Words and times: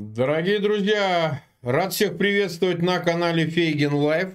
Дорогие 0.00 0.60
друзья, 0.60 1.42
рад 1.60 1.92
всех 1.92 2.18
приветствовать 2.18 2.80
на 2.80 3.00
канале 3.00 3.46
Фейгин 3.46 3.92
Live. 3.92 4.28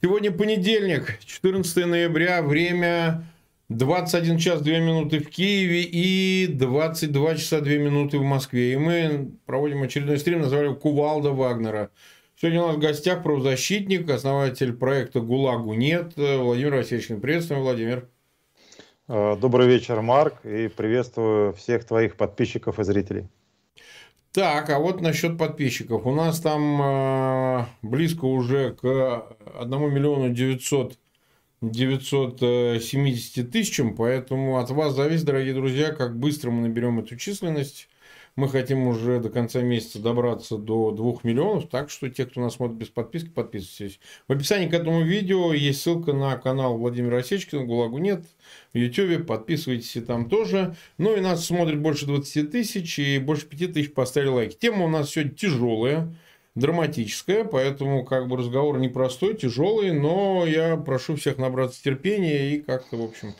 Сегодня 0.00 0.30
понедельник, 0.30 1.18
14 1.22 1.84
ноября, 1.84 2.40
время 2.40 3.26
21 3.68 4.38
час 4.38 4.62
2 4.62 4.78
минуты 4.78 5.18
в 5.18 5.28
Киеве 5.28 5.82
и 5.82 6.46
22 6.46 7.34
часа 7.34 7.60
2 7.60 7.72
минуты 7.74 8.16
в 8.16 8.22
Москве. 8.22 8.72
И 8.72 8.76
мы 8.76 9.32
проводим 9.44 9.82
очередной 9.82 10.16
стрим, 10.16 10.40
назвали 10.40 10.72
«Кувалда 10.72 11.32
Вагнера». 11.32 11.90
Сегодня 12.40 12.62
у 12.62 12.68
нас 12.68 12.76
в 12.76 12.80
гостях 12.80 13.22
правозащитник, 13.22 14.08
основатель 14.08 14.72
проекта 14.72 15.20
«ГУЛАГу 15.20 15.74
нет» 15.74 16.14
Владимир 16.16 16.76
Осечкин. 16.76 17.08
Приветствуем, 17.20 17.60
Владимир. 17.60 18.08
Добрый 19.06 19.68
вечер, 19.68 20.00
Марк, 20.00 20.46
и 20.46 20.68
приветствую 20.68 21.52
всех 21.52 21.84
твоих 21.84 22.16
подписчиков 22.16 22.78
и 22.78 22.84
зрителей. 22.84 23.28
Так, 24.34 24.68
а 24.70 24.80
вот 24.80 25.00
насчет 25.00 25.38
подписчиков. 25.38 26.06
У 26.06 26.12
нас 26.12 26.40
там 26.40 26.82
э, 26.82 27.66
близко 27.82 28.24
уже 28.24 28.72
к 28.72 29.28
1 29.60 29.70
миллиону 29.70 30.30
900, 30.30 30.98
970 31.60 33.52
тысячам, 33.52 33.94
поэтому 33.94 34.58
от 34.58 34.70
вас 34.70 34.96
зависит, 34.96 35.24
дорогие 35.24 35.54
друзья, 35.54 35.92
как 35.92 36.18
быстро 36.18 36.50
мы 36.50 36.62
наберем 36.62 36.98
эту 36.98 37.16
численность. 37.16 37.88
Мы 38.36 38.48
хотим 38.48 38.88
уже 38.88 39.20
до 39.20 39.28
конца 39.28 39.62
месяца 39.62 40.00
добраться 40.00 40.58
до 40.58 40.90
2 40.90 41.18
миллионов, 41.22 41.68
так 41.68 41.88
что 41.88 42.10
те, 42.10 42.26
кто 42.26 42.40
нас 42.40 42.54
смотрит 42.54 42.78
без 42.78 42.88
подписки, 42.88 43.28
подписывайтесь. 43.28 44.00
В 44.26 44.32
описании 44.32 44.68
к 44.68 44.74
этому 44.74 45.02
видео 45.02 45.52
есть 45.52 45.82
ссылка 45.82 46.12
на 46.12 46.36
канал 46.36 46.76
Владимира 46.76 47.18
Осечкина, 47.18 47.64
ГУЛАГу 47.64 47.98
нет, 47.98 48.24
в 48.72 48.78
YouTube, 48.78 49.24
подписывайтесь 49.24 49.94
и 49.94 50.00
там 50.00 50.28
тоже. 50.28 50.74
Ну 50.98 51.16
и 51.16 51.20
нас 51.20 51.46
смотрит 51.46 51.78
больше 51.78 52.06
20 52.06 52.50
тысяч 52.50 52.98
и 52.98 53.20
больше 53.20 53.46
5 53.46 53.72
тысяч 53.72 53.94
поставили 53.94 54.30
лайки. 54.30 54.56
Тема 54.56 54.86
у 54.86 54.88
нас 54.88 55.10
сегодня 55.10 55.32
тяжелая, 55.32 56.12
драматическая, 56.56 57.44
поэтому 57.44 58.04
как 58.04 58.26
бы 58.26 58.36
разговор 58.36 58.80
непростой, 58.80 59.36
тяжелый, 59.36 59.92
но 59.92 60.44
я 60.44 60.76
прошу 60.76 61.14
всех 61.14 61.38
набраться 61.38 61.80
терпения 61.80 62.56
и 62.56 62.60
как-то, 62.60 62.96
в 62.96 63.02
общем, 63.04 63.32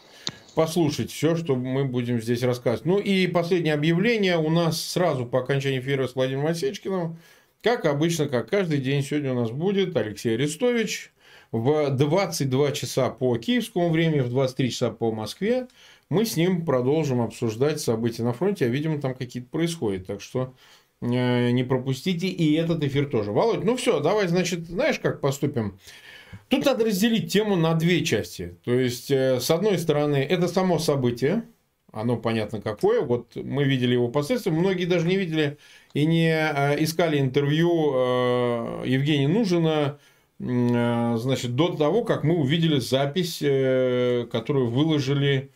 послушать 0.55 1.11
все, 1.11 1.37
что 1.37 1.57
мы 1.57 1.85
будем 1.85 2.21
здесь 2.21 2.43
рассказывать. 2.43 2.85
Ну 2.85 2.99
и 2.99 3.27
последнее 3.27 3.75
объявление 3.75 4.39
у 4.39 4.51
нас 4.51 4.81
сразу 4.81 5.27
по 5.27 5.41
окончании 5.41 5.81
эфира 5.81 6.07
с 6.07 6.15
Владимиром 6.15 6.47
Осечкиным. 6.47 7.19
Как 7.63 7.85
обычно, 7.87 8.29
как 8.29 8.51
каждый 8.51 8.79
день 8.79 9.03
сегодня 9.03 9.33
у 9.33 9.41
нас 9.41 9.51
будет 9.51 9.97
Алексей 9.97 10.35
Арестович 10.35 11.13
в 11.51 11.91
22 11.91 12.73
часа 12.73 13.11
по 13.11 13.37
киевскому 13.39 13.91
времени, 13.91 14.21
в 14.21 14.29
23 14.29 14.71
часа 14.71 14.91
по 14.91 15.13
Москве. 15.13 15.69
Мы 16.11 16.27
с 16.27 16.37
ним 16.37 16.65
продолжим 16.65 17.21
обсуждать 17.21 17.81
события 17.81 18.23
на 18.23 18.33
фронте, 18.33 18.67
а 18.67 18.69
видимо 18.69 19.01
там 19.01 19.15
какие-то 19.15 19.49
происходят. 19.49 20.07
Так 20.07 20.21
что 20.21 20.55
э, 21.01 21.51
не 21.51 21.65
пропустите 21.65 22.29
и 22.29 22.55
этот 22.55 22.83
эфир 22.85 23.09
тоже. 23.09 23.33
Володь, 23.33 23.65
ну 23.65 23.77
все, 23.77 24.01
давай, 24.01 24.29
значит, 24.29 24.67
знаешь, 24.67 24.99
как 24.99 25.21
поступим? 25.21 25.79
Тут 26.49 26.65
надо 26.65 26.85
разделить 26.85 27.33
тему 27.33 27.57
на 27.57 27.75
две 27.75 28.05
части. 28.05 28.57
То 28.65 28.73
есть, 28.73 29.11
э, 29.11 29.41
с 29.41 29.51
одной 29.51 29.79
стороны, 29.79 30.17
это 30.17 30.49
само 30.49 30.79
событие, 30.79 31.45
оно 31.93 32.17
понятно 32.17 32.61
какое. 32.61 33.03
Вот 33.03 33.37
мы 33.37 33.65
видели 33.65 33.95
его 33.95 34.09
последствия. 34.09 34.53
Многие 34.53 34.87
даже 34.87 35.07
не 35.07 35.17
видели 35.17 35.59
и 35.93 36.07
не 36.07 36.29
э, 36.31 36.83
искали 36.83 37.19
интервью 37.21 37.93
э, 37.95 38.83
Евгения 38.87 39.29
Нужина, 39.29 39.99
значит, 40.41 41.55
до 41.55 41.69
того, 41.77 42.03
как 42.03 42.25
мы 42.25 42.35
увидели 42.35 42.81
запись, 42.81 43.39
которую 43.39 44.69
выложили 44.69 45.53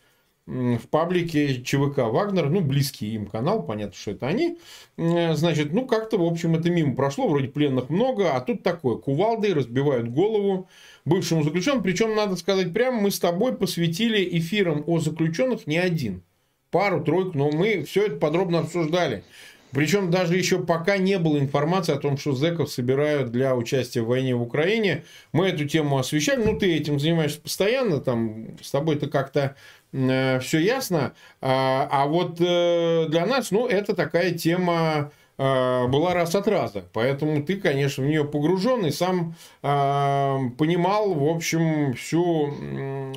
в 0.49 0.87
паблике 0.89 1.61
ЧВК 1.61 1.99
«Вагнер», 1.99 2.49
ну, 2.49 2.61
близкий 2.61 3.13
им 3.13 3.27
канал, 3.27 3.61
понятно, 3.61 3.93
что 3.93 4.11
это 4.11 4.27
они, 4.27 4.57
значит, 4.97 5.73
ну, 5.73 5.85
как-то, 5.85 6.17
в 6.17 6.23
общем, 6.23 6.55
это 6.55 6.71
мимо 6.71 6.95
прошло, 6.95 7.27
вроде 7.27 7.49
пленных 7.49 7.89
много, 7.89 8.35
а 8.35 8.41
тут 8.41 8.63
такое, 8.63 8.97
кувалды 8.97 9.53
разбивают 9.53 10.09
голову 10.09 10.67
бывшему 11.05 11.43
заключенному, 11.43 11.83
причем, 11.83 12.15
надо 12.15 12.35
сказать 12.35 12.73
прямо, 12.73 12.99
мы 12.99 13.11
с 13.11 13.19
тобой 13.19 13.55
посвятили 13.55 14.27
эфирам 14.39 14.83
о 14.87 14.99
заключенных 14.99 15.67
не 15.67 15.77
один, 15.77 16.23
пару-тройку, 16.71 17.37
но 17.37 17.51
мы 17.51 17.83
все 17.83 18.07
это 18.07 18.15
подробно 18.15 18.59
обсуждали. 18.59 19.23
Причем 19.71 20.09
даже 20.09 20.35
еще 20.35 20.57
пока 20.65 20.97
не 20.97 21.19
было 21.19 21.37
информации 21.37 21.93
о 21.93 21.99
том, 21.99 22.17
что 22.17 22.33
зэков 22.33 22.71
собирают 22.71 23.31
для 23.31 23.55
участия 23.55 24.01
в 24.01 24.07
войне 24.07 24.33
в 24.33 24.41
Украине. 24.41 25.03
Мы 25.31 25.49
эту 25.49 25.65
тему 25.65 25.99
освещали. 25.99 26.43
Ну, 26.43 26.57
ты 26.57 26.75
этим 26.75 26.99
занимаешься 26.99 27.39
постоянно. 27.39 27.99
Там 27.99 28.57
с 28.63 28.71
тобой-то 28.71 29.05
как-то 29.05 29.55
все 29.91 30.59
ясно. 30.59 31.13
А, 31.41 31.87
а 31.91 32.05
вот 32.05 32.39
э, 32.39 33.07
для 33.09 33.25
нас, 33.25 33.49
ну, 33.51 33.67
это 33.67 33.95
такая 33.95 34.31
тема 34.31 35.11
э, 35.37 35.87
была 35.87 36.13
раз 36.13 36.35
от 36.35 36.47
раза. 36.47 36.83
Поэтому 36.93 37.43
ты, 37.43 37.55
конечно, 37.55 38.03
в 38.03 38.07
нее 38.07 38.23
погружен 38.23 38.85
и 38.85 38.91
сам 38.91 39.35
понимал, 39.61 41.13
в 41.13 41.27
общем, 41.27 41.93
всю 41.95 42.53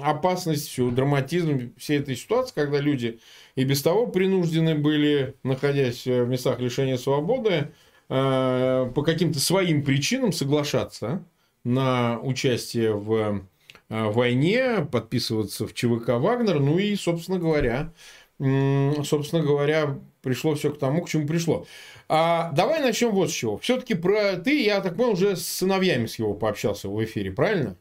опасность, 0.03 0.69
всю 0.69 0.91
драматизм 0.91 1.75
всей 1.77 1.99
этой 2.01 2.17
ситуации, 2.17 2.55
когда 2.55 2.79
люди 2.79 3.21
и 3.55 3.65
без 3.65 3.83
того 3.83 4.07
принуждены 4.07 4.75
были, 4.75 5.37
находясь 5.43 6.07
в 6.07 6.27
местах 6.27 6.59
лишения 6.59 6.97
свободы, 6.97 7.69
по 8.09 9.03
каким-то 9.05 9.41
своим 9.41 9.85
причинам 9.85 10.33
соглашаться 10.33 11.25
на 11.65 12.19
участие 12.21 12.95
в 12.95 13.43
войне, 13.93 14.87
подписываться 14.91 15.67
в 15.67 15.75
ЧВК 15.75 16.09
«Вагнер». 16.11 16.61
Ну 16.61 16.79
и, 16.79 16.95
собственно 16.97 17.39
говоря, 17.39 17.93
собственно 18.39 19.43
говоря, 19.43 19.99
пришло 20.23 20.55
все 20.55 20.71
к 20.71 20.79
тому, 20.79 21.03
к 21.03 21.09
чему 21.09 21.27
пришло. 21.27 21.67
А 22.09 22.51
давай 22.53 22.81
начнем 22.81 23.11
вот 23.11 23.31
с 23.31 23.33
чего. 23.33 23.59
Все-таки 23.59 23.95
про 23.95 24.37
ты, 24.37 24.63
я 24.65 24.81
так 24.81 24.97
понял, 24.97 25.13
уже 25.13 25.37
с 25.37 25.47
сыновьями 25.47 26.07
с 26.07 26.19
его 26.19 26.35
пообщался 26.35 26.89
в 26.89 27.05
эфире, 27.05 27.31
правильно? 27.31 27.77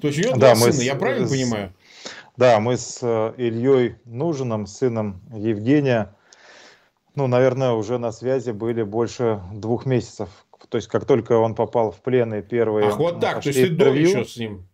То 0.00 0.08
есть 0.08 0.18
у 0.18 0.22
него 0.22 0.32
да, 0.36 0.54
два 0.54 0.56
сына, 0.56 0.72
с, 0.72 0.82
я 0.82 0.94
правильно 0.94 1.26
с, 1.26 1.30
понимаю? 1.30 1.72
Да, 2.36 2.60
мы 2.60 2.76
с 2.76 2.98
э, 3.02 3.34
Ильей 3.38 3.96
Нужиным, 4.04 4.66
сыном 4.66 5.20
Евгения, 5.32 6.14
ну, 7.14 7.26
наверное, 7.26 7.72
уже 7.72 7.98
на 7.98 8.10
связи 8.10 8.50
были 8.50 8.82
больше 8.82 9.40
двух 9.52 9.86
месяцев. 9.86 10.28
То 10.68 10.78
есть, 10.78 10.88
как 10.88 11.04
только 11.04 11.32
он 11.38 11.54
попал 11.54 11.92
в 11.92 12.00
плен 12.00 12.34
и 12.34 12.42
первые... 12.42 12.88
Ах, 12.88 12.98
вот 12.98 13.20
так, 13.20 13.42
то 13.42 13.48
есть, 13.48 13.60
ты 13.60 13.68
до 13.68 13.90
еще 13.90 14.24
с 14.24 14.36
ним? 14.36 14.66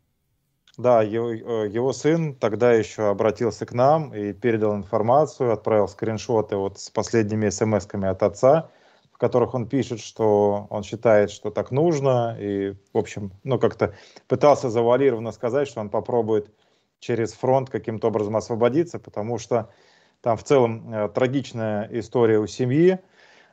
Да, 0.79 1.03
его, 1.03 1.33
э, 1.33 1.69
его 1.69 1.93
сын 1.93 2.35
тогда 2.35 2.73
еще 2.73 3.09
обратился 3.09 3.67
к 3.67 3.73
нам 3.73 4.15
и 4.15 4.33
передал 4.33 4.75
информацию, 4.77 5.53
отправил 5.53 5.89
скриншоты 5.89 6.57
вот 6.57 6.79
с 6.79 6.91
последними 6.91 7.49
смс-ками 7.49 8.09
от 8.09 8.23
отца, 8.23 8.71
в 9.13 9.19
которых 9.19 9.55
он 9.55 9.69
пишет, 9.69 10.01
что 10.01 10.67
он 10.71 10.83
считает, 10.83 11.31
что 11.31 11.51
так 11.51 11.71
нужно, 11.71 12.37
и, 12.39 12.75
в 12.93 12.99
общем, 12.99 13.33
ну, 13.45 13.59
как-то 13.59 13.95
пытался 14.29 14.71
завуалированно 14.71 15.33
сказать, 15.33 15.69
что 15.69 15.81
он 15.81 15.91
попробует 15.91 16.51
через 17.01 17.33
фронт 17.33 17.69
каким-то 17.69 18.09
образом 18.09 18.37
освободиться, 18.37 18.99
потому 18.99 19.39
что 19.39 19.71
там 20.21 20.37
в 20.37 20.45
целом 20.45 20.93
э, 20.93 21.09
трагичная 21.09 21.89
история 21.93 22.39
у 22.39 22.47
семьи. 22.47 22.99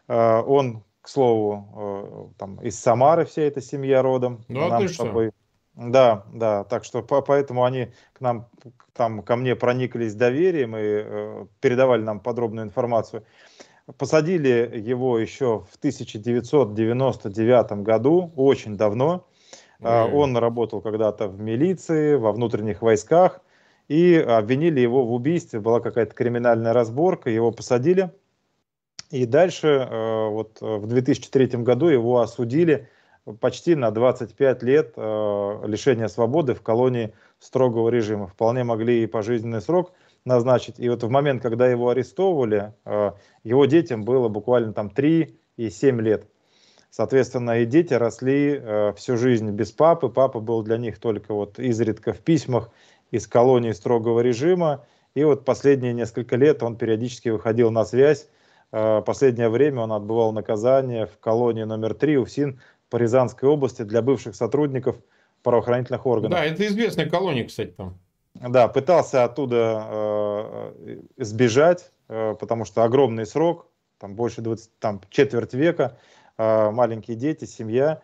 Э, 0.07 0.41
он, 0.41 0.83
к 1.01 1.07
слову, 1.07 2.33
э, 2.33 2.37
там 2.37 2.61
из 2.61 2.77
Самары 2.79 3.25
вся 3.25 3.43
эта 3.43 3.61
семья 3.61 4.01
родом. 4.01 4.43
Ну, 4.47 4.69
а 4.69 4.79
ты 4.79 4.87
что? 4.87 5.31
Да, 5.77 6.23
да, 6.33 6.63
так 6.63 6.83
что 6.83 7.03
по, 7.03 7.21
поэтому 7.21 7.63
они 7.63 7.91
к 8.13 8.21
нам, 8.21 8.47
там, 8.93 9.21
ко 9.21 9.35
мне 9.35 9.55
прониклись 9.55 10.15
доверием 10.15 10.75
и 10.75 10.81
э, 10.81 11.45
передавали 11.61 12.01
нам 12.01 12.19
подробную 12.19 12.65
информацию. 12.65 13.23
Посадили 13.99 14.71
его 14.75 15.19
еще 15.19 15.65
в 15.71 15.75
1999 15.77 17.71
году, 17.83 18.31
очень 18.35 18.75
давно. 18.75 19.27
Mm. 19.79 20.13
Он 20.13 20.35
работал 20.35 20.81
когда-то 20.81 21.27
в 21.27 21.39
милиции, 21.39 22.15
во 22.15 22.31
внутренних 22.31 22.81
войсках, 22.81 23.41
и 23.87 24.15
обвинили 24.15 24.79
его 24.79 25.05
в 25.05 25.13
убийстве. 25.13 25.59
Была 25.59 25.79
какая-то 25.79 26.15
криминальная 26.15 26.73
разборка, 26.73 27.29
его 27.29 27.51
посадили. 27.51 28.09
И 29.11 29.27
дальше, 29.27 29.67
э, 29.67 30.29
вот 30.29 30.59
в 30.59 30.87
2003 30.87 31.63
году 31.63 31.85
его 31.85 32.19
осудили 32.19 32.89
почти 33.33 33.75
на 33.75 33.91
25 33.91 34.63
лет 34.63 34.93
э, 34.95 35.61
лишения 35.65 36.07
свободы 36.07 36.53
в 36.53 36.61
колонии 36.61 37.13
строгого 37.39 37.89
режима. 37.89 38.27
Вполне 38.27 38.63
могли 38.63 39.03
и 39.03 39.07
пожизненный 39.07 39.61
срок 39.61 39.93
назначить. 40.25 40.79
И 40.79 40.89
вот 40.89 41.03
в 41.03 41.09
момент, 41.09 41.41
когда 41.41 41.67
его 41.67 41.89
арестовывали, 41.89 42.73
э, 42.85 43.11
его 43.43 43.65
детям 43.65 44.03
было 44.03 44.29
буквально 44.29 44.73
там 44.73 44.89
3 44.89 45.39
и 45.57 45.69
7 45.69 46.01
лет. 46.01 46.27
Соответственно, 46.89 47.59
и 47.59 47.65
дети 47.65 47.93
росли 47.93 48.59
э, 48.59 48.93
всю 48.93 49.17
жизнь 49.17 49.51
без 49.51 49.71
папы. 49.71 50.09
Папа 50.09 50.39
был 50.39 50.63
для 50.63 50.77
них 50.77 50.99
только 50.99 51.33
вот 51.33 51.59
изредка 51.59 52.13
в 52.13 52.19
письмах 52.19 52.69
из 53.11 53.27
колонии 53.27 53.71
строгого 53.71 54.21
режима. 54.21 54.85
И 55.15 55.23
вот 55.23 55.45
последние 55.45 55.93
несколько 55.93 56.35
лет 56.35 56.63
он 56.63 56.77
периодически 56.77 57.29
выходил 57.29 57.71
на 57.71 57.85
связь. 57.85 58.27
Э, 58.71 59.01
последнее 59.05 59.49
время 59.49 59.81
он 59.81 59.91
отбывал 59.91 60.31
наказание 60.31 61.05
в 61.05 61.17
колонии 61.19 61.63
номер 61.63 61.93
3 61.93 62.17
УФСИН 62.17 62.59
по 62.89 62.97
Рязанской 62.97 63.47
области 63.49 63.81
для 63.83 64.01
бывших 64.01 64.35
сотрудников 64.35 64.97
правоохранительных 65.43 66.05
органов. 66.05 66.39
Да, 66.39 66.45
это 66.45 66.65
известная 66.67 67.09
колония, 67.09 67.45
кстати, 67.45 67.71
там. 67.71 67.97
Да, 68.33 68.67
пытался 68.67 69.23
оттуда 69.23 69.87
э, 69.89 71.01
сбежать, 71.17 71.91
э, 72.07 72.35
потому 72.39 72.65
что 72.65 72.83
огромный 72.83 73.25
срок, 73.25 73.67
там 73.99 74.15
больше 74.15 74.41
20, 74.41 74.71
там 74.79 75.01
четверть 75.09 75.53
века. 75.53 75.97
а, 76.37 76.71
маленькие 76.71 77.17
дети, 77.17 77.45
семья. 77.45 78.01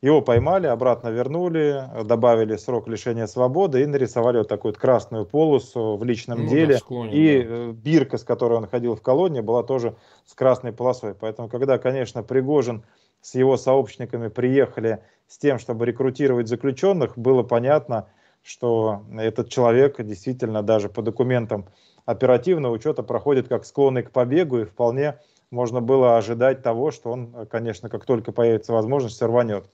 Его 0.00 0.20
поймали, 0.20 0.66
обратно 0.66 1.08
вернули, 1.08 1.84
добавили 2.04 2.56
срок 2.56 2.88
лишения 2.88 3.26
свободы 3.26 3.82
и 3.82 3.86
нарисовали 3.86 4.38
вот 4.38 4.48
такую 4.48 4.72
вот 4.72 4.80
красную 4.80 5.26
полосу 5.26 5.96
в 5.96 6.04
личном 6.04 6.44
ну, 6.44 6.48
деле. 6.48 6.74
Да, 6.74 6.78
склоне, 6.78 7.12
и 7.12 7.42
да. 7.42 7.48
Э, 7.48 7.72
бирка, 7.72 8.18
с 8.18 8.24
которой 8.24 8.54
он 8.54 8.66
ходил 8.66 8.94
в 8.94 9.02
колонне, 9.02 9.42
была 9.42 9.62
тоже 9.62 9.96
с 10.26 10.34
красной 10.34 10.72
полосой. 10.72 11.14
Поэтому, 11.14 11.48
когда, 11.48 11.78
конечно, 11.78 12.22
Пригожин 12.22 12.84
с 13.22 13.34
его 13.34 13.56
сообщниками 13.56 14.28
приехали 14.28 14.98
с 15.28 15.38
тем, 15.38 15.58
чтобы 15.58 15.86
рекрутировать 15.86 16.48
заключенных, 16.48 17.16
было 17.16 17.42
понятно, 17.42 18.08
что 18.42 19.02
этот 19.16 19.48
человек 19.48 20.02
действительно 20.02 20.62
даже 20.62 20.88
по 20.88 21.00
документам 21.00 21.66
оперативного 22.04 22.74
учета 22.74 23.02
проходит 23.02 23.48
как 23.48 23.64
склонный 23.64 24.02
к 24.02 24.10
побегу, 24.10 24.58
и 24.58 24.64
вполне 24.64 25.18
можно 25.50 25.80
было 25.80 26.16
ожидать 26.16 26.62
того, 26.62 26.90
что 26.90 27.12
он, 27.12 27.46
конечно, 27.46 27.88
как 27.88 28.04
только 28.04 28.32
появится 28.32 28.72
возможность, 28.72 29.22
рванет. 29.22 29.70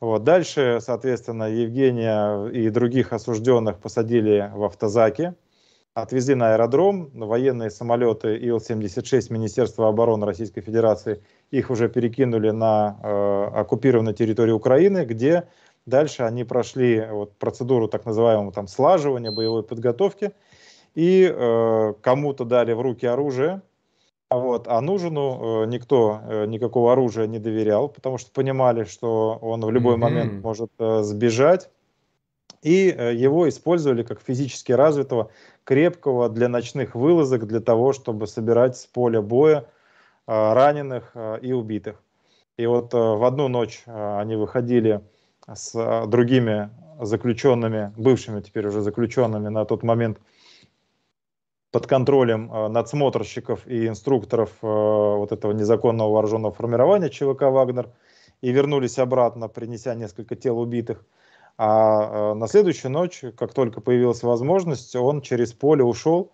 Вот. 0.00 0.24
Дальше, 0.24 0.78
соответственно, 0.80 1.50
Евгения 1.50 2.46
и 2.46 2.70
других 2.70 3.12
осужденных 3.12 3.78
посадили 3.78 4.50
в 4.54 4.64
автозаке, 4.64 5.34
отвезли 5.94 6.34
на 6.34 6.54
аэродром, 6.54 7.10
военные 7.14 7.70
самолеты 7.70 8.36
Ил-76 8.36 9.32
Министерства 9.32 9.88
обороны 9.88 10.26
Российской 10.26 10.60
Федерации, 10.60 11.22
их 11.50 11.70
уже 11.70 11.88
перекинули 11.88 12.50
на 12.50 12.98
э, 13.02 13.60
оккупированную 13.60 14.14
территорию 14.14 14.56
Украины, 14.56 15.04
где 15.04 15.48
дальше 15.86 16.22
они 16.22 16.44
прошли 16.44 17.04
вот, 17.10 17.36
процедуру 17.38 17.88
так 17.88 18.04
называемого 18.06 18.52
там, 18.52 18.68
слаживания, 18.68 19.30
боевой 19.30 19.62
подготовки, 19.62 20.32
и 20.94 21.32
э, 21.32 21.94
кому-то 22.00 22.44
дали 22.44 22.72
в 22.72 22.80
руки 22.80 23.06
оружие, 23.06 23.62
вот. 24.30 24.68
А 24.68 24.80
Нужину 24.80 25.64
э, 25.64 25.66
никто 25.66 26.20
э, 26.22 26.46
никакого 26.46 26.92
оружия 26.92 27.26
не 27.26 27.40
доверял, 27.40 27.88
потому 27.88 28.16
что 28.16 28.30
понимали, 28.30 28.84
что 28.84 29.36
он 29.42 29.60
в 29.60 29.70
любой 29.72 29.96
mm-hmm. 29.96 29.98
момент 29.98 30.44
может 30.44 30.70
э, 30.78 31.02
сбежать. 31.02 31.68
И 32.62 32.90
э, 32.90 33.14
его 33.14 33.48
использовали 33.48 34.02
как 34.02 34.20
физически 34.20 34.72
развитого, 34.72 35.30
крепкого 35.64 36.28
для 36.28 36.48
ночных 36.48 36.94
вылазок, 36.94 37.46
для 37.46 37.60
того, 37.60 37.92
чтобы 37.92 38.26
собирать 38.26 38.76
с 38.76 38.86
поля 38.86 39.22
боя 39.22 39.66
э, 40.26 40.52
раненых 40.52 41.12
э, 41.14 41.38
и 41.40 41.52
убитых. 41.52 42.02
И 42.58 42.66
вот 42.66 42.92
в 42.92 43.24
одну 43.24 43.48
ночь 43.48 43.84
они 43.86 44.36
выходили 44.36 45.00
с 45.50 45.72
другими 46.08 46.68
заключенными, 47.00 47.94
бывшими 47.96 48.42
теперь 48.42 48.66
уже 48.66 48.82
заключенными 48.82 49.48
на 49.48 49.64
тот 49.64 49.82
момент 49.82 50.18
под 51.70 51.86
контролем 51.86 52.48
надсмотрщиков 52.70 53.66
и 53.66 53.88
инструкторов 53.88 54.50
вот 54.60 55.32
этого 55.32 55.52
незаконного 55.52 56.12
вооруженного 56.12 56.52
формирования 56.52 57.08
ЧВК 57.08 57.44
«Вагнер» 57.44 57.88
и 58.42 58.50
вернулись 58.52 58.98
обратно, 58.98 59.48
принеся 59.48 59.94
несколько 59.94 60.36
тел 60.36 60.58
убитых. 60.58 61.02
А 61.62 62.30
э, 62.32 62.34
на 62.36 62.48
следующую 62.48 62.90
ночь, 62.90 63.22
как 63.36 63.52
только 63.52 63.82
появилась 63.82 64.22
возможность, 64.22 64.96
он 64.96 65.20
через 65.20 65.52
поле 65.52 65.84
ушел 65.84 66.32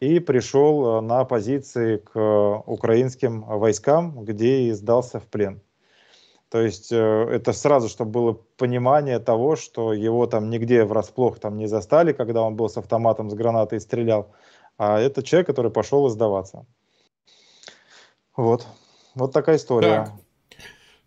и 0.00 0.18
пришел 0.18 1.02
на 1.02 1.26
позиции 1.26 1.98
к 1.98 2.18
украинским 2.64 3.42
войскам, 3.42 4.24
где 4.24 4.62
и 4.62 4.72
сдался 4.72 5.20
в 5.20 5.24
плен. 5.24 5.60
То 6.48 6.62
есть 6.62 6.90
это 6.90 7.52
сразу, 7.52 7.90
чтобы 7.90 8.10
было 8.12 8.32
понимание 8.56 9.18
того, 9.18 9.56
что 9.56 9.92
его 9.92 10.26
там 10.26 10.48
нигде 10.48 10.84
врасплох 10.84 11.38
там 11.38 11.58
не 11.58 11.66
застали, 11.66 12.14
когда 12.14 12.40
он 12.40 12.56
был 12.56 12.70
с 12.70 12.78
автоматом, 12.78 13.28
с 13.28 13.34
гранатой 13.34 13.78
стрелял, 13.78 14.32
а 14.78 14.98
это 14.98 15.22
человек, 15.22 15.48
который 15.48 15.70
пошел 15.70 16.08
издаваться. 16.08 16.64
Вот. 18.34 18.66
Вот 19.14 19.32
такая 19.32 19.56
история. 19.56 20.08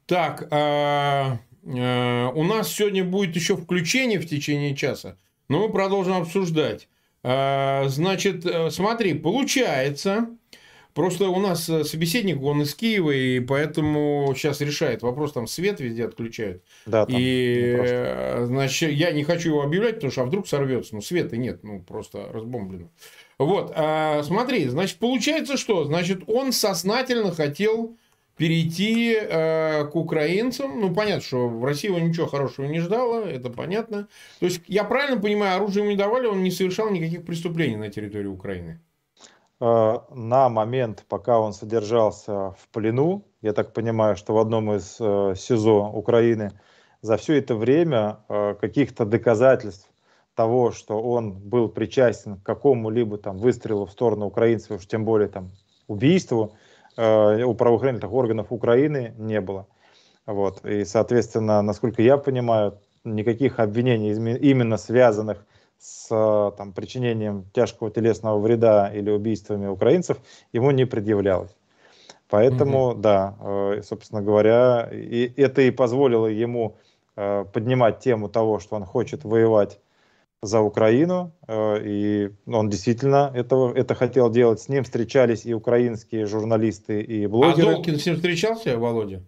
Так, 0.05 0.41
так 0.41 0.47
а, 0.51 1.39
у 1.65 2.43
нас 2.43 2.71
сегодня 2.71 3.03
будет 3.03 3.35
еще 3.35 3.57
включение 3.57 4.19
в 4.19 4.27
течение 4.27 4.75
часа, 4.75 5.17
но 5.49 5.59
мы 5.59 5.73
продолжим 5.73 6.17
обсуждать. 6.17 6.87
А, 7.27 7.85
значит, 7.87 8.45
э, 8.45 8.69
смотри, 8.69 9.15
получается, 9.15 10.29
Просто 10.93 11.27
у 11.27 11.41
нас 11.41 11.67
э, 11.67 11.83
собеседник, 11.83 12.41
он 12.41 12.61
из 12.61 12.73
Киева, 12.73 13.11
и 13.11 13.41
поэтому 13.41 14.31
сейчас 14.33 14.61
решает 14.61 15.01
вопрос, 15.01 15.33
там 15.33 15.45
свет 15.45 15.81
везде 15.81 16.05
отключают. 16.05 16.63
Да, 16.85 17.05
там 17.05 17.17
и, 17.19 17.75
э, 17.77 18.45
значит, 18.45 18.91
я 18.91 19.11
не 19.11 19.25
хочу 19.25 19.49
его 19.49 19.61
объявлять, 19.63 19.95
потому 19.95 20.11
что 20.11 20.21
а 20.21 20.25
вдруг 20.25 20.47
сорвется. 20.47 20.95
Ну, 20.95 21.01
света 21.01 21.35
нет, 21.35 21.65
ну, 21.65 21.81
просто 21.81 22.29
разбомблено. 22.31 22.87
Вот, 23.37 23.75
смотри, 24.23 24.69
значит, 24.69 24.97
получается 24.97 25.57
что? 25.57 25.83
Значит, 25.83 26.23
он 26.27 26.53
сознательно 26.53 27.33
хотел 27.33 27.97
перейти 28.37 29.15
э, 29.15 29.85
к 29.85 29.95
украинцам. 29.95 30.79
Ну, 30.79 30.93
понятно, 30.93 31.21
что 31.21 31.47
в 31.47 31.63
России 31.63 31.87
его 31.87 31.99
ничего 31.99 32.27
хорошего 32.27 32.65
не 32.65 32.79
ждало, 32.79 33.23
это 33.23 33.49
понятно. 33.49 34.07
То 34.39 34.45
есть, 34.45 34.61
я 34.67 34.83
правильно 34.83 35.19
понимаю, 35.19 35.57
оружие 35.57 35.83
ему 35.83 35.91
не 35.91 35.97
давали, 35.97 36.27
он 36.27 36.43
не 36.43 36.51
совершал 36.51 36.89
никаких 36.89 37.25
преступлений 37.25 37.77
на 37.77 37.89
территории 37.89 38.27
Украины? 38.27 38.79
Э, 39.61 39.99
на 40.11 40.49
момент, 40.49 41.05
пока 41.07 41.39
он 41.39 41.53
содержался 41.53 42.51
в 42.51 42.67
плену, 42.71 43.25
я 43.41 43.53
так 43.53 43.73
понимаю, 43.73 44.17
что 44.17 44.33
в 44.33 44.39
одном 44.39 44.73
из 44.73 44.97
э, 44.99 45.33
СИЗО 45.37 45.91
Украины, 45.93 46.51
за 47.01 47.17
все 47.17 47.37
это 47.37 47.55
время 47.55 48.17
э, 48.27 48.55
каких-то 48.59 49.05
доказательств 49.05 49.89
того, 50.33 50.71
что 50.71 51.01
он 51.01 51.31
был 51.31 51.69
причастен 51.69 52.35
к 52.35 52.43
какому-либо 52.43 53.17
там 53.17 53.37
выстрелу 53.37 53.85
в 53.85 53.91
сторону 53.91 54.25
украинцев, 54.25 54.79
уж 54.79 54.87
тем 54.87 55.05
более 55.05 55.29
там 55.29 55.51
убийству, 55.87 56.55
у 56.97 57.53
правоохранительных 57.53 58.13
органов 58.13 58.47
Украины 58.51 59.13
не 59.17 59.41
было. 59.41 59.67
Вот. 60.25 60.63
И, 60.65 60.85
соответственно, 60.85 61.61
насколько 61.61 62.01
я 62.01 62.17
понимаю, 62.17 62.77
никаких 63.03 63.59
обвинений 63.59 64.11
именно 64.37 64.77
связанных 64.77 65.45
с 65.77 66.07
там, 66.57 66.73
причинением 66.73 67.45
тяжкого 67.53 67.91
телесного 67.91 68.39
вреда 68.39 68.91
или 68.93 69.11
убийствами 69.11 69.67
украинцев 69.67 70.17
ему 70.51 70.71
не 70.71 70.85
предъявлялось. 70.85 71.55
Поэтому, 72.27 72.91
mm-hmm. 72.91 73.01
да, 73.01 73.35
э, 73.39 73.81
собственно 73.83 74.21
говоря, 74.21 74.89
и 74.91 75.31
это 75.37 75.61
и 75.61 75.69
позволило 75.69 76.25
ему 76.25 76.75
э, 77.15 77.45
поднимать 77.53 77.99
тему 77.99 78.29
того, 78.29 78.59
что 78.59 78.75
он 78.75 78.85
хочет 78.85 79.23
воевать 79.23 79.79
за 80.41 80.61
Украину, 80.61 81.33
э, 81.47 81.81
и 81.83 82.31
он 82.45 82.69
действительно 82.69 83.31
этого, 83.33 83.73
это 83.73 83.95
хотел 83.95 84.29
делать. 84.29 84.59
С 84.59 84.69
ним 84.69 84.83
встречались 84.83 85.45
и 85.45 85.53
украинские 85.53 86.25
журналисты, 86.25 87.01
и 87.01 87.27
блогеры. 87.27 87.69
А 87.69 87.73
Долкин 87.73 87.99
с 87.99 88.05
ним 88.05 88.15
встречался, 88.15 88.77
Володя? 88.77 89.23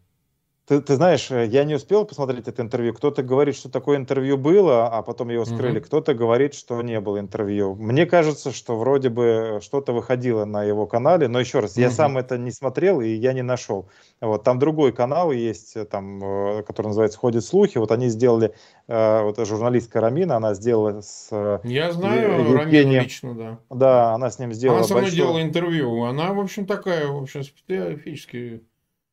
Ты, 0.67 0.81
ты 0.81 0.95
знаешь, 0.95 1.31
э, 1.31 1.45
я 1.45 1.63
не 1.63 1.75
успел 1.75 2.03
посмотреть 2.03 2.49
это 2.49 2.61
интервью. 2.61 2.93
Кто-то 2.93 3.23
говорит, 3.23 3.55
что 3.55 3.69
такое 3.69 3.95
интервью 3.95 4.37
было, 4.37 4.87
а 4.87 5.01
потом 5.01 5.29
его 5.29 5.45
скрыли. 5.45 5.79
Угу. 5.79 5.85
Кто-то 5.85 6.13
говорит, 6.13 6.53
что 6.55 6.81
не 6.81 6.99
было 6.99 7.21
интервью. 7.21 7.75
Мне 7.75 8.05
кажется, 8.05 8.51
что 8.51 8.75
вроде 8.77 9.07
бы 9.07 9.59
что-то 9.61 9.93
выходило 9.93 10.43
на 10.43 10.65
его 10.65 10.85
канале, 10.85 11.29
но 11.29 11.39
еще 11.39 11.61
раз, 11.61 11.73
угу. 11.73 11.81
я 11.81 11.89
сам 11.89 12.17
это 12.17 12.37
не 12.37 12.51
смотрел 12.51 12.99
и 12.99 13.07
я 13.07 13.31
не 13.31 13.43
нашел. 13.43 13.87
Вот 14.19 14.43
там 14.43 14.59
другой 14.59 14.91
канал 14.91 15.31
есть, 15.31 15.77
э, 15.77 15.85
там, 15.85 16.21
э, 16.21 16.63
который 16.63 16.87
называется 16.87 17.17
"Ходят 17.17 17.45
слухи". 17.45 17.77
Вот 17.77 17.93
они 17.93 18.09
сделали, 18.09 18.53
вот 18.87 19.37
журналистка 19.45 20.01
Рамина, 20.01 20.35
она 20.35 20.53
сделала 20.53 20.99
с. 20.99 21.29
Я 21.63 21.91
знаю 21.91 22.53
Рамину 22.53 23.01
лично, 23.01 23.33
да. 23.33 23.59
Да, 23.69 24.13
она 24.13 24.29
с 24.29 24.39
ним 24.39 24.51
сделала. 24.51 24.79
Она 24.79 24.87
со 24.87 24.93
мной 24.93 25.03
большое... 25.03 25.21
делала 25.21 25.41
интервью. 25.41 26.03
Она, 26.03 26.33
в 26.33 26.39
общем, 26.39 26.65
такая, 26.65 27.07
в 27.07 27.21
общем, 27.21 27.43
специфически 27.43 28.63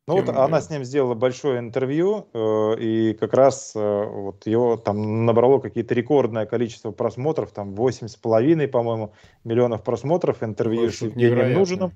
ну 0.06 0.16
вот 0.20 0.28
она 0.28 0.60
с 0.60 0.68
ним 0.68 0.84
сделала 0.84 1.14
большое 1.14 1.58
интервью, 1.58 2.28
э, 2.34 2.76
и 2.78 3.14
как 3.14 3.32
раз 3.32 3.72
э, 3.74 4.04
вот 4.04 4.46
его 4.46 4.76
там 4.76 5.24
набрало 5.24 5.60
какие-то 5.60 5.94
рекордное 5.94 6.44
количество 6.44 6.90
просмотров, 6.90 7.52
там 7.52 7.74
8,5, 7.74 8.68
по-моему, 8.68 9.12
миллионов 9.44 9.82
просмотров 9.82 10.42
интервью 10.42 10.90
с 10.90 11.00
Евгением 11.00 11.54
Нужиным. 11.54 11.92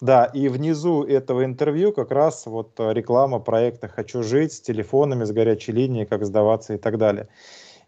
Да, 0.00 0.24
и 0.24 0.48
внизу 0.48 1.02
этого 1.02 1.44
интервью 1.44 1.92
как 1.92 2.10
раз 2.10 2.46
вот 2.46 2.78
реклама 2.78 3.38
проекта 3.38 3.86
«Хочу 3.88 4.22
жить» 4.22 4.54
с 4.54 4.60
телефонами, 4.60 5.24
с 5.24 5.32
горячей 5.32 5.72
линией, 5.72 6.06
как 6.06 6.24
сдаваться 6.24 6.74
и 6.74 6.78
так 6.78 6.96
далее. 6.96 7.28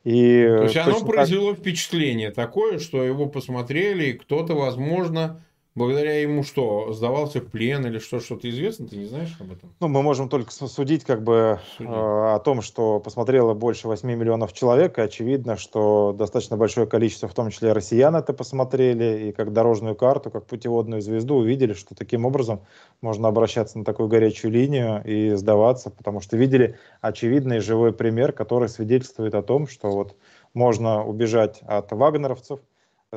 И 0.05 0.45
То 0.47 0.65
есть 0.65 0.77
оно 0.77 1.01
произвело 1.01 1.53
так... 1.53 1.61
впечатление 1.61 2.31
такое, 2.33 2.79
что 2.81 3.03
его 3.03 3.27
посмотрели, 3.27 4.07
и 4.07 4.13
кто-то, 4.15 4.55
возможно, 4.55 5.41
Благодаря 5.75 6.21
ему 6.21 6.43
что, 6.43 6.93
сдавался 6.93 7.41
в 7.41 7.47
плен 7.47 7.87
или 7.87 7.99
что, 7.99 8.21
что-то 8.21 8.49
известно, 8.51 8.87
ты 8.87 8.99
не 8.99 9.07
знаешь 9.07 9.35
об 9.41 9.53
этом? 9.53 9.75
Ну, 9.81 9.89
мы 9.89 10.03
можем 10.03 10.29
только 10.29 10.53
судить 10.53 11.05
как 11.05 11.25
бы 11.25 11.61
судить. 11.79 11.91
Э, 11.91 12.35
о 12.35 12.39
том, 12.45 12.61
что 12.61 13.01
посмотрело 13.01 13.55
больше 13.55 13.89
8 13.89 14.07
миллионов 14.07 14.53
человек, 14.53 14.99
и 14.99 15.01
очевидно, 15.01 15.57
что 15.57 16.13
достаточно 16.13 16.59
большое 16.59 16.87
количество, 16.87 17.27
в 17.27 17.33
том 17.33 17.49
числе 17.49 17.73
россиян, 17.73 18.15
это 18.15 18.35
посмотрели, 18.35 19.29
и 19.29 19.33
как 19.33 19.55
дорожную 19.55 19.95
карту, 19.95 20.31
как 20.31 20.47
путеводную 20.47 21.01
звезду 21.01 21.37
увидели, 21.37 21.73
что 21.73 21.95
таким 21.95 22.27
образом 22.27 22.61
можно 23.01 23.29
обращаться 23.29 23.79
на 23.79 23.87
такую 23.87 24.11
горячую 24.11 24.53
линию 24.53 25.03
и 25.07 25.31
сдаваться, 25.37 25.89
потому 25.89 26.21
что 26.21 26.37
видели 26.37 26.77
очевидный 27.01 27.61
живой 27.61 27.95
пример, 27.95 28.33
который 28.33 28.69
свидетельствует 28.69 29.35
о 29.35 29.43
том, 29.43 29.67
что 29.67 29.91
вот 29.91 30.17
можно 30.53 31.03
убежать 31.03 31.63
от 31.63 31.91
вагнеровцев, 31.93 32.61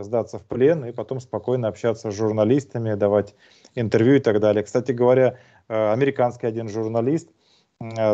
сдаться 0.04 0.40
в 0.40 0.44
плен 0.44 0.86
и 0.86 0.92
потом 0.92 1.20
спокойно 1.20 1.68
общаться 1.68 2.12
с 2.12 2.14
журналистами, 2.14 2.96
давать 2.96 3.36
интервью 3.76 4.16
и 4.16 4.20
так 4.20 4.40
далее. 4.40 4.64
Кстати 4.64 4.92
говоря, 4.92 5.38
американский 5.68 6.48
один 6.48 6.68
журналист 6.70 7.30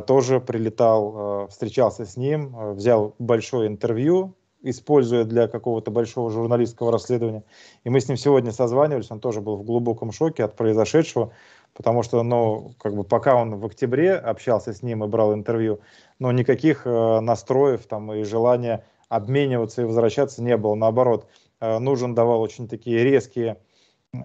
тоже 0.07 0.39
прилетал, 0.39 1.47
встречался 1.47 2.05
с 2.05 2.17
ним, 2.17 2.73
взял 2.73 3.15
большое 3.19 3.67
интервью, 3.67 4.35
используя 4.63 5.23
для 5.23 5.47
какого-то 5.47 5.91
большого 5.91 6.29
журналистского 6.29 6.91
расследования. 6.91 7.43
И 7.83 7.89
мы 7.89 7.99
с 7.99 8.07
ним 8.07 8.17
сегодня 8.17 8.51
созванивались, 8.51 9.09
он 9.09 9.19
тоже 9.19 9.41
был 9.41 9.57
в 9.57 9.63
глубоком 9.63 10.11
шоке 10.11 10.43
от 10.43 10.55
произошедшего, 10.55 11.31
потому 11.73 12.03
что, 12.03 12.21
ну, 12.21 12.73
как 12.79 12.95
бы 12.95 13.03
пока 13.03 13.35
он 13.35 13.55
в 13.55 13.65
октябре 13.65 14.13
общался 14.13 14.73
с 14.73 14.83
ним 14.83 15.03
и 15.03 15.07
брал 15.07 15.33
интервью, 15.33 15.79
но 16.19 16.31
никаких 16.31 16.85
э, 16.85 17.19
настроев 17.21 17.85
там 17.87 18.13
и 18.13 18.23
желания 18.23 18.85
обмениваться 19.09 19.81
и 19.81 19.85
возвращаться 19.85 20.43
не 20.43 20.57
было. 20.57 20.75
Наоборот, 20.75 21.25
э, 21.25 21.40
нужен 21.61 22.15
давал 22.15 22.41
очень 22.41 22.67
такие 22.67 23.03
резкие 23.03 23.57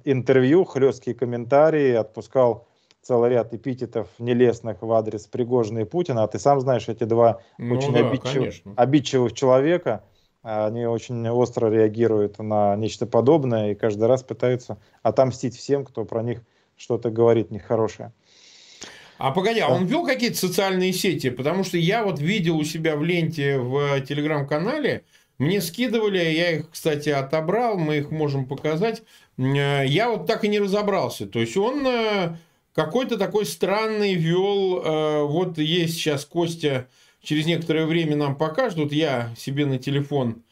интервью, 0.04 0.64
хлесткие 0.64 1.14
комментарии, 1.14 1.92
отпускал 1.92 2.66
целый 3.02 3.30
ряд 3.30 3.54
эпитетов 3.54 4.08
нелестных 4.18 4.82
в 4.82 4.92
адрес 4.92 5.26
Пригожина 5.28 5.80
и 5.80 5.84
Путина. 5.84 6.24
А 6.24 6.26
ты 6.26 6.40
сам 6.40 6.60
знаешь, 6.60 6.88
эти 6.88 7.04
два 7.04 7.40
ну, 7.58 7.76
очень 7.76 7.92
да, 7.92 8.08
обидчивых, 8.08 8.54
обидчивых 8.76 9.32
человека– 9.32 10.02
они 10.46 10.86
очень 10.86 11.28
остро 11.28 11.68
реагируют 11.68 12.38
на 12.38 12.76
нечто 12.76 13.04
подобное 13.04 13.72
и 13.72 13.74
каждый 13.74 14.06
раз 14.06 14.22
пытаются 14.22 14.78
отомстить 15.02 15.56
всем, 15.56 15.84
кто 15.84 16.04
про 16.04 16.22
них 16.22 16.40
что-то 16.76 17.10
говорит 17.10 17.50
нехорошее. 17.50 18.12
А 19.18 19.32
погоди, 19.32 19.58
а 19.58 19.68
он 19.68 19.86
вел 19.86 20.06
какие-то 20.06 20.36
социальные 20.36 20.92
сети? 20.92 21.30
Потому 21.30 21.64
что 21.64 21.78
я 21.78 22.04
вот 22.04 22.20
видел 22.20 22.58
у 22.58 22.62
себя 22.62 22.94
в 22.94 23.02
ленте 23.02 23.58
в 23.58 24.00
телеграм-канале, 24.02 25.02
мне 25.38 25.60
скидывали, 25.60 26.18
я 26.18 26.52
их, 26.52 26.70
кстати, 26.70 27.10
отобрал, 27.10 27.76
мы 27.76 27.98
их 27.98 28.10
можем 28.10 28.46
показать. 28.46 29.02
Я 29.36 30.10
вот 30.10 30.26
так 30.26 30.44
и 30.44 30.48
не 30.48 30.58
разобрался. 30.58 31.26
То 31.26 31.40
есть 31.40 31.56
он 31.56 31.86
э, 31.86 32.36
какой-то 32.72 33.18
такой 33.18 33.44
странный 33.44 34.14
вел, 34.14 34.82
э, 34.82 35.22
вот 35.24 35.58
есть 35.58 35.94
сейчас 35.94 36.24
Костя 36.24 36.88
через 37.20 37.44
некоторое 37.44 37.84
время 37.84 38.16
нам 38.16 38.36
покажут. 38.36 38.78
Вот 38.78 38.92
я 38.92 39.34
себе 39.36 39.66
на 39.66 39.78
телефон 39.78 40.42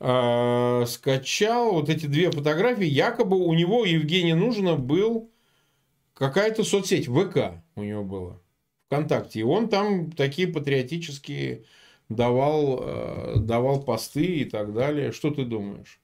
э, 0.00 0.84
скачал 0.86 1.72
вот 1.72 1.88
эти 1.88 2.04
две 2.04 2.30
фотографии. 2.30 2.84
Якобы 2.84 3.38
у 3.38 3.54
него, 3.54 3.86
Евгения 3.86 4.34
Нужина, 4.34 4.76
был 4.76 5.30
какая-то 6.12 6.64
соцсеть, 6.64 7.06
ВК 7.06 7.62
у 7.76 7.82
него 7.82 8.04
было, 8.04 8.42
ВКонтакте. 8.86 9.40
И 9.40 9.42
он 9.42 9.70
там 9.70 10.12
такие 10.12 10.48
патриотические 10.48 11.64
давал, 12.08 12.80
э, 12.82 13.34
давал 13.36 13.82
посты 13.82 14.24
и 14.24 14.44
так 14.44 14.72
далее. 14.72 15.12
Что 15.12 15.30
ты 15.30 15.44
думаешь? 15.44 16.00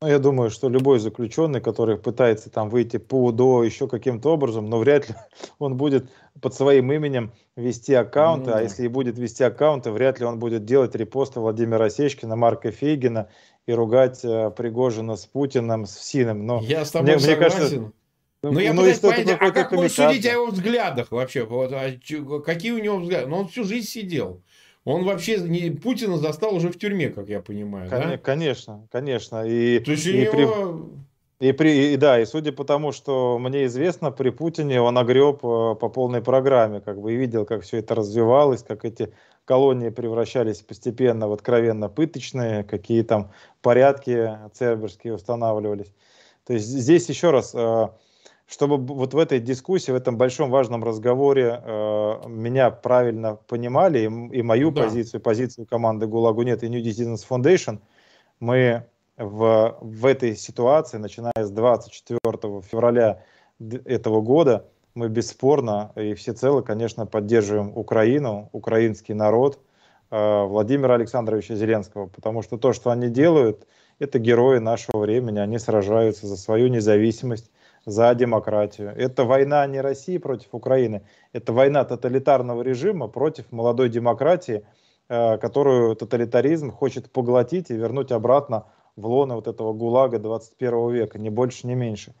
Ну, 0.00 0.08
я 0.08 0.18
думаю, 0.18 0.50
что 0.50 0.68
любой 0.68 0.98
заключенный, 0.98 1.60
который 1.60 1.96
пытается 1.96 2.50
там 2.50 2.68
выйти 2.68 2.98
по 2.98 3.24
УДО 3.24 3.64
еще 3.64 3.88
каким-то 3.88 4.34
образом, 4.34 4.68
но 4.68 4.78
вряд 4.78 5.08
ли 5.08 5.14
он 5.58 5.76
будет 5.76 6.10
под 6.40 6.52
своим 6.54 6.92
именем 6.92 7.32
вести 7.56 7.94
аккаунты, 7.94 8.50
ну, 8.50 8.56
а 8.56 8.62
если 8.62 8.84
и 8.84 8.88
будет 8.88 9.18
вести 9.18 9.44
аккаунты, 9.44 9.90
вряд 9.92 10.20
ли 10.20 10.26
он 10.26 10.38
будет 10.38 10.64
делать 10.64 10.94
репосты 10.94 11.40
Владимира 11.40 11.88
Сечкина, 11.88 12.36
Марка 12.36 12.70
Фейгина 12.70 13.28
и 13.66 13.72
ругать 13.72 14.24
э, 14.24 14.50
Пригожина 14.50 15.16
с 15.16 15.24
Путиным, 15.24 15.86
с 15.86 15.96
Синым. 15.98 16.44
Но 16.44 16.60
я 16.60 16.84
с 16.84 16.90
тобой 16.90 17.12
мне, 17.12 17.20
согласен. 17.20 17.38
Мне 17.38 17.50
кажется, 17.50 17.92
но 18.44 18.52
ну, 18.52 18.60
я 18.60 18.74
ну, 18.74 18.82
пытаюсь 18.82 18.98
понять, 18.98 19.38
а 19.40 19.50
как 19.52 19.72
можно 19.72 19.88
судить 19.88 20.26
о 20.26 20.32
его 20.32 20.46
взглядах 20.48 21.10
вообще? 21.10 21.44
Вот, 21.44 21.72
а, 21.72 21.92
какие 22.44 22.72
у 22.72 22.78
него 22.78 22.98
взгляды? 22.98 23.26
Ну, 23.26 23.38
он 23.38 23.48
всю 23.48 23.64
жизнь 23.64 23.86
сидел. 23.86 24.42
Он 24.84 25.04
вообще 25.04 25.38
не, 25.38 25.70
Путина 25.70 26.18
застал 26.18 26.54
уже 26.54 26.68
в 26.68 26.78
тюрьме, 26.78 27.08
как 27.08 27.28
я 27.28 27.40
понимаю. 27.40 27.88
Кон- 27.88 28.02
да? 28.02 28.18
Конечно, 28.18 28.86
конечно. 28.92 29.46
И, 29.46 29.78
То 29.80 29.92
есть 29.92 30.06
у 30.06 30.10
и 30.10 30.20
него... 30.20 30.32
При... 30.32 31.04
И, 31.40 31.52
при, 31.52 31.92
и 31.92 31.96
да, 31.96 32.20
и 32.20 32.24
судя 32.26 32.52
по 32.52 32.64
тому, 32.64 32.92
что 32.92 33.38
мне 33.38 33.66
известно, 33.66 34.12
при 34.12 34.30
Путине 34.30 34.80
он 34.80 34.96
огреб 34.96 35.44
э, 35.44 35.74
по 35.74 35.88
полной 35.88 36.22
программе, 36.22 36.80
как 36.80 37.00
бы 37.00 37.12
и 37.12 37.16
видел, 37.16 37.44
как 37.44 37.62
все 37.62 37.78
это 37.78 37.94
развивалось, 37.96 38.62
как 38.62 38.84
эти 38.84 39.12
колонии 39.44 39.90
превращались 39.90 40.58
постепенно 40.58 41.28
в 41.28 41.32
откровенно 41.32 41.88
пыточные, 41.88 42.62
какие 42.62 43.02
там 43.02 43.32
порядки 43.62 44.38
церберские 44.54 45.14
устанавливались. 45.14 45.92
То 46.46 46.52
есть 46.52 46.66
здесь 46.66 47.08
еще 47.08 47.30
раз, 47.30 47.52
э, 47.54 47.88
чтобы 48.46 48.76
вот 48.76 49.14
в 49.14 49.18
этой 49.18 49.40
дискуссии, 49.40 49.90
в 49.90 49.94
этом 49.94 50.16
большом 50.16 50.50
важном 50.50 50.84
разговоре 50.84 51.60
э, 51.62 52.28
меня 52.28 52.70
правильно 52.70 53.36
понимали, 53.36 54.00
и, 54.00 54.38
и 54.38 54.42
мою 54.42 54.70
да. 54.70 54.82
позицию, 54.82 55.20
позицию 55.20 55.66
команды 55.66 56.06
ГУЛАГу 56.06 56.42
нет 56.42 56.62
и 56.62 56.68
New 56.68 56.82
Citizens 56.82 57.26
Foundation, 57.28 57.80
мы 58.40 58.86
в, 59.16 59.78
в 59.80 60.06
этой 60.06 60.36
ситуации, 60.36 60.98
начиная 60.98 61.32
с 61.36 61.50
24 61.50 62.60
февраля 62.62 63.22
этого 63.84 64.20
года, 64.20 64.66
мы 64.94 65.08
бесспорно 65.08 65.92
и 65.96 66.14
всецело, 66.14 66.60
конечно, 66.60 67.06
поддерживаем 67.06 67.72
Украину, 67.76 68.48
украинский 68.52 69.14
народ, 69.14 69.58
э, 70.10 70.44
Владимира 70.44 70.94
Александровича 70.94 71.54
Зеленского, 71.54 72.06
потому 72.06 72.42
что 72.42 72.58
то, 72.58 72.72
что 72.72 72.90
они 72.90 73.08
делают, 73.08 73.66
это 73.98 74.18
герои 74.18 74.58
нашего 74.58 74.98
времени, 74.98 75.38
они 75.38 75.58
сражаются 75.58 76.26
за 76.26 76.36
свою 76.36 76.68
независимость, 76.68 77.50
за 77.86 78.14
демократию. 78.14 78.94
Это 78.96 79.24
война 79.24 79.66
не 79.66 79.80
России 79.80 80.18
против 80.18 80.48
Украины, 80.52 81.02
это 81.32 81.52
война 81.52 81.84
тоталитарного 81.84 82.62
режима 82.62 83.08
против 83.08 83.50
молодой 83.52 83.88
демократии, 83.88 84.64
э, 85.08 85.38
которую 85.38 85.94
тоталитаризм 85.96 86.70
хочет 86.70 87.10
поглотить 87.10 87.70
и 87.70 87.74
вернуть 87.74 88.12
обратно 88.12 88.66
в 88.96 89.06
лоно 89.06 89.34
вот 89.36 89.48
этого 89.48 89.72
гулага 89.72 90.18
21 90.18 90.90
века, 90.90 91.18
ни 91.18 91.28
больше, 91.28 91.66
ни 91.66 91.74
меньше. 91.74 92.14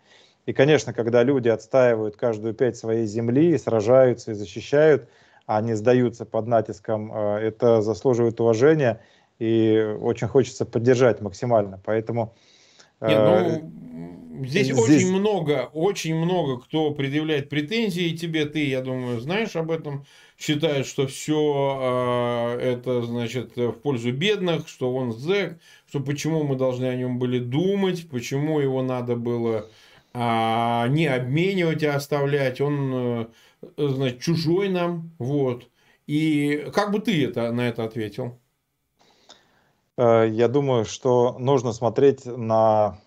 И, 0.46 0.52
конечно, 0.52 0.92
когда 0.92 1.22
люди 1.22 1.48
отстаивают 1.48 2.16
каждую 2.16 2.52
пять 2.54 2.76
своей 2.76 3.06
земли, 3.06 3.56
сражаются 3.56 4.32
и 4.32 4.34
защищают, 4.34 5.08
а 5.46 5.60
не 5.62 5.74
сдаются 5.74 6.26
под 6.26 6.46
натиском, 6.46 7.12
э, 7.12 7.38
это 7.38 7.80
заслуживает 7.80 8.40
уважения 8.40 9.00
и 9.38 9.96
очень 10.00 10.28
хочется 10.28 10.66
поддержать 10.66 11.20
максимально. 11.20 11.80
Поэтому... 11.84 12.34
Нет, 13.08 13.18
ну, 13.18 13.74
Здесь, 14.42 14.66
Здесь 14.66 14.78
очень 14.78 15.12
много, 15.12 15.70
очень 15.72 16.16
много 16.16 16.60
кто 16.60 16.90
предъявляет 16.90 17.48
претензии 17.48 18.16
тебе. 18.16 18.46
Ты, 18.46 18.66
я 18.66 18.80
думаю, 18.80 19.20
знаешь 19.20 19.54
об 19.54 19.70
этом. 19.70 20.04
Считают, 20.36 20.88
что 20.88 21.06
все 21.06 22.56
э, 22.58 22.72
это, 22.72 23.02
значит, 23.02 23.56
в 23.56 23.72
пользу 23.74 24.12
бедных, 24.12 24.68
что 24.68 24.92
он 24.92 25.12
зэк, 25.12 25.60
что 25.88 26.00
почему 26.00 26.42
мы 26.42 26.56
должны 26.56 26.86
о 26.86 26.96
нем 26.96 27.20
были 27.20 27.38
думать, 27.38 28.08
почему 28.10 28.58
его 28.58 28.82
надо 28.82 29.14
было 29.14 29.70
э, 30.12 30.88
не 30.88 31.06
обменивать, 31.06 31.84
а 31.84 31.94
оставлять. 31.94 32.60
Он, 32.60 32.90
э, 32.96 33.26
значит, 33.76 34.20
чужой 34.20 34.68
нам. 34.68 35.12
Вот. 35.18 35.68
И 36.08 36.66
как 36.74 36.90
бы 36.90 36.98
ты 36.98 37.24
это, 37.24 37.52
на 37.52 37.68
это 37.68 37.84
ответил? 37.84 38.40
Э, 39.96 40.26
я 40.28 40.48
думаю, 40.48 40.84
что 40.84 41.36
нужно 41.38 41.72
смотреть 41.72 42.24
на 42.24 42.98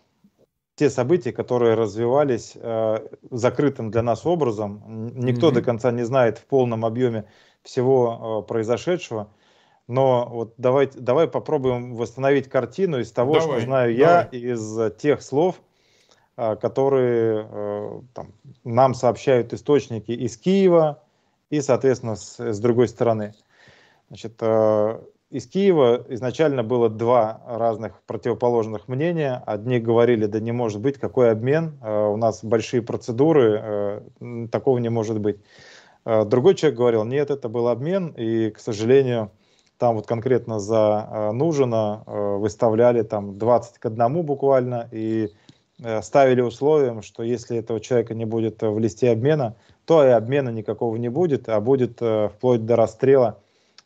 те 0.75 0.89
события, 0.91 1.31
которые 1.31 1.73
развивались 1.73 2.53
э, 2.55 3.07
закрытым 3.31 3.89
для 3.89 4.03
нас 4.03 4.25
образом. 4.25 5.11
Никто 5.15 5.49
mm-hmm. 5.49 5.53
до 5.53 5.61
конца 5.63 5.91
не 5.91 6.03
знает 6.03 6.37
в 6.37 6.45
полном 6.45 6.85
объеме 6.85 7.25
всего 7.63 8.43
э, 8.43 8.47
произошедшего. 8.47 9.29
Но 9.87 10.27
вот 10.29 10.53
давай, 10.57 10.89
давай 10.93 11.27
попробуем 11.27 11.95
восстановить 11.95 12.49
картину 12.49 12.99
из 12.99 13.11
того, 13.11 13.39
давай, 13.39 13.57
что 13.57 13.65
знаю 13.65 13.97
давай. 13.97 14.27
я, 14.31 14.39
из 14.39 14.93
тех 14.97 15.23
слов, 15.23 15.61
э, 16.35 16.55
которые 16.57 17.47
э, 17.49 18.01
там, 18.13 18.33
нам 18.63 18.93
сообщают 18.93 19.53
источники 19.53 20.11
из 20.11 20.37
Киева 20.37 21.01
и, 21.49 21.59
соответственно, 21.61 22.17
с, 22.17 22.39
с 22.39 22.59
другой 22.59 22.87
стороны. 22.87 23.33
Значит, 24.09 24.35
э, 24.41 24.99
из 25.29 25.45
Киева 25.47 26.05
изначально 26.09 26.63
было 26.63 26.89
два 26.89 27.41
разных 27.45 28.01
противоположных 28.03 28.87
мнения. 28.87 29.43
Одни 29.45 29.79
говорили, 29.79 30.25
да 30.25 30.39
не 30.39 30.53
может 30.53 30.79
быть, 30.79 30.97
какой 30.97 31.31
обмен, 31.31 31.77
э, 31.81 32.07
у 32.07 32.15
нас 32.15 32.43
большие 32.45 32.81
процедуры, 32.81 33.61
э, 33.61 34.47
такого 34.51 34.77
не 34.77 34.89
может 34.89 35.19
быть. 35.19 35.37
Э, 36.05 36.23
другой 36.23 36.55
человек 36.55 36.77
говорил, 36.77 37.03
нет, 37.03 37.29
это 37.29 37.49
был 37.49 37.67
обмен, 37.67 38.13
и, 38.15 38.51
к 38.51 38.59
сожалению, 38.59 39.31
там 39.77 39.95
вот 39.95 40.07
конкретно 40.07 40.59
за 40.59 41.31
Нужина 41.33 42.01
выставляли 42.07 43.03
там 43.03 43.37
20 43.37 43.77
к 43.77 43.85
1 43.85 44.23
буквально, 44.23 44.89
и 44.91 45.29
ставили 46.01 46.41
условием, 46.41 47.03
что 47.03 47.21
если 47.21 47.57
этого 47.57 47.79
человека 47.79 48.15
не 48.15 48.25
будет 48.25 48.63
в 48.63 48.79
листе 48.79 49.11
обмена, 49.11 49.55
то 49.85 50.03
и 50.03 50.09
обмена 50.09 50.49
никакого 50.49 50.95
не 50.95 51.09
будет, 51.09 51.47
а 51.47 51.61
будет 51.61 52.01
вплоть 52.01 52.65
до 52.65 52.75
расстрела 52.75 53.37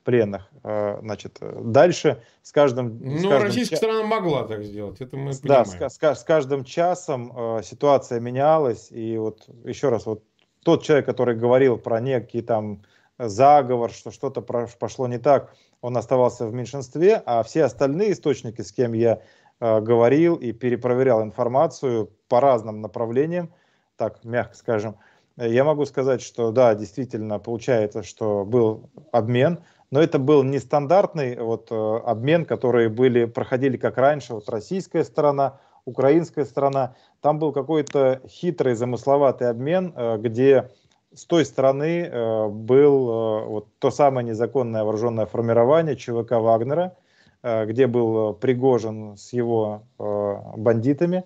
пленных. 0.03 0.49
Э, 0.63 0.99
значит, 1.01 1.39
дальше 1.41 2.21
с 2.41 2.51
каждым... 2.51 2.99
Ну, 2.99 3.17
с 3.17 3.21
каждым 3.23 3.43
российская 3.43 3.75
ча... 3.75 3.77
страна 3.77 4.03
могла 4.03 4.43
так 4.43 4.63
сделать, 4.63 5.01
это 5.01 5.17
мы 5.17 5.31
да, 5.43 5.63
понимаем. 5.63 5.79
Да, 5.79 5.89
с, 5.89 5.97
с, 5.97 6.21
с 6.21 6.23
каждым 6.23 6.63
часом 6.63 7.33
э, 7.35 7.63
ситуация 7.63 8.19
менялась, 8.19 8.91
и 8.91 9.17
вот 9.17 9.47
еще 9.65 9.89
раз, 9.89 10.05
вот 10.05 10.23
тот 10.63 10.83
человек, 10.83 11.05
который 11.05 11.35
говорил 11.35 11.77
про 11.77 11.99
некий 11.99 12.41
там 12.41 12.83
заговор, 13.17 13.91
что 13.91 14.11
что-то 14.11 14.41
пошло 14.41 15.07
не 15.07 15.17
так, 15.17 15.53
он 15.81 15.97
оставался 15.97 16.45
в 16.45 16.53
меньшинстве, 16.53 17.21
а 17.25 17.43
все 17.43 17.63
остальные 17.63 18.13
источники, 18.13 18.61
с 18.61 18.71
кем 18.71 18.93
я 18.93 19.21
э, 19.59 19.79
говорил 19.81 20.35
и 20.35 20.51
перепроверял 20.51 21.23
информацию 21.23 22.11
по 22.27 22.39
разным 22.39 22.81
направлениям, 22.81 23.53
так 23.97 24.23
мягко 24.23 24.55
скажем, 24.55 24.95
я 25.37 25.63
могу 25.63 25.85
сказать, 25.85 26.21
что 26.21 26.51
да, 26.51 26.75
действительно 26.75 27.39
получается, 27.39 28.03
что 28.03 28.45
был 28.45 28.89
обмен, 29.11 29.59
но 29.91 30.01
это 30.01 30.19
был 30.19 30.43
нестандартный 30.43 31.35
вот, 31.37 31.67
э, 31.69 31.97
обмен, 32.05 32.45
которые 32.45 32.89
были, 32.89 33.25
проходили 33.25 33.75
как 33.75 33.97
раньше, 33.97 34.33
вот 34.33 34.49
российская 34.49 35.03
сторона, 35.03 35.59
украинская 35.83 36.45
сторона. 36.45 36.95
Там 37.19 37.39
был 37.39 37.51
какой-то 37.51 38.21
хитрый, 38.27 38.75
замысловатый 38.75 39.49
обмен, 39.49 39.93
э, 39.95 40.17
где 40.17 40.71
с 41.13 41.25
той 41.25 41.43
стороны 41.43 42.07
э, 42.09 42.47
был 42.47 43.43
вот 43.47 43.67
то 43.79 43.91
самое 43.91 44.25
незаконное 44.25 44.85
вооруженное 44.85 45.25
формирование 45.25 45.97
ЧВК 45.97 46.31
Вагнера, 46.31 46.95
где 47.43 47.87
был 47.87 48.35
Пригожин 48.35 49.17
с 49.17 49.33
его 49.33 49.81
бандитами, 49.97 51.23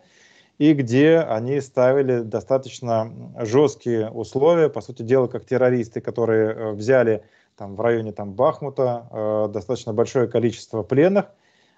и 0.57 0.71
где 0.71 1.19
они 1.19 1.59
ставили 1.59 2.21
достаточно 2.21 3.11
жесткие 3.41 4.09
условия, 4.09 4.69
по 4.69 4.79
сути 4.79 5.03
дела, 5.03 5.27
как 5.27 5.45
террористы, 5.45 5.99
которые 5.99 6.71
взяли 6.71 7.25
там 7.57 7.75
в 7.75 7.81
районе 7.81 8.11
там 8.11 8.33
Бахмута 8.33 9.07
э, 9.11 9.47
достаточно 9.51 9.93
большое 9.93 10.27
количество 10.27 10.83
пленных, 10.83 11.25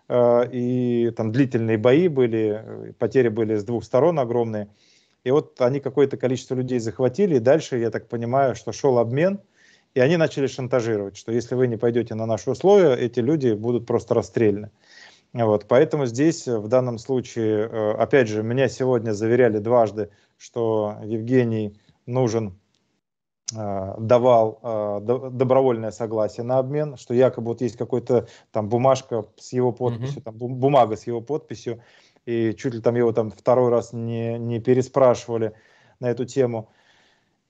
э, 0.09 0.49
и 0.51 1.11
там 1.15 1.31
длительные 1.31 1.77
бои 1.77 2.07
были, 2.07 2.61
э, 2.63 2.93
потери 2.93 3.29
были 3.29 3.55
с 3.55 3.63
двух 3.63 3.83
сторон 3.83 4.19
огромные. 4.19 4.69
И 5.23 5.31
вот 5.31 5.59
они 5.61 5.79
какое-то 5.79 6.17
количество 6.17 6.55
людей 6.55 6.79
захватили, 6.79 7.35
и 7.35 7.39
дальше, 7.39 7.77
я 7.77 7.89
так 7.89 8.07
понимаю, 8.07 8.55
что 8.55 8.71
шел 8.71 8.97
обмен, 8.97 9.39
и 9.93 9.99
они 9.99 10.17
начали 10.17 10.47
шантажировать, 10.47 11.17
что 11.17 11.31
если 11.31 11.55
вы 11.55 11.67
не 11.67 11.77
пойдете 11.77 12.15
на 12.15 12.25
наши 12.25 12.49
условия, 12.51 12.93
эти 12.95 13.19
люди 13.19 13.53
будут 13.53 13.85
просто 13.85 14.13
расстреляны. 14.13 14.71
Вот, 15.33 15.65
поэтому 15.67 16.05
здесь 16.05 16.47
в 16.47 16.67
данном 16.67 16.97
случае, 16.97 17.67
э, 17.67 17.91
опять 17.93 18.27
же, 18.27 18.43
меня 18.43 18.69
сегодня 18.69 19.11
заверяли 19.11 19.59
дважды, 19.59 20.09
что 20.37 20.97
Евгений 21.03 21.79
нужен 22.05 22.57
Э, 22.57 22.66
давал 23.53 24.59
э, 24.61 25.29
добровольное 25.31 25.91
согласие 25.91 26.43
на 26.43 26.57
обмен, 26.57 26.97
что 26.97 27.13
якобы 27.13 27.47
вот 27.47 27.61
есть 27.61 27.77
какой-то 27.77 28.27
там 28.51 28.67
бумажка 28.67 29.25
с 29.37 29.53
его 29.53 29.71
подписью, 29.71 30.19
mm-hmm. 30.19 30.23
там 30.23 30.35
бумага 30.37 30.97
с 30.97 31.07
его 31.07 31.21
подписью, 31.21 31.81
и 32.25 32.53
чуть 32.53 32.73
ли 32.73 32.81
там 32.81 32.95
его 32.95 33.13
там 33.13 33.31
второй 33.31 33.71
раз 33.71 33.93
не, 33.93 34.37
не 34.37 34.59
переспрашивали 34.59 35.53
на 36.01 36.09
эту 36.09 36.25
тему. 36.25 36.69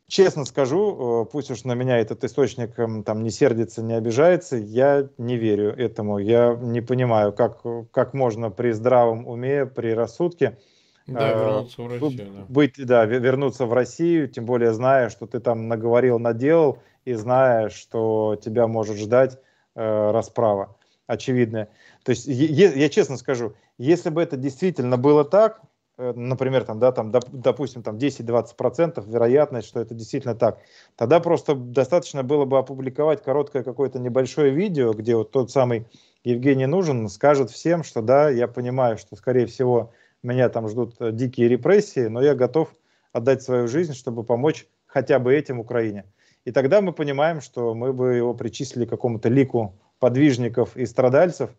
Честно 0.07 0.45
скажу, 0.45 1.23
э, 1.23 1.25
пусть 1.31 1.49
уж 1.49 1.63
на 1.63 1.73
меня 1.73 1.97
этот 1.97 2.23
источник 2.23 2.77
эм, 2.77 3.03
там 3.03 3.23
не 3.23 3.31
сердится, 3.31 3.81
не 3.81 3.93
обижается, 3.93 4.55
я 4.55 5.09
не 5.17 5.35
верю 5.35 5.75
этому. 5.75 6.19
Я 6.19 6.55
не 6.61 6.81
понимаю, 6.81 7.33
как, 7.33 7.63
как 7.91 8.13
можно 8.13 8.51
при 8.51 8.71
здравом 8.71 9.27
уме, 9.27 9.65
при 9.65 9.95
рассудке 9.95 10.59
да, 11.07 11.31
э, 11.31 11.39
вернуться 11.39 11.81
в 11.81 11.87
Россию. 11.87 12.31
Да. 12.33 12.45
Быть, 12.49 12.85
да, 12.85 13.05
вернуться 13.05 13.65
в 13.65 13.73
Россию, 13.73 14.27
тем 14.27 14.45
более 14.45 14.73
зная, 14.73 15.09
что 15.09 15.25
ты 15.25 15.39
там 15.39 15.67
наговорил, 15.67 16.19
наделал, 16.19 16.79
и 17.05 17.13
зная, 17.13 17.69
что 17.69 18.37
тебя 18.41 18.67
может 18.67 18.97
ждать 18.97 19.39
э, 19.75 20.11
расправа 20.11 20.75
очевидная. 21.07 21.69
То 22.03 22.09
есть, 22.11 22.27
я, 22.27 22.71
я 22.73 22.89
честно 22.89 23.17
скажу, 23.17 23.53
если 23.77 24.09
бы 24.09 24.21
это 24.21 24.35
действительно 24.35 24.97
было 24.97 25.23
так, 25.23 25.61
э, 25.97 26.11
например, 26.13 26.65
там, 26.65 26.79
да, 26.79 26.91
там, 26.91 27.11
доп, 27.11 27.25
допустим, 27.31 27.81
там 27.81 27.95
10-20% 27.97 29.09
вероятность, 29.09 29.69
что 29.69 29.79
это 29.79 29.95
действительно 29.95 30.35
так, 30.35 30.59
тогда 30.97 31.21
просто 31.21 31.55
достаточно 31.55 32.23
было 32.23 32.43
бы 32.43 32.57
опубликовать 32.57 33.23
короткое 33.23 33.63
какое-то 33.63 33.99
небольшое 33.99 34.51
видео, 34.51 34.91
где 34.91 35.15
вот 35.15 35.31
тот 35.31 35.49
самый 35.49 35.87
Евгений 36.25 36.65
Нужен 36.65 37.07
скажет 37.07 37.49
всем, 37.51 37.85
что 37.85 38.01
да, 38.01 38.29
я 38.29 38.49
понимаю, 38.49 38.97
что, 38.97 39.15
скорее 39.15 39.45
всего, 39.45 39.93
меня 40.23 40.49
там 40.49 40.67
ждут 40.67 40.95
э, 40.99 41.11
дикие 41.11 41.47
репрессии, 41.47 42.07
но 42.07 42.21
я 42.21 42.35
готов 42.35 42.73
отдать 43.11 43.43
свою 43.43 43.67
жизнь, 43.67 43.93
чтобы 43.93 44.23
помочь 44.23 44.67
хотя 44.85 45.19
бы 45.19 45.33
этим 45.33 45.59
Украине. 45.59 46.05
И 46.45 46.51
тогда 46.51 46.81
мы 46.81 46.93
понимаем, 46.93 47.41
что 47.41 47.73
мы 47.73 47.93
бы 47.93 48.15
его 48.15 48.33
причислили 48.33 48.85
к 48.85 48.89
какому-то 48.89 49.29
лику 49.29 49.75
подвижников 49.99 50.77
и 50.77 50.85
страдальцев, 50.85 51.49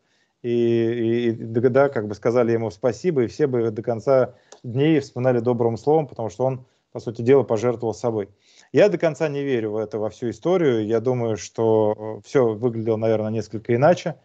и, 0.42 0.50
и, 0.50 1.28
и 1.30 1.32
да, 1.34 1.88
как 1.88 2.08
бы 2.08 2.14
сказали 2.14 2.52
ему 2.52 2.70
спасибо, 2.70 3.24
и 3.24 3.26
все 3.26 3.46
бы 3.46 3.70
до 3.70 3.82
конца 3.82 4.34
дней 4.62 5.00
вспоминали 5.00 5.40
добрым 5.40 5.76
словом, 5.76 6.06
потому 6.06 6.30
что 6.30 6.44
он, 6.44 6.66
по 6.92 7.00
сути 7.00 7.22
дела, 7.22 7.42
пожертвовал 7.42 7.92
собой. 7.92 8.28
Я 8.72 8.88
до 8.88 8.98
конца 8.98 9.28
не 9.28 9.42
верю 9.42 9.72
в 9.72 9.76
это, 9.76 9.98
во 9.98 10.10
всю 10.10 10.30
историю. 10.30 10.86
Я 10.86 11.00
думаю, 11.00 11.36
что 11.36 12.20
э, 12.20 12.26
все 12.26 12.54
выглядело, 12.54 12.96
наверное, 12.96 13.30
несколько 13.30 13.74
иначе. 13.74 14.16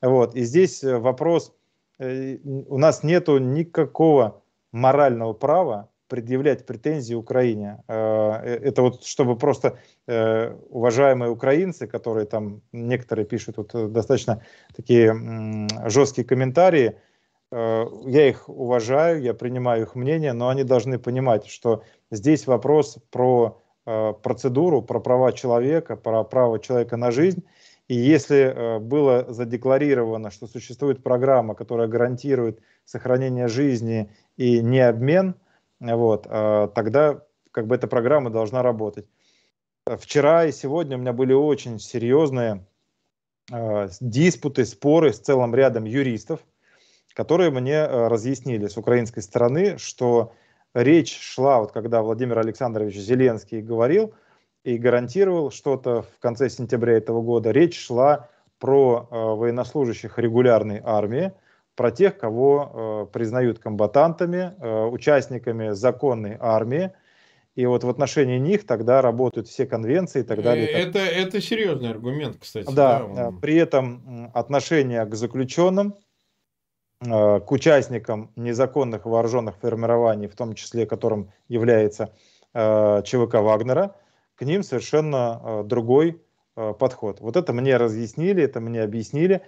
Вот. 0.00 0.34
И 0.34 0.42
здесь 0.42 0.82
э, 0.82 0.98
вопрос 0.98 1.54
у 2.02 2.78
нас 2.78 3.02
нет 3.02 3.28
никакого 3.28 4.42
морального 4.72 5.32
права 5.32 5.88
предъявлять 6.08 6.66
претензии 6.66 7.14
Украине. 7.14 7.82
Э, 7.88 8.40
э, 8.42 8.54
это 8.56 8.82
вот 8.82 9.04
чтобы 9.04 9.36
просто 9.36 9.78
уважаемые 10.70 11.30
украинцы, 11.30 11.86
которые 11.86 12.26
там 12.26 12.60
некоторые 12.72 13.24
пишут 13.24 13.56
вот 13.56 13.92
достаточно 13.92 14.42
такие 14.74 15.14
жесткие 15.88 16.26
комментарии, 16.26 16.98
я 17.52 18.28
их 18.28 18.48
уважаю, 18.48 19.22
я 19.22 19.32
принимаю 19.32 19.82
их 19.82 19.94
мнение, 19.94 20.32
но 20.32 20.48
они 20.48 20.64
должны 20.64 20.98
понимать, 20.98 21.46
что 21.46 21.82
здесь 22.10 22.46
вопрос 22.46 22.98
про 23.10 23.58
процедуру, 23.84 24.82
про 24.82 25.00
права 25.00 25.32
человека, 25.32 25.96
про 25.96 26.24
право 26.24 26.58
человека 26.58 26.96
на 26.96 27.10
жизнь, 27.10 27.44
и 27.92 27.94
если 27.94 28.38
э, 28.38 28.78
было 28.78 29.30
задекларировано, 29.30 30.30
что 30.30 30.46
существует 30.46 31.02
программа, 31.02 31.54
которая 31.54 31.88
гарантирует 31.88 32.58
сохранение 32.86 33.48
жизни 33.48 34.10
и 34.38 34.62
не 34.62 34.80
обмен, 34.80 35.34
вот, 35.78 36.26
э, 36.26 36.68
тогда 36.74 37.20
как 37.50 37.66
бы 37.66 37.74
эта 37.74 37.88
программа 37.88 38.30
должна 38.30 38.62
работать. 38.62 39.04
Вчера 39.84 40.46
и 40.46 40.52
сегодня 40.52 40.96
у 40.96 41.00
меня 41.00 41.12
были 41.12 41.34
очень 41.34 41.78
серьезные 41.78 42.64
э, 43.52 43.88
диспуты, 44.00 44.64
споры 44.64 45.12
с 45.12 45.18
целым 45.18 45.54
рядом 45.54 45.84
юристов, 45.84 46.40
которые 47.12 47.50
мне 47.50 47.84
разъяснили 47.84 48.68
с 48.68 48.78
украинской 48.78 49.20
стороны, 49.20 49.76
что 49.76 50.32
речь 50.72 51.20
шла, 51.20 51.60
вот 51.60 51.72
когда 51.72 52.00
Владимир 52.00 52.38
Александрович 52.38 52.96
Зеленский 52.96 53.60
говорил 53.60 54.14
и 54.64 54.78
гарантировал 54.78 55.50
что-то 55.50 56.02
в 56.02 56.18
конце 56.20 56.48
сентября 56.48 56.94
этого 56.94 57.22
года. 57.22 57.50
Речь 57.50 57.78
шла 57.78 58.28
про 58.58 59.08
э, 59.10 59.14
военнослужащих 59.14 60.18
регулярной 60.18 60.80
армии, 60.84 61.32
про 61.74 61.90
тех, 61.90 62.16
кого 62.16 63.06
э, 63.10 63.12
признают 63.12 63.58
комбатантами, 63.58 64.54
э, 64.58 64.84
участниками 64.84 65.70
законной 65.70 66.36
армии. 66.38 66.92
И 67.54 67.66
вот 67.66 67.84
в 67.84 67.88
отношении 67.88 68.38
них 68.38 68.66
тогда 68.66 69.02
работают 69.02 69.48
все 69.48 69.66
конвенции 69.66 70.20
и 70.20 70.22
так 70.22 70.42
далее. 70.42 70.66
Это, 70.66 71.00
это 71.00 71.40
серьезный 71.40 71.90
аргумент, 71.90 72.36
кстати. 72.40 72.72
Да, 72.72 73.00
да 73.00 73.28
он... 73.28 73.40
при 73.40 73.56
этом 73.56 74.30
отношение 74.32 75.04
к 75.06 75.14
заключенным, 75.14 75.96
э, 77.00 77.40
к 77.40 77.50
участникам 77.50 78.30
незаконных 78.36 79.06
вооруженных 79.06 79.56
формирований, 79.56 80.28
в 80.28 80.36
том 80.36 80.54
числе 80.54 80.86
которым 80.86 81.32
является 81.48 82.14
э, 82.54 83.02
ЧВК 83.04 83.34
Вагнера, 83.34 83.96
к 84.42 84.44
ним 84.44 84.64
совершенно 84.64 85.40
э, 85.40 85.62
другой 85.64 86.20
э, 86.56 86.74
подход. 86.76 87.20
Вот 87.20 87.36
это 87.36 87.52
мне 87.52 87.76
разъяснили, 87.76 88.42
это 88.42 88.58
мне 88.58 88.82
объяснили, 88.82 89.40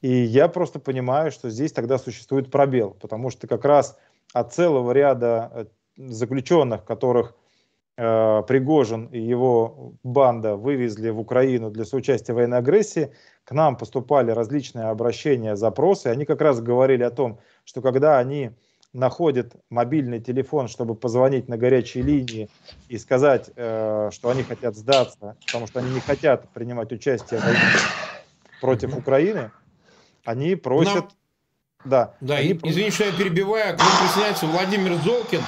и 0.00 0.08
я 0.08 0.48
просто 0.48 0.78
понимаю, 0.78 1.30
что 1.30 1.50
здесь 1.50 1.70
тогда 1.70 1.98
существует 1.98 2.50
пробел, 2.50 2.96
потому 2.98 3.28
что 3.28 3.46
как 3.46 3.66
раз 3.66 3.98
от 4.32 4.54
целого 4.54 4.92
ряда 4.92 5.50
э, 5.52 5.64
заключенных, 5.98 6.86
которых 6.86 7.36
э, 7.98 8.42
Пригожин 8.48 9.08
и 9.08 9.20
его 9.20 9.92
банда 10.02 10.56
вывезли 10.56 11.10
в 11.10 11.20
Украину 11.20 11.70
для 11.70 11.84
соучастия 11.84 12.32
в 12.32 12.36
военной 12.36 12.56
агрессии, 12.56 13.12
к 13.44 13.52
нам 13.52 13.76
поступали 13.76 14.30
различные 14.30 14.86
обращения, 14.86 15.56
запросы, 15.56 16.06
они 16.06 16.24
как 16.24 16.40
раз 16.40 16.62
говорили 16.62 17.02
о 17.02 17.10
том, 17.10 17.38
что 17.64 17.82
когда 17.82 18.18
они 18.18 18.52
находят 18.92 19.54
мобильный 19.70 20.20
телефон, 20.20 20.68
чтобы 20.68 20.94
позвонить 20.94 21.48
на 21.48 21.56
горячие 21.56 22.02
линии 22.02 22.48
и 22.88 22.98
сказать, 22.98 23.50
э, 23.54 24.10
что 24.12 24.30
они 24.30 24.42
хотят 24.42 24.76
сдаться, 24.76 25.36
потому 25.46 25.66
что 25.66 25.80
они 25.80 25.90
не 25.90 26.00
хотят 26.00 26.48
принимать 26.50 26.92
участие 26.92 27.40
в 27.40 27.44
войне 27.44 27.60
против 28.60 28.96
Украины, 28.96 29.50
они 30.24 30.56
просят... 30.56 31.04
Но... 31.04 31.10
Да, 31.84 32.14
да 32.20 32.36
они... 32.36 32.50
И, 32.50 32.60
извини, 32.68 32.90
что 32.90 33.04
я 33.04 33.12
перебиваю, 33.12 33.76
к 33.76 33.78
нам 33.78 33.88
присоединяется 34.00 34.46
Владимир 34.46 34.94
Золкин. 34.96 35.42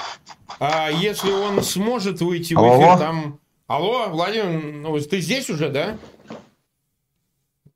А 0.61 0.91
если 0.91 1.33
он 1.33 1.63
сможет 1.63 2.21
выйти 2.21 2.55
в 2.55 2.59
эфир, 2.59 2.89
Алло. 2.89 2.99
там... 2.99 3.41
Алло, 3.67 4.09
Владимир, 4.09 4.63
ну, 4.63 5.01
ты 5.01 5.21
здесь 5.21 5.49
уже, 5.49 5.71
да? 5.71 5.97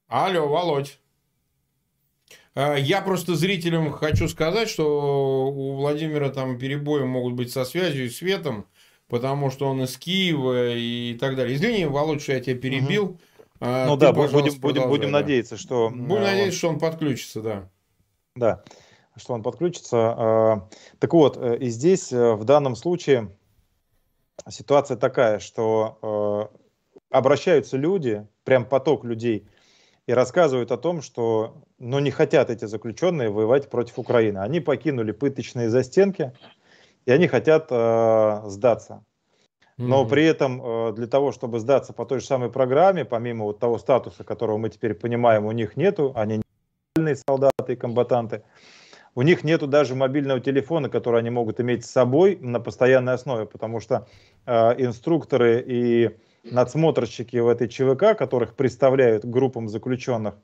Алло, 0.08 0.46
Володь. 0.46 0.98
А, 2.54 2.76
я 2.76 3.02
просто 3.02 3.34
зрителям 3.34 3.90
хочу 3.92 4.28
сказать, 4.28 4.68
что 4.68 5.46
у 5.48 5.76
Владимира 5.76 6.30
там 6.30 6.58
перебои 6.58 7.02
могут 7.02 7.34
быть 7.34 7.52
со 7.52 7.64
связью 7.64 8.06
и 8.06 8.10
светом, 8.10 8.66
потому 9.08 9.50
что 9.50 9.66
он 9.66 9.82
из 9.82 9.96
Киева 9.96 10.74
и 10.74 11.16
так 11.18 11.36
далее. 11.36 11.56
Извини, 11.56 11.86
Володь, 11.86 12.22
что 12.22 12.32
я 12.32 12.40
тебя 12.40 12.56
перебил. 12.56 13.04
Угу. 13.04 13.20
Ну 13.60 13.96
Ты, 13.96 14.00
да, 14.00 14.12
будем, 14.12 14.60
будем, 14.60 14.88
будем 14.88 15.10
надеяться, 15.10 15.56
что... 15.56 15.88
Будем 15.90 16.22
э, 16.22 16.26
надеяться, 16.26 16.58
что 16.58 16.68
он 16.68 16.78
подключится, 16.78 17.40
да. 17.40 17.70
Да, 18.34 18.64
что 19.16 19.32
он 19.32 19.42
подключится. 19.42 20.68
Так 20.98 21.14
вот, 21.14 21.36
э, 21.36 21.58
и 21.58 21.68
здесь 21.68 22.12
в 22.12 22.44
данном 22.44 22.76
случае 22.76 23.30
ситуация 24.48 24.96
такая, 24.96 25.38
что 25.38 26.50
э, 26.52 26.56
обращаются 27.10 27.76
люди, 27.76 28.26
прям 28.44 28.64
поток 28.64 29.04
людей, 29.04 29.48
и 30.06 30.12
рассказывают 30.12 30.70
о 30.70 30.76
том, 30.76 31.00
что 31.02 31.62
ну, 31.78 31.98
не 31.98 32.10
хотят 32.10 32.50
эти 32.50 32.66
заключенные 32.66 33.30
воевать 33.30 33.70
против 33.70 33.98
Украины. 33.98 34.38
Они 34.38 34.60
покинули 34.60 35.12
пыточные 35.12 35.70
застенки, 35.70 36.32
и 37.06 37.12
они 37.12 37.26
хотят 37.26 37.68
э, 37.70 38.42
сдаться. 38.46 39.04
Но 39.76 40.04
mm-hmm. 40.04 40.08
при 40.08 40.24
этом 40.24 40.62
э, 40.62 40.92
для 40.92 41.06
того, 41.06 41.32
чтобы 41.32 41.58
сдаться 41.58 41.92
по 41.92 42.04
той 42.04 42.20
же 42.20 42.26
самой 42.26 42.50
программе, 42.50 43.04
помимо 43.04 43.44
вот 43.44 43.58
того 43.58 43.78
статуса, 43.78 44.24
которого 44.24 44.58
мы 44.58 44.68
теперь 44.68 44.94
понимаем, 44.94 45.46
у 45.46 45.52
них 45.52 45.76
нету, 45.76 46.12
они 46.14 46.42
не 46.96 47.16
солдаты 47.16 47.72
и 47.72 47.76
комбатанты, 47.76 48.44
у 49.16 49.22
них 49.22 49.42
нету 49.42 49.66
даже 49.66 49.94
мобильного 49.94 50.40
телефона, 50.40 50.88
который 50.88 51.20
они 51.20 51.30
могут 51.30 51.60
иметь 51.60 51.84
с 51.84 51.90
собой 51.90 52.38
на 52.40 52.60
постоянной 52.60 53.14
основе, 53.14 53.46
потому 53.46 53.80
что 53.80 54.06
э, 54.46 54.52
инструкторы 54.78 55.64
и 55.66 56.10
надсмотрщики 56.44 57.36
в 57.36 57.48
этой 57.48 57.68
ЧВК, 57.68 58.16
которых 58.16 58.54
представляют 58.54 59.24
группам 59.24 59.68
заключенных, 59.68 60.34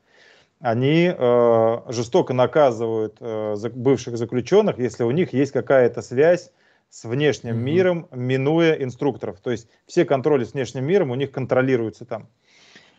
они 0.60 1.12
э, 1.16 1.78
жестоко 1.88 2.34
наказывают 2.34 3.16
э, 3.20 3.56
бывших 3.74 4.18
заключенных, 4.18 4.78
если 4.78 5.04
у 5.04 5.10
них 5.10 5.32
есть 5.32 5.52
какая-то 5.52 6.02
связь 6.02 6.52
с 6.90 7.04
внешним 7.04 7.56
mm-hmm. 7.56 7.62
миром, 7.62 8.08
минуя 8.10 8.74
инструкторов. 8.74 9.40
То 9.40 9.50
есть 9.50 9.68
все 9.86 10.04
контроли 10.04 10.44
с 10.44 10.52
внешним 10.52 10.84
миром 10.84 11.10
у 11.10 11.14
них 11.14 11.30
контролируются 11.30 12.04
там. 12.04 12.28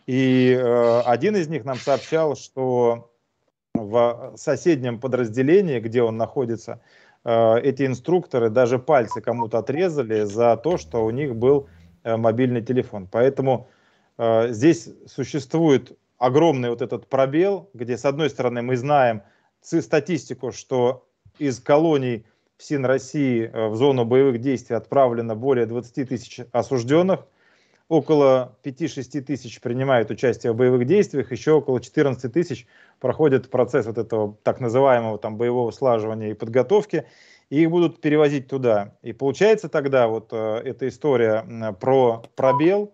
И 0.07 0.57
э, 0.57 1.01
один 1.01 1.35
из 1.35 1.47
них 1.49 1.63
нам 1.63 1.77
сообщал, 1.77 2.35
что 2.35 3.11
в 3.75 4.33
соседнем 4.37 4.99
подразделении, 4.99 5.79
где 5.79 6.01
он 6.01 6.17
находится, 6.17 6.81
э, 7.23 7.59
эти 7.59 7.85
инструкторы 7.85 8.49
даже 8.49 8.79
пальцы 8.79 9.21
кому-то 9.21 9.59
отрезали 9.59 10.23
за 10.23 10.57
то, 10.57 10.77
что 10.77 11.05
у 11.05 11.11
них 11.11 11.35
был 11.35 11.67
мобильный 12.03 12.61
телефон. 12.61 13.07
Поэтому 13.11 13.67
э, 14.17 14.51
здесь 14.51 14.89
существует 15.07 15.97
огромный 16.17 16.69
вот 16.69 16.81
этот 16.81 17.07
пробел, 17.07 17.69
где, 17.73 17.97
с 17.97 18.05
одной 18.05 18.29
стороны, 18.29 18.61
мы 18.61 18.77
знаем 18.77 19.23
статистику, 19.61 20.51
что 20.51 21.07
из 21.39 21.59
колоний 21.59 22.25
СИН 22.57 22.85
России 22.85 23.49
э, 23.51 23.67
в 23.67 23.75
зону 23.75 24.05
боевых 24.05 24.39
действий 24.39 24.75
отправлено 24.75 25.35
более 25.35 25.65
20 25.65 26.07
тысяч 26.07 26.41
осужденных, 26.51 27.25
около 27.87 28.55
5-6 28.63 29.21
тысяч 29.21 29.59
принимают 29.59 30.11
участие 30.11 30.53
в 30.53 30.55
боевых 30.55 30.85
действиях, 30.85 31.31
еще 31.31 31.53
около 31.53 31.81
14 31.81 32.31
тысяч 32.31 32.67
проходят 32.99 33.49
процесс 33.49 33.85
вот 33.85 33.97
этого 33.97 34.37
так 34.43 34.59
называемого 34.59 35.17
там 35.17 35.37
боевого 35.37 35.71
слаживания 35.71 36.29
и 36.29 36.33
подготовки, 36.33 37.05
и 37.51 37.63
их 37.63 37.69
будут 37.69 37.99
перевозить 37.99 38.47
туда. 38.47 38.95
И 39.03 39.11
получается 39.11 39.67
тогда 39.67 40.07
вот 40.07 40.29
э, 40.31 40.61
эта 40.63 40.87
история 40.87 41.45
про 41.79 42.23
пробел, 42.35 42.93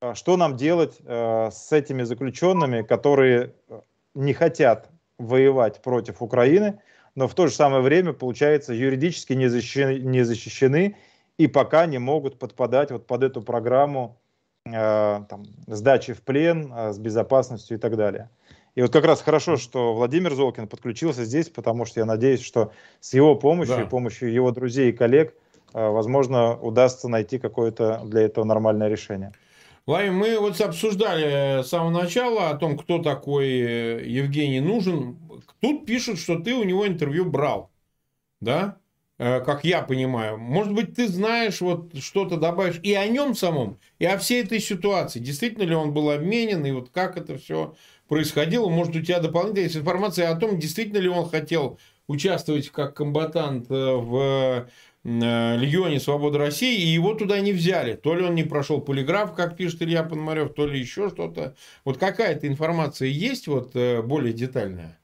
а 0.00 0.14
что 0.14 0.38
нам 0.38 0.56
делать 0.56 0.98
э, 1.04 1.50
с 1.52 1.70
этими 1.70 2.02
заключенными, 2.04 2.80
которые 2.80 3.52
э, 3.68 3.80
не 4.14 4.32
хотят 4.32 4.88
воевать 5.18 5.82
против 5.82 6.22
Украины, 6.22 6.80
но 7.14 7.28
в 7.28 7.34
то 7.34 7.46
же 7.46 7.52
самое 7.52 7.82
время, 7.82 8.14
получается, 8.14 8.72
юридически 8.72 9.34
не 9.34 9.48
защищены, 9.48 9.98
не 9.98 10.22
защищены 10.22 10.96
и 11.36 11.46
пока 11.46 11.84
не 11.84 11.98
могут 11.98 12.38
подпадать 12.38 12.90
вот 12.90 13.06
под 13.06 13.22
эту 13.22 13.42
программу 13.42 14.18
э, 14.64 14.72
там, 15.28 15.44
сдачи 15.66 16.14
в 16.14 16.22
плен 16.22 16.72
э, 16.74 16.92
с 16.94 16.98
безопасностью 16.98 17.76
и 17.76 17.80
так 17.80 17.98
далее. 17.98 18.30
И 18.74 18.82
вот 18.82 18.92
как 18.92 19.04
раз 19.04 19.20
хорошо, 19.20 19.56
что 19.56 19.94
Владимир 19.94 20.34
Золкин 20.34 20.68
подключился 20.68 21.24
здесь, 21.24 21.48
потому 21.48 21.84
что 21.84 22.00
я 22.00 22.06
надеюсь, 22.06 22.42
что 22.42 22.72
с 23.00 23.14
его 23.14 23.34
помощью 23.34 23.76
да. 23.76 23.82
и 23.82 23.86
помощью 23.86 24.32
его 24.32 24.52
друзей 24.52 24.90
и 24.90 24.92
коллег, 24.92 25.34
э, 25.74 25.88
возможно, 25.88 26.56
удастся 26.56 27.08
найти 27.08 27.38
какое-то 27.38 28.02
для 28.04 28.22
этого 28.22 28.44
нормальное 28.44 28.88
решение. 28.88 29.32
Владимир, 29.86 30.12
мы 30.12 30.38
вот 30.38 30.60
обсуждали 30.60 31.62
с 31.62 31.68
самого 31.68 31.90
начала 31.90 32.50
о 32.50 32.56
том, 32.56 32.78
кто 32.78 32.98
такой 32.98 33.48
э, 33.48 34.06
Евгений 34.06 34.60
Нужен. 34.60 35.18
Тут 35.60 35.86
пишут, 35.86 36.18
что 36.18 36.38
ты 36.38 36.54
у 36.54 36.64
него 36.64 36.86
интервью 36.86 37.24
брал. 37.24 37.70
Да? 38.40 38.76
Э, 39.20 39.40
как 39.40 39.64
я 39.64 39.82
понимаю. 39.82 40.38
Может 40.38 40.72
быть, 40.72 40.94
ты 40.94 41.06
знаешь, 41.06 41.60
вот 41.60 41.94
что-то 41.98 42.38
добавишь 42.38 42.80
и 42.82 42.94
о 42.94 43.06
нем 43.06 43.34
самом, 43.34 43.78
и 43.98 44.06
о 44.06 44.16
всей 44.16 44.42
этой 44.42 44.60
ситуации. 44.60 45.18
Действительно 45.18 45.64
ли 45.64 45.74
он 45.74 45.92
был 45.92 46.10
обменен, 46.10 46.64
и 46.64 46.70
вот 46.70 46.88
как 46.88 47.18
это 47.18 47.36
все 47.36 47.74
происходило. 48.10 48.68
Может, 48.68 48.96
у 48.96 49.00
тебя 49.00 49.20
дополнительная 49.20 49.68
информация 49.68 50.28
о 50.28 50.36
том, 50.36 50.58
действительно 50.58 50.98
ли 50.98 51.08
он 51.08 51.30
хотел 51.30 51.78
участвовать 52.08 52.68
как 52.68 52.94
комбатант 52.94 53.70
э, 53.70 53.94
в 53.94 54.68
Э, 55.02 55.56
Легионе 55.56 55.98
Свободы 55.98 56.36
России, 56.36 56.82
и 56.82 56.88
его 56.88 57.14
туда 57.14 57.40
не 57.40 57.52
взяли. 57.52 57.94
То 57.94 58.14
ли 58.14 58.22
он 58.22 58.34
не 58.34 58.44
прошел 58.44 58.82
полиграф, 58.82 59.34
как 59.34 59.56
пишет 59.56 59.80
Илья 59.80 60.02
Пономарев, 60.02 60.52
то 60.52 60.66
ли 60.66 60.78
еще 60.78 61.08
что-то. 61.08 61.54
Вот 61.84 61.96
какая-то 61.96 62.46
информация 62.46 63.08
есть 63.08 63.46
вот 63.46 63.70
э, 63.74 64.02
более 64.02 64.34
детальная? 64.34 64.98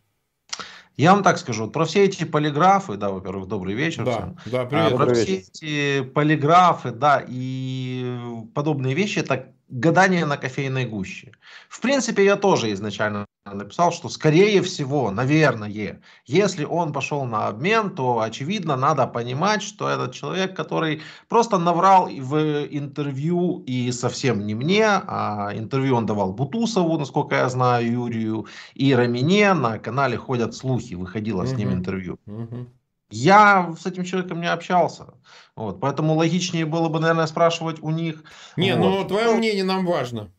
Я 0.97 1.13
вам 1.13 1.23
так 1.23 1.39
скажу, 1.39 1.69
про 1.71 1.85
все 1.85 2.05
эти 2.05 2.25
полиграфы, 2.25 2.97
да, 2.97 3.11
во-первых, 3.11 3.49
добрый 3.49 3.75
вечер 3.75 4.05
да, 4.05 4.13
всем. 4.13 4.37
Да, 4.47 4.65
привет. 4.65 4.93
А, 4.93 4.97
про 4.97 5.07
привет. 5.07 5.25
все 5.25 5.35
эти 5.37 6.05
полиграфы, 6.09 6.91
да, 6.91 7.23
и 7.27 8.19
подобные 8.55 8.95
вещи, 8.95 9.19
это 9.19 9.53
гадание 9.69 10.25
на 10.25 10.39
кофейной 10.39 10.87
гуще. 10.87 11.33
В 11.69 11.81
принципе, 11.81 12.25
я 12.25 12.37
тоже 12.37 12.73
изначально 12.73 13.27
написал, 13.55 13.93
что 13.93 14.09
скорее 14.09 14.63
всего, 14.63 15.11
наверное, 15.11 16.01
если 16.27 16.65
он 16.65 16.93
пошел 16.93 17.25
на 17.25 17.49
обмен, 17.49 17.91
то 17.91 18.21
очевидно 18.21 18.77
надо 18.77 19.07
понимать, 19.07 19.63
что 19.63 19.89
этот 19.89 20.13
человек, 20.13 20.57
который 20.57 21.03
просто 21.29 21.59
наврал 21.59 22.09
в 22.09 22.67
интервью 22.71 23.63
и 23.67 23.93
совсем 23.93 24.47
не 24.47 24.55
мне, 24.55 24.87
а 24.87 25.53
интервью 25.55 25.97
он 25.97 26.07
давал 26.07 26.33
Бутусову, 26.33 26.99
насколько 26.99 27.37
я 27.37 27.49
знаю, 27.49 27.91
Юрию, 27.91 28.47
и 28.75 28.95
Рамине, 28.95 29.55
на 29.55 29.79
канале 29.79 30.17
ходят 30.17 30.55
слухи, 30.55 30.95
выходило 30.95 31.43
угу. 31.43 31.49
с 31.49 31.53
ним 31.53 31.73
интервью. 31.73 32.19
Угу. 32.27 32.67
Я 33.11 33.75
с 33.79 33.87
этим 33.87 34.05
человеком 34.05 34.41
не 34.41 34.51
общался. 34.51 35.15
Вот, 35.55 35.81
поэтому 35.81 36.15
логичнее 36.15 36.67
было 36.67 36.89
бы, 36.89 36.99
наверное, 36.99 37.27
спрашивать 37.27 37.81
у 37.81 37.91
них. 37.91 38.25
Не, 38.57 38.75
ну, 38.75 38.91
вот. 38.91 39.03
ну 39.03 39.09
твое 39.09 39.35
мнение 39.35 39.65
нам 39.65 39.87
важно. 39.87 40.31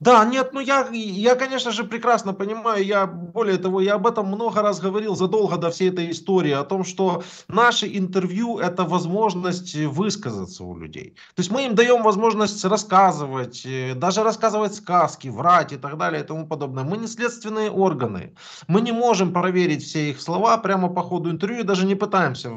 Да, 0.00 0.24
нет, 0.26 0.50
ну 0.52 0.60
я, 0.60 0.86
я, 0.92 1.34
конечно 1.36 1.70
же, 1.70 1.82
прекрасно 1.84 2.34
понимаю, 2.34 2.84
я, 2.84 3.06
более 3.06 3.56
того, 3.56 3.80
я 3.80 3.94
об 3.94 4.06
этом 4.06 4.26
много 4.26 4.60
раз 4.60 4.78
говорил 4.78 5.16
задолго 5.16 5.56
до 5.56 5.70
всей 5.70 5.88
этой 5.88 6.10
истории, 6.10 6.52
о 6.52 6.64
том, 6.64 6.84
что 6.84 7.22
наши 7.48 7.86
интервью– 7.96 8.58
это 8.60 8.84
возможность 8.84 9.74
высказаться 9.74 10.64
у 10.64 10.76
людей. 10.76 11.14
То 11.34 11.40
есть 11.40 11.50
мы 11.50 11.64
им 11.64 11.74
даем 11.74 12.02
возможность 12.02 12.62
рассказывать, 12.64 13.64
э, 13.64 13.94
даже 13.94 14.22
рассказывать 14.22 14.74
сказки, 14.74 15.28
врать 15.28 15.72
и 15.72 15.76
так 15.76 15.96
далее 15.96 16.22
и 16.22 16.26
тому 16.26 16.46
подобное. 16.46 16.84
Мы 16.84 16.98
не 16.98 17.06
следственные 17.06 17.70
органы, 17.70 18.34
мы 18.68 18.82
не 18.82 18.92
можем 18.92 19.32
проверить 19.32 19.82
все 19.82 20.10
их 20.10 20.20
слова 20.20 20.58
прямо 20.58 20.88
по 20.90 21.02
ходу 21.02 21.30
интервью, 21.30 21.64
даже 21.64 21.86
не 21.86 21.94
пытаемся 21.94 22.50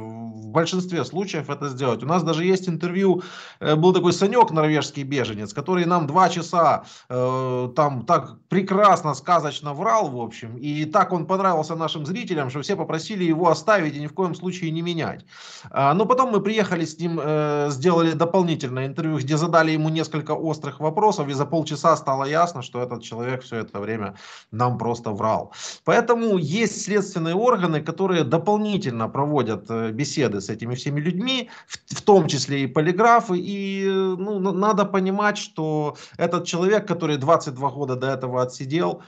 в 0.50 0.52
большинстве 0.52 1.06
случаев 1.06 1.50
это 1.50 1.70
сделать. 1.70 2.04
У 2.04 2.08
нас 2.08 2.24
даже 2.24 2.44
есть 2.44 2.68
интервью, 2.68 3.22
э, 3.60 3.76
был 3.76 3.94
такой 3.94 4.14
Санек, 4.14 4.52
норвежский 4.52 5.04
беженец, 5.04 5.54
который 5.54 5.86
нам 5.86 6.08
два 6.08 6.30
часа 6.30 6.84
э, 7.10 7.70
там 7.76 8.06
так 8.06 8.38
прекрасно, 8.50 9.14
сказочно 9.14 9.74
врал, 9.74 10.10
в 10.10 10.20
общем, 10.20 10.58
и 10.58 10.86
так 10.86 11.14
он 11.14 11.26
понравился 11.26 11.76
нашим 11.76 12.06
зрителям, 12.06 12.50
что 12.50 12.62
все 12.62 12.76
попросили 12.76 13.24
его 13.24 13.50
оставить 13.50 13.96
и 13.96 14.00
ни 14.00 14.08
в 14.08 14.14
коем 14.14 14.36
случае 14.36 14.72
не 14.72 14.82
менять. 14.82 15.26
А, 15.72 15.94
но 15.94 16.06
потом 16.06 16.32
мы 16.32 16.42
приехали 16.42 16.86
с 16.86 17.00
ним, 17.00 17.20
э, 17.22 17.68
сделали 17.70 18.14
дополнительное 18.14 18.88
интервью, 18.88 19.18
где 19.18 19.38
задали 19.38 19.72
ему 19.72 19.90
несколько 19.90 20.32
острых 20.32 20.80
вопросов, 20.80 21.30
и 21.30 21.34
за 21.34 21.46
полчаса 21.46 21.96
стало 21.96 22.26
ясно, 22.26 22.62
что 22.62 22.82
этот 22.82 23.04
человек 23.04 23.44
все 23.44 23.58
это 23.58 23.80
время 23.80 24.16
нам 24.52 24.78
просто 24.78 25.12
врал. 25.12 25.54
Поэтому 25.86 26.38
есть 26.38 26.82
следственные 26.82 27.36
органы, 27.36 27.82
которые 27.82 28.24
дополнительно 28.24 29.10
проводят 29.10 29.66
э, 29.70 29.92
беседы 30.40 30.42
с 30.42 30.50
этими 30.50 30.76
всеми 30.76 31.00
людьми, 31.00 31.50
в, 31.68 31.96
в 31.96 32.02
том 32.02 32.28
числе 32.28 32.64
и 32.64 32.68
полиграфы. 32.68 33.38
И 33.38 33.86
ну, 33.88 34.40
надо 34.40 34.86
понимать, 34.86 35.38
что 35.38 35.96
этот 36.18 36.46
человек, 36.46 36.88
который 36.88 37.18
22 37.18 37.70
года 37.70 37.96
до 37.96 38.08
этого 38.08 38.42
отсидел, 38.42 39.02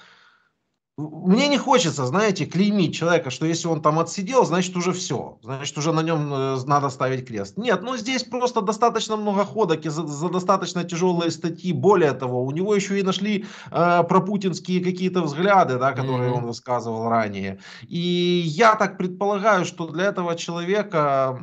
мне 1.09 1.47
не 1.47 1.57
хочется, 1.57 2.05
знаете, 2.05 2.45
клеймить 2.45 2.95
человека, 2.95 3.29
что 3.29 3.45
если 3.45 3.67
он 3.67 3.81
там 3.81 3.99
отсидел, 3.99 4.45
значит 4.45 4.75
уже 4.75 4.91
все, 4.91 5.37
значит 5.41 5.77
уже 5.77 5.91
на 5.91 6.01
нем 6.01 6.33
э, 6.33 6.57
надо 6.65 6.89
ставить 6.89 7.27
крест. 7.27 7.57
Нет, 7.57 7.81
ну 7.81 7.97
здесь 7.97 8.23
просто 8.23 8.61
достаточно 8.61 9.17
много 9.17 9.45
ходок 9.45 9.85
и 9.85 9.89
за, 9.89 10.05
за 10.05 10.29
достаточно 10.29 10.83
тяжелые 10.83 11.31
статьи. 11.31 11.73
Более 11.73 12.13
того, 12.13 12.43
у 12.43 12.51
него 12.51 12.75
еще 12.75 12.99
и 12.99 13.03
нашли 13.03 13.45
э, 13.71 14.03
пропутинские 14.03 14.83
какие-то 14.83 15.21
взгляды, 15.21 15.77
да, 15.77 15.91
которые 15.91 16.31
mm-hmm. 16.31 16.37
он 16.37 16.45
высказывал 16.45 17.09
ранее. 17.09 17.59
И 17.87 18.43
я 18.45 18.75
так 18.75 18.97
предполагаю, 18.97 19.65
что 19.65 19.87
для 19.87 20.05
этого 20.05 20.35
человека 20.35 21.37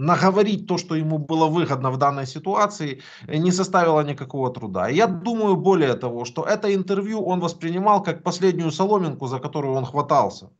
наговорить 0.00 0.66
то, 0.66 0.78
что 0.78 0.94
ему 0.94 1.18
было 1.18 1.46
выгодно 1.46 1.90
в 1.90 1.98
данной 1.98 2.26
ситуации, 2.26 3.02
не 3.28 3.52
составило 3.52 4.00
никакого 4.00 4.50
труда. 4.50 4.88
я 4.88 5.06
думаю, 5.06 5.56
более 5.56 5.94
того, 5.94 6.24
что 6.24 6.42
это 6.42 6.74
интервью 6.74 7.22
он 7.22 7.40
воспринимал 7.40 8.02
как 8.02 8.22
последнюю 8.50 8.72
соломинку, 8.72 9.26
за 9.26 9.38
которую 9.38 9.74
он 9.74 9.84
хватался. 9.84 10.50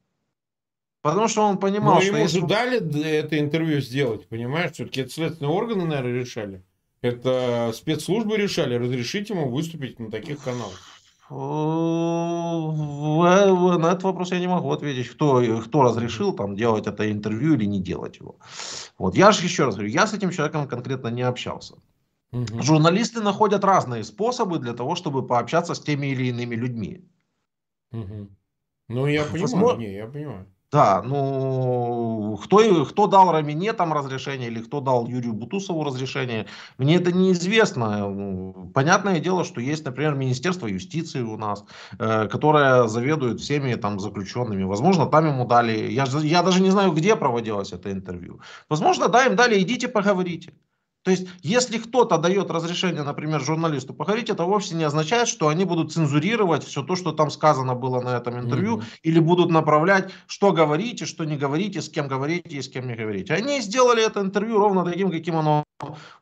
Потому 1.02 1.28
что 1.28 1.42
он 1.42 1.58
понимал, 1.58 1.94
Но 1.94 2.00
что 2.00 2.08
ему 2.08 2.18
если... 2.18 2.40
же 2.40 2.46
дали 2.46 2.78
это 3.04 3.38
интервью 3.38 3.80
сделать, 3.80 4.28
понимаешь? 4.28 4.72
Все-таки 4.72 5.00
это 5.00 5.10
следственные 5.10 5.52
органы, 5.52 5.86
наверное, 5.86 6.20
решали. 6.20 6.62
Это 7.02 7.72
спецслужбы 7.74 8.36
решали 8.36 8.74
разрешить 8.74 9.30
ему 9.30 9.48
выступить 9.48 9.98
на 9.98 10.10
таких 10.10 10.44
каналах. 10.44 10.78
На 13.80 13.86
этот 13.92 14.02
вопрос 14.02 14.32
я 14.32 14.38
не 14.40 14.48
могу 14.48 14.70
ответить, 14.72 15.08
кто, 15.08 15.40
кто 15.64 15.82
разрешил 15.82 16.32
там 16.32 16.56
делать 16.56 16.86
это 16.86 17.10
интервью 17.10 17.54
или 17.54 17.64
не 17.66 17.80
делать 17.80 18.20
его. 18.20 18.36
Вот. 18.98 19.16
Я 19.16 19.32
же 19.32 19.44
еще 19.44 19.64
раз 19.64 19.74
говорю, 19.76 19.90
я 19.90 20.06
с 20.06 20.12
этим 20.12 20.30
человеком 20.30 20.68
конкретно 20.68 21.08
не 21.08 21.22
общался. 21.22 21.74
Мгм. 22.32 22.62
Журналисты 22.62 23.20
находят 23.22 23.64
разные 23.64 24.04
способы 24.04 24.58
для 24.58 24.74
того, 24.74 24.96
чтобы 24.96 25.26
пообщаться 25.26 25.74
с 25.74 25.80
теми 25.80 26.08
или 26.08 26.26
иными 26.26 26.56
людьми. 26.56 27.00
Мгм. 27.92 28.36
Ну, 28.88 29.06
я 29.06 29.22
понимаю, 29.24 29.42
Возможно- 29.42 29.78
не, 29.80 29.94
я 29.94 30.06
понимаю. 30.06 30.46
Да, 30.72 31.02
ну, 31.02 32.38
кто, 32.44 32.84
кто 32.84 33.08
дал 33.08 33.32
Рамине 33.32 33.72
там 33.72 33.92
разрешение 33.92 34.48
или 34.48 34.60
кто 34.62 34.80
дал 34.80 35.08
Юрию 35.08 35.32
Бутусову 35.32 35.82
разрешение, 35.82 36.46
мне 36.78 36.94
это 36.96 37.10
неизвестно. 37.10 38.08
Ну, 38.08 38.70
Понятное 38.72 39.18
дело, 39.18 39.44
что 39.44 39.60
есть, 39.60 39.84
например, 39.84 40.14
Министерство 40.14 40.68
юстиции 40.68 41.22
у 41.22 41.36
нас, 41.36 41.64
э, 41.98 42.28
которое 42.28 42.86
заведует 42.86 43.40
всеми 43.40 43.74
там 43.74 43.98
заключенными. 43.98 44.62
Возможно, 44.62 45.06
там 45.06 45.26
ему 45.26 45.44
дали, 45.44 45.90
я, 45.90 46.04
я 46.22 46.42
даже 46.44 46.62
не 46.62 46.70
знаю, 46.70 46.92
где 46.92 47.16
проводилось 47.16 47.72
это 47.72 47.90
интервью. 47.90 48.40
Возможно, 48.68 49.08
да, 49.08 49.26
им 49.26 49.34
дали, 49.34 49.60
идите 49.60 49.88
поговорите. 49.88 50.52
То 51.02 51.10
есть, 51.10 51.28
если 51.42 51.78
кто-то 51.78 52.18
дает 52.18 52.50
разрешение, 52.50 53.02
например, 53.02 53.40
журналисту 53.40 53.94
поговорить, 53.94 54.28
это 54.28 54.44
вовсе 54.44 54.74
не 54.74 54.84
означает, 54.84 55.28
что 55.28 55.48
они 55.48 55.64
будут 55.64 55.92
цензурировать 55.92 56.62
все 56.64 56.82
то, 56.82 56.94
что 56.94 57.12
там 57.12 57.30
сказано 57.30 57.74
было 57.74 58.00
на 58.02 58.16
этом 58.16 58.38
интервью, 58.38 58.76
Мгм. 58.76 58.84
или 59.02 59.18
будут 59.18 59.50
направлять, 59.50 60.10
что 60.26 60.52
говорите, 60.52 61.06
что 61.06 61.24
не 61.24 61.36
говорите, 61.36 61.80
с 61.80 61.88
кем 61.88 62.06
говорите 62.08 62.56
и 62.56 62.60
с 62.62 62.68
кем 62.68 62.86
не 62.86 62.94
говорите. 62.94 63.32
Они 63.34 63.60
сделали 63.62 64.04
это 64.04 64.20
интервью 64.20 64.58
ровно 64.58 64.84
таким, 64.84 65.10
каким 65.10 65.36
оно 65.36 65.64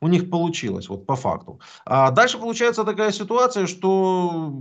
у 0.00 0.08
них 0.08 0.30
получилось, 0.30 0.88
вот 0.88 1.06
по 1.06 1.16
факту. 1.16 1.60
А 1.84 2.10
дальше 2.12 2.38
получается 2.38 2.84
такая 2.84 3.10
ситуация, 3.10 3.66
что 3.66 4.52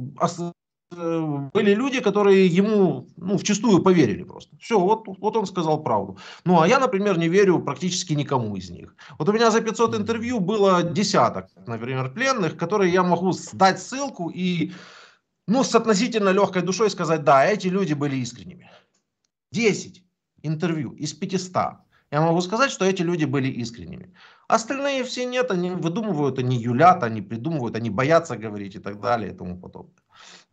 были 0.91 1.73
люди, 1.73 1.99
которые 1.99 2.47
ему 2.47 3.07
ну, 3.17 3.37
вчастую 3.37 3.83
поверили 3.83 4.23
просто. 4.23 4.55
Все, 4.57 4.79
вот, 4.79 5.03
вот 5.05 5.35
он 5.35 5.45
сказал 5.45 5.83
правду. 5.83 6.17
Ну, 6.45 6.61
а 6.61 6.67
я, 6.67 6.79
например, 6.79 7.17
не 7.17 7.27
верю 7.27 7.59
практически 7.59 8.13
никому 8.13 8.55
из 8.55 8.69
них. 8.69 8.95
Вот 9.19 9.27
у 9.27 9.33
меня 9.33 9.51
за 9.51 9.61
500 9.61 9.91
Мгм. 9.91 10.01
интервью 10.01 10.39
было 10.39 10.83
десяток, 10.83 11.49
например, 11.65 12.13
пленных, 12.13 12.57
которые 12.57 12.93
я 12.93 13.03
могу 13.03 13.33
дать 13.53 13.79
ссылку 13.81 14.29
и 14.29 14.71
ну, 15.47 15.63
с 15.63 15.75
относительно 15.75 16.29
легкой 16.29 16.61
душой 16.61 16.89
сказать, 16.89 17.23
да, 17.23 17.45
эти 17.45 17.67
люди 17.67 17.93
были 17.93 18.17
искренними. 18.17 18.69
10 19.51 20.03
интервью 20.43 20.91
из 20.91 21.13
500. 21.13 21.79
Я 22.11 22.21
могу 22.21 22.41
сказать, 22.41 22.71
что 22.71 22.85
эти 22.85 23.01
люди 23.01 23.25
были 23.25 23.49
искренними. 23.49 24.13
Остальные 24.47 25.03
все 25.03 25.25
нет, 25.25 25.51
они 25.51 25.71
выдумывают, 25.71 26.39
они 26.39 26.57
юлят, 26.57 27.03
они 27.03 27.21
придумывают, 27.21 27.75
они 27.75 27.89
боятся 27.89 28.37
говорить 28.37 28.75
и 28.75 28.79
так 28.79 29.01
далее 29.01 29.33
и 29.33 29.35
тому 29.35 29.57
подобное. 29.59 30.06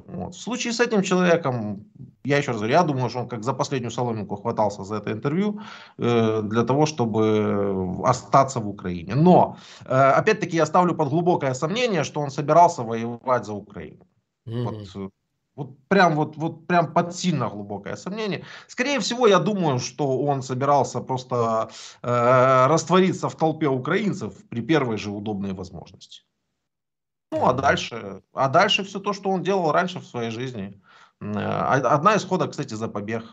Вот. 0.07 0.35
В 0.35 0.41
случае 0.41 0.73
с 0.73 0.81
этим 0.81 1.03
человеком, 1.03 1.85
я 2.25 2.39
еще 2.39 2.51
раз 2.51 2.59
говорю, 2.59 2.75
я 2.75 2.83
думаю, 2.83 3.11
что 3.11 3.21
он 3.21 3.29
как 3.29 3.45
за 3.45 3.55
последнюю 3.55 3.91
соломинку 3.91 4.37
хватался 4.37 4.85
за 4.85 4.97
это 4.97 5.13
интервью 5.13 5.61
э, 5.99 6.43
для 6.43 6.65
того, 6.65 6.87
чтобы 6.87 8.03
остаться 8.05 8.61
в 8.61 8.69
Украине. 8.69 9.15
Но, 9.15 9.57
э, 9.87 9.95
опять-таки, 9.95 10.57
я 10.57 10.67
ставлю 10.67 10.95
под 10.95 11.09
глубокое 11.09 11.55
сомнение, 11.55 12.05
что 12.05 12.21
он 12.21 12.31
собирался 12.31 12.83
воевать 12.83 13.47
за 13.47 13.53
Украину. 13.53 14.07
Мгм. 14.47 14.65
Вот, 14.65 14.97
э, 14.97 15.09
вот 15.57 15.79
прям 15.89 16.17
вот, 16.17 16.37
вот 16.37 16.67
прям 16.67 16.93
под 16.93 17.15
сильно 17.15 17.49
глубокое 17.49 17.97
сомнение. 17.97 18.45
Скорее 18.67 18.99
всего, 18.99 19.29
я 19.29 19.39
думаю, 19.39 19.79
что 19.79 20.19
он 20.19 20.43
собирался 20.43 21.01
просто 21.01 21.71
э, 22.03 22.67
раствориться 22.67 23.29
в 23.29 23.37
толпе 23.37 23.69
украинцев 23.69 24.35
при 24.49 24.61
первой 24.61 24.97
же 24.97 25.11
удобной 25.11 25.53
возможности. 25.53 26.23
Ну, 27.35 27.47
а 27.47 27.53
дальше, 27.53 28.23
а 28.33 28.49
дальше 28.49 28.85
все 28.85 29.01
то, 29.01 29.13
что 29.13 29.31
он 29.31 29.43
делал 29.43 29.73
раньше 29.73 29.99
в 29.99 30.07
своей 30.07 30.31
жизни. 30.31 30.81
Э, 31.21 31.81
Одна 31.83 32.15
из 32.15 32.25
ходок, 32.25 32.53
кстати, 32.53 32.75
за 32.75 32.89
побег. 32.89 33.25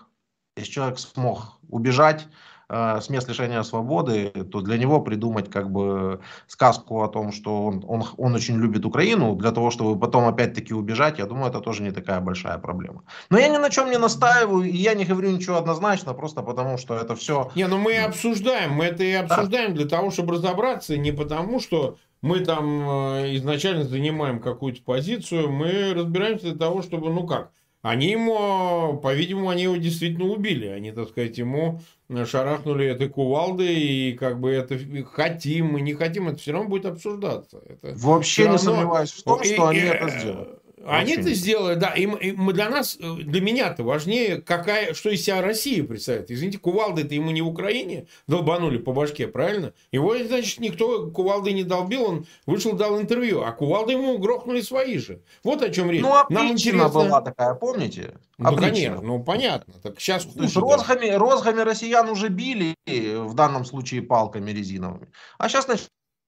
Если 0.57 0.71
человек 0.71 0.99
смог 0.99 1.59
убежать 1.69 2.27
э, 2.67 2.99
с 2.99 3.09
мест 3.09 3.29
лишения 3.29 3.63
свободы, 3.63 4.31
то 4.51 4.61
для 4.61 4.77
него 4.77 4.99
придумать 5.01 5.49
как 5.49 5.71
бы 5.71 6.19
сказку 6.47 7.03
о 7.03 7.07
том, 7.07 7.31
что 7.31 7.65
он, 7.65 7.85
он, 7.87 8.03
он 8.17 8.35
очень 8.35 8.57
любит 8.57 8.85
Украину, 8.85 9.35
для 9.35 9.51
того, 9.51 9.71
чтобы 9.71 9.99
потом 9.99 10.25
опять-таки 10.25 10.73
убежать, 10.73 11.19
я 11.19 11.25
думаю, 11.25 11.49
это 11.49 11.61
тоже 11.61 11.83
не 11.83 11.91
такая 11.91 12.19
большая 12.19 12.57
проблема. 12.57 13.03
Но 13.29 13.37
я 13.37 13.47
ни 13.47 13.57
на 13.57 13.69
чем 13.69 13.89
не 13.91 13.97
настаиваю, 13.97 14.63
и 14.63 14.75
я 14.75 14.93
не 14.93 15.05
говорю 15.05 15.31
ничего 15.31 15.57
однозначно, 15.57 16.13
просто 16.13 16.41
потому 16.41 16.77
что 16.77 16.95
это 16.95 17.15
все... 17.15 17.51
Не, 17.55 17.67
ну 17.67 17.77
мы 17.77 17.97
обсуждаем, 17.99 18.71
мы 18.71 18.85
это 18.85 19.03
и 19.03 19.13
обсуждаем 19.13 19.73
для 19.73 19.87
того, 19.87 20.11
чтобы 20.11 20.33
разобраться, 20.33 20.97
не 20.97 21.11
потому, 21.11 21.59
что 21.61 21.97
мы 22.21 22.41
там 22.41 22.81
э, 22.89 23.35
изначально 23.37 23.83
занимаем 23.83 24.39
какую-то 24.39 24.81
позицию, 24.83 25.51
мы 25.51 25.93
разбираемся 25.93 26.51
для 26.51 26.55
того, 26.55 26.81
чтобы, 26.81 27.09
ну 27.09 27.25
как, 27.25 27.51
они 27.81 28.11
ему, 28.11 28.99
по-видимому, 29.01 29.49
они 29.49 29.63
его 29.63 29.75
действительно 29.75 30.25
убили, 30.31 30.67
они, 30.67 30.91
так 30.91 31.09
сказать, 31.09 31.37
ему 31.39 31.79
шарахнули 32.27 32.85
этой 32.85 33.09
кувалдой, 33.09 33.73
и 33.75 34.13
как 34.13 34.39
бы 34.39 34.51
это 34.51 34.77
хотим, 35.11 35.67
мы 35.73 35.81
не 35.81 35.93
хотим, 35.93 36.27
это 36.27 36.37
все 36.37 36.51
равно 36.51 36.69
будет 36.69 36.85
обсуждаться. 36.85 37.59
Это 37.67 37.95
Вообще 37.97 38.43
всё 38.43 38.51
не 38.51 38.55
равно- 38.57 38.71
сомневаюсь 38.71 39.11
в 39.11 39.23
том, 39.23 39.41
И- 39.41 39.45
что 39.53 39.67
они 39.67 39.79
и, 39.79 39.83
это 39.83 40.09
сделают. 40.09 40.60
Они 40.85 41.15
Вообще 41.15 41.21
это 41.21 41.33
сделали, 41.33 41.75
да. 41.75 41.89
И 41.89 42.05
мы, 42.07 42.53
для 42.53 42.69
нас, 42.69 42.97
э, 42.99 43.15
для 43.17 43.41
меня-то 43.41 43.83
важнее, 43.83 44.41
какая, 44.41 44.93
что 44.93 45.09
из 45.09 45.23
себя 45.23 45.41
Россия 45.41 45.83
представляет. 45.83 46.31
Извините, 46.31 46.57
кувалды-то 46.57 47.13
ему 47.13 47.31
не 47.31 47.41
в 47.41 47.47
Украине 47.47 48.07
долбанули 48.27 48.77
по 48.77 48.91
башке, 48.91 49.27
правильно? 49.27 49.73
Его, 49.91 50.17
значит, 50.17 50.59
никто 50.59 51.11
кувалды 51.11 51.51
не 51.53 51.63
долбил, 51.63 52.03
он 52.05 52.25
вышел, 52.45 52.73
дал 52.73 52.99
интервью, 52.99 53.41
а 53.43 53.51
кувалды 53.51 53.93
ему 53.93 54.17
грохнули 54.17 54.61
свои 54.61 54.97
же. 54.97 55.21
Вот 55.43 55.61
о 55.61 55.69
чем 55.69 55.91
речь. 55.91 56.01
Ну, 56.01 56.13
а 56.13 56.25
Нам 56.29 56.51
интересно... 56.51 56.89
была 56.89 57.21
такая, 57.21 57.53
помните? 57.53 58.15
Ну, 58.37 58.49
А 58.49 58.57
конечно, 58.57 59.01
ну, 59.01 59.23
понятно. 59.23 59.73
Так 59.83 59.99
сейчас 59.99 60.25
То 60.25 60.41
есть 60.41 60.55
хуже. 60.55 60.65
даже. 60.65 60.89
розгами, 60.89 61.09
розгами 61.11 61.61
россиян 61.61 62.09
уже 62.09 62.29
били, 62.29 62.75
в 62.87 63.33
данном 63.35 63.65
случае 63.65 64.01
палками 64.01 64.51
резиновыми. 64.51 65.09
А 65.37 65.47
сейчас 65.47 65.67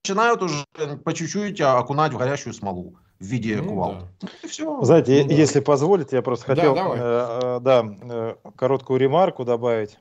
начинают 0.03 0.43
уже 0.43 0.65
по 1.03 1.13
чуть-чуть 1.13 1.59
окунать 1.61 2.13
в 2.13 2.17
горящую 2.17 2.53
смолу 2.53 2.97
в 3.23 3.25
виде 3.25 3.55
Ну, 3.61 3.69
кувалд. 3.69 3.97
да. 4.21 4.27
И 4.43 4.47
все. 4.47 4.83
Знаете, 4.83 5.21
Ну 5.23 5.29
да. 5.29 5.35
если 5.35 5.59
позволите, 5.61 6.17
я 6.17 6.21
просто 6.21 6.45
Да, 6.47 6.55
хотел 6.55 6.75
давай. 6.75 6.99
э, 6.99 7.01
э, 7.03 7.59
да, 7.61 7.85
э, 8.01 8.35
короткую 8.55 8.99
ремарку 8.99 9.45
добавить, 9.45 9.97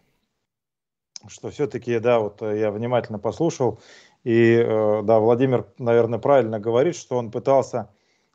что 1.29 1.51
все-таки, 1.51 1.99
да, 2.01 2.19
вот 2.19 2.43
э, 2.43 2.59
я 2.59 2.71
внимательно 2.73 3.19
послушал, 3.19 3.81
и, 4.25 4.55
э, 4.57 5.03
да, 5.05 5.21
Владимир, 5.21 5.67
наверное, 5.79 6.19
правильно 6.19 6.59
говорит, 6.59 6.97
что 6.97 7.17
он 7.17 7.31
пытался 7.31 7.91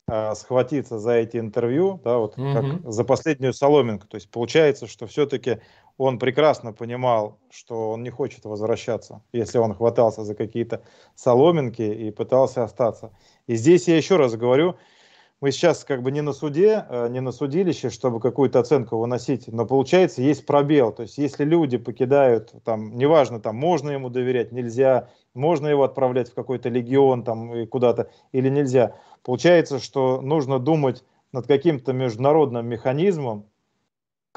э, 0.08 0.34
схватиться 0.36 1.00
за 1.00 1.12
эти 1.14 1.38
интервью, 1.38 2.00
да, 2.04 2.18
вот 2.18 2.38
Мгм. 2.38 2.54
как 2.54 2.92
за 2.94 3.04
последнюю 3.04 3.54
соломинку. 3.54 4.08
То 4.08 4.16
есть 4.16 4.30
получается, 4.32 4.88
что 4.88 5.06
все-таки 5.06 5.60
он 5.98 6.20
прекрасно 6.20 6.74
понимал, 6.74 7.40
что 7.50 7.92
он 7.92 8.04
не 8.04 8.10
хочет 8.10 8.46
возвращаться, 8.46 9.22
если 9.34 9.58
он 9.58 9.74
хватался 9.74 10.24
за 10.24 10.36
какие-то 10.36 10.84
соломинки 11.16 11.82
и 11.82 12.12
пытался 12.12 12.64
остаться. 12.64 13.12
И 13.48 13.56
здесь 13.56 13.88
я 13.88 13.98
еще 13.98 14.18
раз 14.18 14.36
говорю, 14.36 14.76
мы 15.40 15.52
сейчас 15.52 15.84
как 15.84 16.02
бы 16.02 16.12
не 16.12 16.22
на 16.22 16.34
суде, 16.34 16.86
э, 16.90 17.10
не 17.10 17.22
на 17.22 17.32
судилище, 17.32 17.92
чтобы 17.92 18.20
какую-то 18.20 18.60
оценку 18.60 18.98
выносить, 18.98 19.48
но 19.48 19.66
получается 19.66 20.22
есть 20.22 20.46
пробел. 20.46 20.92
То 20.92 21.04
есть 21.04 21.18
если 21.18 21.44
люди 21.44 21.78
покидают, 21.78 22.54
там, 22.64 22.96
неважно, 22.96 23.40
там, 23.40 23.56
можно 23.56 23.92
ему 23.92 24.10
доверять, 24.10 24.52
нельзя, 24.52 25.10
можно 25.36 25.68
его 25.68 25.84
отправлять 25.84 26.32
в 26.32 26.34
какой-то 26.34 26.70
легион 26.70 27.24
там 27.24 27.54
и 27.56 27.68
куда-то 27.68 28.10
или 28.32 28.50
нельзя. 28.50 28.96
Получается, 29.24 29.78
что 29.78 30.22
нужно 30.22 30.58
думать 30.58 31.04
над 31.32 31.46
каким-то 31.46 31.94
международным 31.94 32.68
механизмом, 32.68 33.46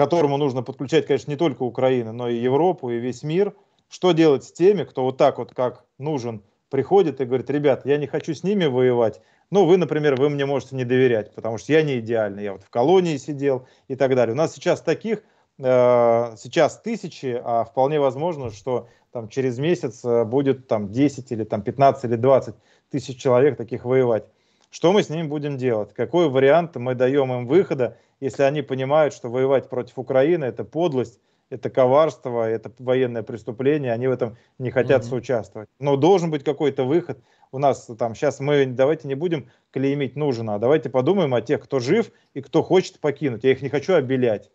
которому 0.01 0.39
нужно 0.39 0.63
подключать, 0.63 1.07
конечно, 1.07 1.31
не 1.31 1.37
только 1.37 1.63
Украину, 1.63 2.15
но 2.15 2.27
и 2.27 2.37
Европу, 2.39 2.89
и 2.89 2.99
весь 2.99 3.23
мир. 3.23 3.55
Что 3.91 4.13
делать 4.13 4.45
с 4.45 4.51
теми, 4.51 4.85
кто 4.85 5.05
вот 5.05 5.19
так 5.19 5.37
вот, 5.37 5.53
как 5.53 5.85
нужен, 5.99 6.43
приходит 6.71 7.21
и 7.21 7.27
говорит, 7.27 7.51
ребят, 7.51 7.85
я 7.85 7.99
не 7.99 8.07
хочу 8.07 8.33
с 8.33 8.43
ними 8.43 8.65
воевать, 8.65 9.21
ну, 9.51 9.67
вы, 9.67 9.77
например, 9.77 10.17
вы 10.17 10.31
мне 10.31 10.47
можете 10.47 10.75
не 10.75 10.87
доверять, 10.87 11.35
потому 11.35 11.59
что 11.59 11.75
я 11.75 11.83
не 11.83 11.99
идеальный, 11.99 12.45
я 12.45 12.53
вот 12.53 12.63
в 12.63 12.71
колонии 12.71 13.19
сидел 13.19 13.67
и 13.89 13.95
так 13.95 14.15
далее. 14.15 14.33
У 14.33 14.39
нас 14.39 14.55
сейчас 14.55 14.81
таких, 14.81 15.23
э, 15.59 16.35
сейчас 16.39 16.81
тысячи, 16.81 17.39
а 17.45 17.65
вполне 17.65 18.01
возможно, 18.01 18.51
что 18.53 18.89
там 19.13 19.29
через 19.29 19.59
месяц 19.59 20.03
э, 20.03 20.25
будет 20.25 20.67
там 20.67 20.91
10 20.91 21.31
или 21.31 21.45
там 21.45 21.61
15 21.61 22.05
или 22.05 22.17
20 22.17 22.55
тысяч 22.91 23.21
человек 23.21 23.59
таких 23.59 23.85
воевать. 23.85 24.25
Что 24.71 24.93
мы 24.93 25.03
с 25.03 25.11
ними 25.11 25.25
будем 25.25 25.59
делать? 25.59 25.93
Какой 25.93 26.31
вариант 26.31 26.77
мы 26.77 26.95
даем 26.95 27.31
им 27.35 27.47
выхода, 27.47 27.99
если 28.21 28.43
они 28.43 28.63
понимают, 28.63 29.15
что 29.15 29.29
воевать 29.29 29.69
против 29.69 29.99
Украины 29.99 30.45
это 30.45 30.65
подлость, 30.65 31.21
это 31.49 31.69
коварство, 31.69 32.49
это 32.49 32.73
военное 32.79 33.23
преступление, 33.23 33.93
они 33.93 34.07
в 34.07 34.13
этом 34.13 34.37
не 34.59 34.71
хотят 34.71 35.03
Мгм. 35.03 35.11
соучаствовать. 35.11 35.69
Но 35.81 35.97
должен 35.97 36.31
быть 36.31 36.45
какой-то 36.45 36.85
выход. 36.85 37.19
У 37.51 37.59
нас 37.59 37.91
там 37.99 38.15
сейчас 38.15 38.39
мы 38.39 38.67
давайте 38.67 39.09
не 39.09 39.17
будем 39.17 39.51
клеймить 39.73 40.15
нужно, 40.15 40.55
а 40.55 40.59
давайте 40.61 40.91
подумаем 40.91 41.35
о 41.35 41.41
тех, 41.41 41.61
кто 41.61 41.81
жив 41.81 42.13
и 42.35 42.41
кто 42.41 42.63
хочет 42.63 43.01
покинуть. 43.01 43.43
Я 43.43 43.51
их 43.51 43.63
не 43.63 43.69
хочу 43.69 43.95
обелять. 43.95 44.51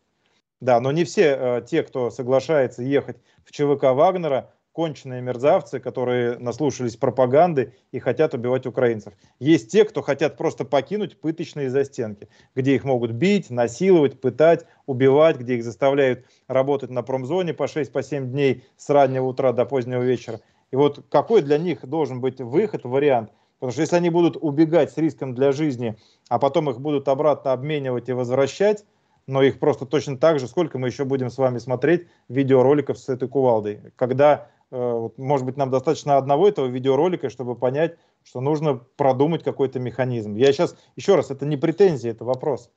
Да, 0.61 0.79
но 0.79 0.93
не 0.93 1.03
все 1.03 1.35
э, 1.37 1.61
те, 1.67 1.83
кто 1.83 2.09
соглашается 2.09 2.81
ехать 2.81 3.17
в 3.43 3.51
ЧВК 3.51 3.93
Вагнера, 3.93 4.53
конченые 4.75 5.21
мерзавцы, 5.21 5.79
которые 5.79 6.37
наслушались 6.37 6.97
пропаганды 6.97 7.73
и 7.93 7.99
хотят 7.99 8.33
убивать 8.33 8.65
украинцев. 8.65 9.13
Есть 9.39 9.71
те, 9.71 9.85
кто 9.85 10.01
хотят 10.01 10.35
просто 10.35 10.65
покинуть 10.65 11.19
пыточные 11.19 11.69
застенки, 11.69 12.27
где 12.55 12.75
их 12.75 12.83
могут 12.83 13.11
бить, 13.11 13.49
насиловать, 13.49 14.19
пытать, 14.19 14.65
убивать, 14.85 15.37
где 15.37 15.55
их 15.55 15.63
заставляют 15.63 16.25
работать 16.49 16.89
на 16.89 17.03
промзоне 17.03 17.53
по 17.53 17.63
6-7 17.63 17.91
по 17.91 18.19
дней 18.25 18.65
с 18.75 18.89
раннего 18.89 19.27
утра 19.27 19.53
до 19.53 19.65
позднего 19.65 20.01
вечера. 20.01 20.41
И 20.71 20.75
вот 20.75 21.05
какой 21.09 21.41
для 21.41 21.57
них 21.57 21.87
должен 21.87 22.19
быть 22.19 22.41
выход, 22.41 22.83
вариант? 22.83 23.31
Потому 23.59 23.71
что 23.71 23.81
если 23.81 23.95
они 23.95 24.09
будут 24.09 24.35
убегать 24.35 24.91
с 24.91 24.97
риском 24.97 25.33
для 25.33 25.53
жизни, 25.53 25.95
а 26.27 26.37
потом 26.37 26.69
их 26.69 26.81
будут 26.81 27.07
обратно 27.07 27.53
обменивать 27.53 28.09
и 28.09 28.13
возвращать, 28.13 28.83
но 29.25 29.41
их 29.41 29.59
просто 29.59 29.85
точно 29.85 30.17
так 30.17 30.39
же, 30.39 30.47
сколько 30.47 30.77
мы 30.77 30.89
еще 30.89 31.05
будем 31.05 31.29
с 31.29 31.37
вами 31.37 31.59
смотреть 31.59 32.07
видеороликов 32.27 32.99
с 32.99 33.07
этой 33.07 33.29
кувалдой, 33.29 33.79
когда 33.95 34.49
может 34.71 35.45
быть, 35.45 35.57
нам 35.57 35.69
достаточно 35.69 36.17
одного 36.17 36.47
этого 36.47 36.65
видеоролика, 36.67 37.29
чтобы 37.29 37.55
понять, 37.55 37.97
что 38.23 38.41
нужно 38.41 38.75
продумать 38.75 39.43
какой-то 39.43 39.79
механизм. 39.79 40.35
Я 40.35 40.51
сейчас, 40.51 40.75
еще 40.95 41.15
раз, 41.15 41.31
это 41.31 41.45
не 41.45 41.57
претензия, 41.57 42.11
это 42.11 42.25
вопрос. 42.25 42.71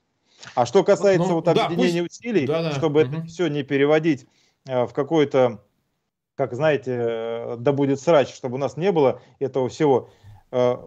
А 0.54 0.66
что 0.66 0.84
касается 0.84 1.28
ну, 1.28 1.36
вот 1.36 1.48
объединения 1.48 2.02
да, 2.02 2.06
пусть... 2.06 2.20
усилий, 2.20 2.46
да, 2.46 2.62
да. 2.62 2.72
чтобы 2.72 3.02
угу. 3.02 3.10
это 3.10 3.26
все 3.26 3.48
не 3.48 3.62
переводить 3.62 4.26
э, 4.66 4.84
в 4.84 4.92
какой-то, 4.92 5.64
как 6.36 6.54
знаете, 6.54 6.96
э, 6.96 7.56
да 7.58 7.72
будет 7.72 8.00
срач, 8.00 8.34
чтобы 8.34 8.56
у 8.56 8.58
нас 8.58 8.76
не 8.76 8.92
было 8.92 9.20
этого 9.38 9.68
всего. 9.68 10.10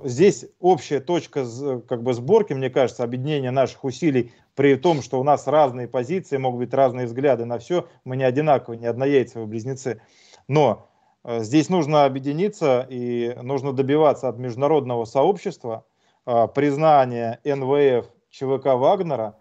Здесь 0.04 0.48
общая 0.60 1.02
точка 1.02 1.46
как 1.88 2.02
бы 2.02 2.16
сборки, 2.16 2.52
мне 2.54 2.72
кажется, 2.72 3.04
объединения 3.04 3.52
наших 3.52 3.84
усилий, 3.84 4.34
при 4.56 4.74
том, 4.76 5.04
что 5.04 5.20
у 5.20 5.24
нас 5.24 5.46
разные 5.46 5.88
позиции, 5.88 6.38
могут 6.38 6.62
быть 6.62 6.74
разные 6.74 7.06
взгляды 7.06 7.46
на 7.46 7.60
все, 7.60 7.88
мы 8.04 8.18
не 8.18 8.24
одинаковые, 8.24 8.80
не 8.80 8.88
однояйцевые 8.88 9.46
близнецы. 9.46 10.02
Но 10.48 10.88
Э, 10.90 10.91
здесь 11.26 11.70
нужно 11.70 12.06
объединиться 12.06 12.86
и 12.90 13.36
нужно 13.42 13.74
добиваться 13.74 14.28
от 14.28 14.38
международного 14.38 15.06
сообщества 15.06 15.86
э, 16.26 16.48
признания 16.54 17.40
НВФ 17.44 18.08
ЧВК 18.30 18.66
Вагнера 18.76 19.36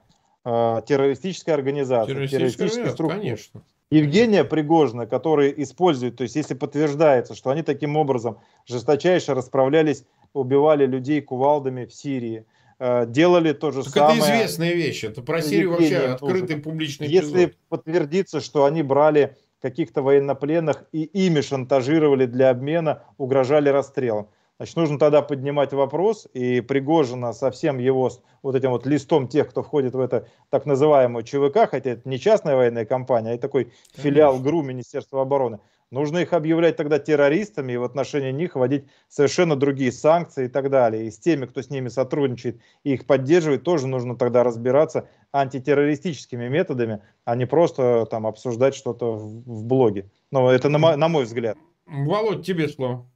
э, 0.45 0.83
террористической 0.87 1.55
организацией, 1.55 2.29
террористической 2.29 2.91
структурой. 2.91 3.21
Конечно. 3.21 3.63
Евгения 3.91 4.45
Пригожина, 4.45 5.07
который 5.07 5.53
использует, 5.57 6.17
то 6.17 6.23
есть 6.23 6.37
если 6.37 6.55
подтверждается, 6.55 7.35
что 7.35 7.51
они 7.51 7.63
таким 7.63 7.97
образом 7.97 8.39
жесточайше 8.67 9.35
расправлялись, 9.35 10.05
убивали 10.33 10.87
людей 10.87 11.21
кувалдами 11.21 11.87
в 11.87 11.93
Сирии, 11.93 12.45
делали 12.79 13.53
то 13.53 13.73
же 13.73 13.83
так 13.83 13.93
самое. 13.93 14.19
Это 14.21 14.27
известная 14.29 14.75
вещь, 14.75 15.03
это 15.03 15.23
про 15.23 15.43
Сирию 15.43 15.73
вообще 15.73 15.97
открытый 15.97 16.59
публичный 16.59 17.09
Если 17.09 17.47
эпизод. 17.47 17.59
подтвердится, 17.69 18.41
что 18.41 18.65
они 18.65 18.85
брали 18.85 19.37
каких-то 19.61 20.03
военнопленных 20.03 20.85
и 20.93 21.05
ими 21.05 21.41
шантажировали 21.41 22.27
для 22.27 22.51
обмена, 22.51 23.03
угрожали 23.19 23.69
расстрелом. 23.69 24.29
Значит, 24.59 24.77
нужно 24.77 24.99
тогда 24.99 25.23
поднимать 25.23 25.73
вопрос, 25.73 26.29
и 26.35 26.61
Пригожина 26.61 27.33
со 27.33 27.51
всем 27.51 27.79
его 27.79 28.11
вот 28.43 28.55
этим 28.55 28.71
вот 28.71 28.85
листом 28.85 29.27
тех, 29.27 29.49
кто 29.49 29.63
входит 29.63 29.95
в 29.95 30.01
это 30.01 30.27
так 30.51 30.67
называемую 30.67 31.25
ЧВК, 31.25 31.71
хотя 31.71 31.93
это 31.93 32.07
не 32.07 32.19
частная 32.19 32.57
военная 32.57 32.85
компания, 32.85 33.33
а 33.33 33.39
такой 33.39 33.73
филиал 33.95 34.39
ГРУ 34.39 34.63
Министерства 34.63 35.23
обороны, 35.23 35.61
Нужно 35.91 36.19
их 36.19 36.33
объявлять 36.33 36.77
тогда 36.77 37.01
террористами 37.01 37.73
и 37.73 37.77
в 37.77 37.83
отношении 37.83 38.31
них 38.31 38.55
вводить 38.55 38.85
совершенно 39.09 39.57
другие 39.57 39.91
санкции 39.91 40.45
и 40.45 40.49
так 40.49 40.71
далее. 40.71 41.07
И 41.07 41.11
с 41.11 41.19
теми, 41.19 41.47
кто 41.47 41.63
с 41.63 41.71
ними 41.71 41.89
сотрудничает 41.89 42.61
и 42.85 42.93
их 42.93 43.07
поддерживает, 43.07 43.65
тоже 43.65 43.89
нужно 43.89 44.17
тогда 44.17 44.45
разбираться 44.45 45.09
антитеррористическими 45.33 46.47
методами, 46.49 47.03
а 47.25 47.35
не 47.35 47.47
просто 47.47 48.07
там 48.09 48.27
обсуждать 48.27 48.77
что-то 48.77 49.15
в, 49.15 49.65
блоге. 49.65 50.11
Но 50.31 50.51
это 50.51 50.69
на, 50.69 50.97
на 50.97 51.09
мой 51.09 51.25
взгляд. 51.25 51.59
Володь, 51.87 52.47
тебе 52.47 52.69
слово. 52.69 53.07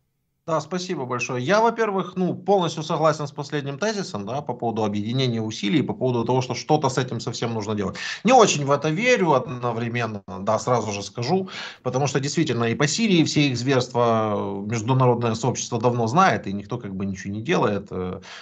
Да, 0.47 0.61
спасибо 0.61 1.07
большое. 1.07 1.43
Я, 1.43 1.63
во-первых, 1.63 2.17
ну, 2.17 2.35
полностью 2.35 2.83
согласен 2.83 3.27
с 3.27 3.33
последним 3.33 3.79
тезисом, 3.79 4.27
да, 4.27 4.43
по 4.43 4.53
поводу 4.53 4.85
объединения 4.85 5.41
усилий, 5.41 5.81
по 5.81 5.95
поводу 5.95 6.23
того, 6.27 6.43
что 6.43 6.53
что-то 6.55 6.91
с 6.91 6.99
этим 6.99 7.19
совсем 7.19 7.55
нужно 7.55 7.75
делать. 7.75 7.97
Не 8.25 8.35
очень 8.35 8.67
в 8.67 8.71
это 8.71 8.91
верю 8.91 9.33
одновременно, 9.33 10.23
да, 10.27 10.59
сразу 10.59 10.93
же 10.93 11.03
скажу, 11.03 11.49
потому 11.83 12.07
что 12.07 12.21
действительно 12.21 12.65
и 12.65 12.75
по 12.75 12.87
Сирии 12.87 13.25
все 13.25 13.49
их 13.49 13.57
зверства 13.57 14.63
международное 14.67 15.35
сообщество 15.35 15.81
давно 15.81 16.07
знает, 16.09 16.47
и 16.47 16.53
никто 16.53 16.77
как 16.77 16.95
бы 16.95 17.07
ничего 17.07 17.33
не 17.33 17.41
делает. 17.41 17.91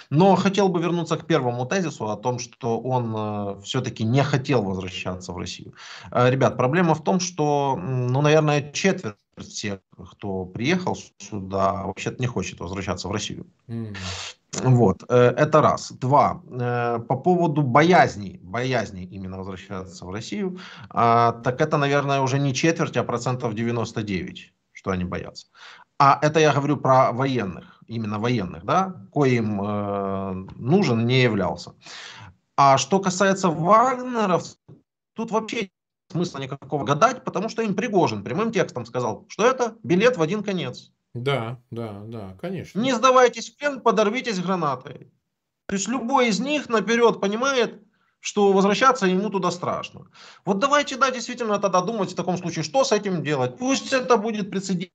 Но 0.09 0.35
хотел 0.35 0.67
бы 0.67 0.81
вернуться 0.81 1.15
к 1.15 1.25
первому 1.25 1.65
тезису 1.65 2.09
о 2.09 2.17
том, 2.17 2.37
что 2.37 2.81
он 2.81 3.13
э, 3.15 3.61
все-таки 3.63 4.03
не 4.03 4.23
хотел 4.23 4.61
возвращаться 4.61 5.31
в 5.31 5.37
Россию. 5.37 5.73
Э, 6.11 6.29
ребят, 6.29 6.57
проблема 6.57 6.95
в 6.95 7.03
том, 7.03 7.21
что, 7.21 7.79
ну, 7.81 8.21
наверное, 8.21 8.73
четверть 8.73 9.15
всех, 9.37 9.79
кто 10.11 10.45
приехал 10.45 10.97
сюда, 11.17 11.83
вообще-то 11.83 12.21
не 12.21 12.27
хочет 12.27 12.59
возвращаться 12.59 13.07
в 13.07 13.11
Россию. 13.11 13.47
Mm. 13.67 13.95
Вот, 14.61 15.03
э, 15.09 15.15
это 15.15 15.61
раз. 15.61 15.91
Два. 15.91 16.41
Э, 16.51 16.99
по 16.99 17.15
поводу 17.15 17.61
боязни, 17.63 18.39
боязни 18.43 19.03
именно 19.03 19.37
возвращаться 19.37 20.05
в 20.05 20.11
Россию, 20.11 20.59
а, 20.89 21.31
так 21.31 21.61
это, 21.61 21.77
наверное, 21.77 22.21
уже 22.21 22.39
не 22.39 22.53
четверть, 22.53 22.97
а 22.97 23.03
процентов 23.03 23.55
99, 23.55 24.53
что 24.71 24.91
они 24.91 25.05
боятся. 25.05 25.47
А 25.97 26.19
это 26.21 26.39
я 26.39 26.53
говорю 26.53 26.77
про 26.77 27.11
военных, 27.11 27.81
именно 27.87 28.19
военных, 28.19 28.65
да, 28.65 28.95
коим 29.11 29.61
э, 29.61 30.33
нужен 30.55 31.05
не 31.05 31.23
являлся. 31.23 31.73
А 32.55 32.77
что 32.77 32.99
касается 32.99 33.49
Вагнеров, 33.49 34.43
тут 35.13 35.31
вообще 35.31 35.69
смысла 36.13 36.39
никакого 36.39 36.85
гадать, 36.85 37.23
потому 37.23 37.49
что 37.49 37.61
им 37.61 37.75
Пригожин 37.75 38.23
прямым 38.23 38.51
текстом 38.51 38.85
сказал, 38.85 39.25
что 39.27 39.45
это 39.45 39.75
билет 39.83 40.17
в 40.17 40.21
один 40.21 40.43
конец. 40.43 40.91
Да, 41.13 41.59
да, 41.69 42.01
да, 42.05 42.37
конечно. 42.41 42.79
Не 42.79 42.93
сдавайтесь 42.93 43.51
в 43.51 43.57
плен, 43.57 43.81
подорвитесь 43.81 44.39
гранатой. 44.39 45.11
То 45.67 45.75
есть 45.75 45.87
любой 45.87 46.29
из 46.29 46.39
них 46.39 46.69
наперед 46.69 47.19
понимает, 47.19 47.81
что 48.19 48.53
возвращаться 48.53 49.05
ему 49.05 49.29
туда 49.29 49.51
страшно. 49.51 50.07
Вот 50.45 50.59
давайте, 50.59 50.97
да, 50.97 51.11
действительно 51.11 51.59
тогда 51.59 51.81
думать 51.81 52.11
в 52.11 52.15
таком 52.15 52.37
случае, 52.37 52.63
что 52.63 52.83
с 52.83 52.91
этим 52.91 53.21
делать. 53.21 53.57
Пусть 53.57 53.91
это 53.91 54.17
будет 54.17 54.49
прецедент, 54.49 54.91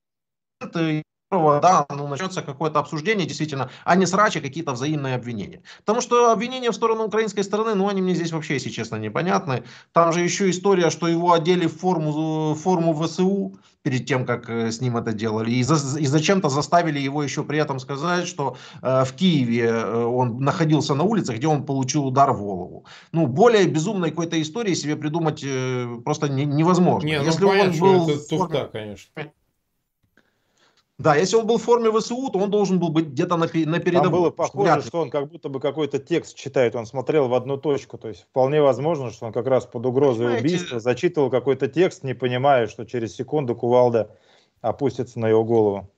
да, 1.31 1.85
ну, 1.89 2.07
начнется 2.07 2.41
какое-то 2.41 2.79
обсуждение, 2.79 3.27
действительно, 3.27 3.69
а 3.85 3.95
не 3.95 4.07
срачи, 4.07 4.39
какие-то 4.39 4.71
взаимные 4.71 5.15
обвинения. 5.15 5.61
Потому 5.79 6.01
что 6.01 6.31
обвинения 6.31 6.71
в 6.71 6.75
сторону 6.75 7.03
украинской 7.03 7.43
стороны, 7.43 7.75
ну, 7.75 7.87
они 7.87 8.01
мне 8.01 8.15
здесь 8.15 8.31
вообще, 8.31 8.55
если 8.55 8.69
честно, 8.69 8.95
непонятны. 8.95 9.63
Там 9.93 10.11
же 10.11 10.21
еще 10.21 10.49
история, 10.49 10.89
что 10.89 11.07
его 11.07 11.33
одели 11.33 11.67
в 11.67 11.77
форму, 11.77 12.55
форму 12.55 12.93
ВСУ 12.95 13.59
перед 13.83 14.07
тем, 14.07 14.25
как 14.25 14.49
э, 14.49 14.71
с 14.71 14.81
ним 14.81 14.97
это 14.97 15.13
делали, 15.13 15.51
и, 15.51 15.63
за, 15.63 15.99
и 15.99 16.05
зачем-то 16.05 16.49
заставили 16.49 16.99
его 16.99 17.23
еще 17.23 17.43
при 17.43 17.59
этом 17.59 17.79
сказать, 17.79 18.27
что 18.27 18.57
э, 18.81 19.05
в 19.05 19.13
Киеве 19.13 19.67
э, 19.67 20.03
он 20.03 20.39
находился 20.39 20.95
на 20.95 21.03
улице, 21.03 21.35
где 21.35 21.47
он 21.47 21.63
получил 21.63 22.05
удар 22.05 22.33
в 22.33 22.41
голову. 22.41 22.85
Ну, 23.11 23.27
более 23.27 23.67
безумной 23.67 24.09
какой-то 24.09 24.41
истории 24.41 24.73
себе 24.73 24.95
придумать 24.95 25.43
э, 25.45 25.87
просто 26.03 26.27
не, 26.27 26.45
невозможно. 26.45 27.07
Не, 27.07 27.19
ну, 27.19 27.25
Если 27.25 27.45
понятно, 27.45 27.71
он 27.71 27.79
был... 27.79 28.09
Это 28.09 28.27
туфта, 28.27 28.69
конечно. 28.71 29.31
Да, 30.99 31.15
если 31.15 31.37
он 31.37 31.47
был 31.47 31.57
в 31.57 31.63
форме 31.63 31.89
ВСУ, 31.97 32.29
то 32.29 32.39
он 32.39 32.51
должен 32.51 32.77
был 32.77 32.89
быть 32.89 33.07
где-то 33.07 33.37
на, 33.37 33.45
на 33.45 33.79
передовой. 33.79 34.01
Там 34.01 34.11
было 34.11 34.29
похоже, 34.31 34.81
что 34.81 34.99
он 34.99 35.09
как 35.09 35.29
будто 35.29 35.47
бы 35.47 35.61
какой-то 35.61 35.97
текст 35.97 36.35
читает, 36.35 36.75
он 36.75 36.85
смотрел 36.85 37.29
в 37.29 37.33
одну 37.33 37.55
точку. 37.55 37.97
То 37.97 38.09
есть 38.09 38.23
вполне 38.29 38.61
возможно, 38.61 39.09
что 39.09 39.25
он 39.25 39.31
как 39.31 39.47
раз 39.47 39.65
под 39.65 39.85
угрозой 39.85 40.25
Понимаете... 40.25 40.45
убийства 40.45 40.79
зачитывал 40.81 41.29
какой-то 41.29 41.69
текст, 41.69 42.03
не 42.03 42.13
понимая, 42.13 42.67
что 42.67 42.85
через 42.85 43.15
секунду 43.15 43.55
кувалда 43.55 44.13
опустится 44.61 45.19
на 45.19 45.29
его 45.29 45.45
голову 45.45 45.89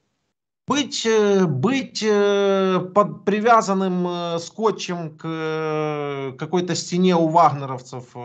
быть, 0.71 1.05
э, 1.05 1.45
быть 1.45 2.01
э, 2.01 2.79
под 2.93 3.25
привязанным 3.25 4.07
э, 4.07 4.39
скотчем 4.39 5.17
к 5.17 6.37
какой-то 6.37 6.75
стене 6.75 7.15
у 7.15 7.27
вагнеровцев 7.27 8.15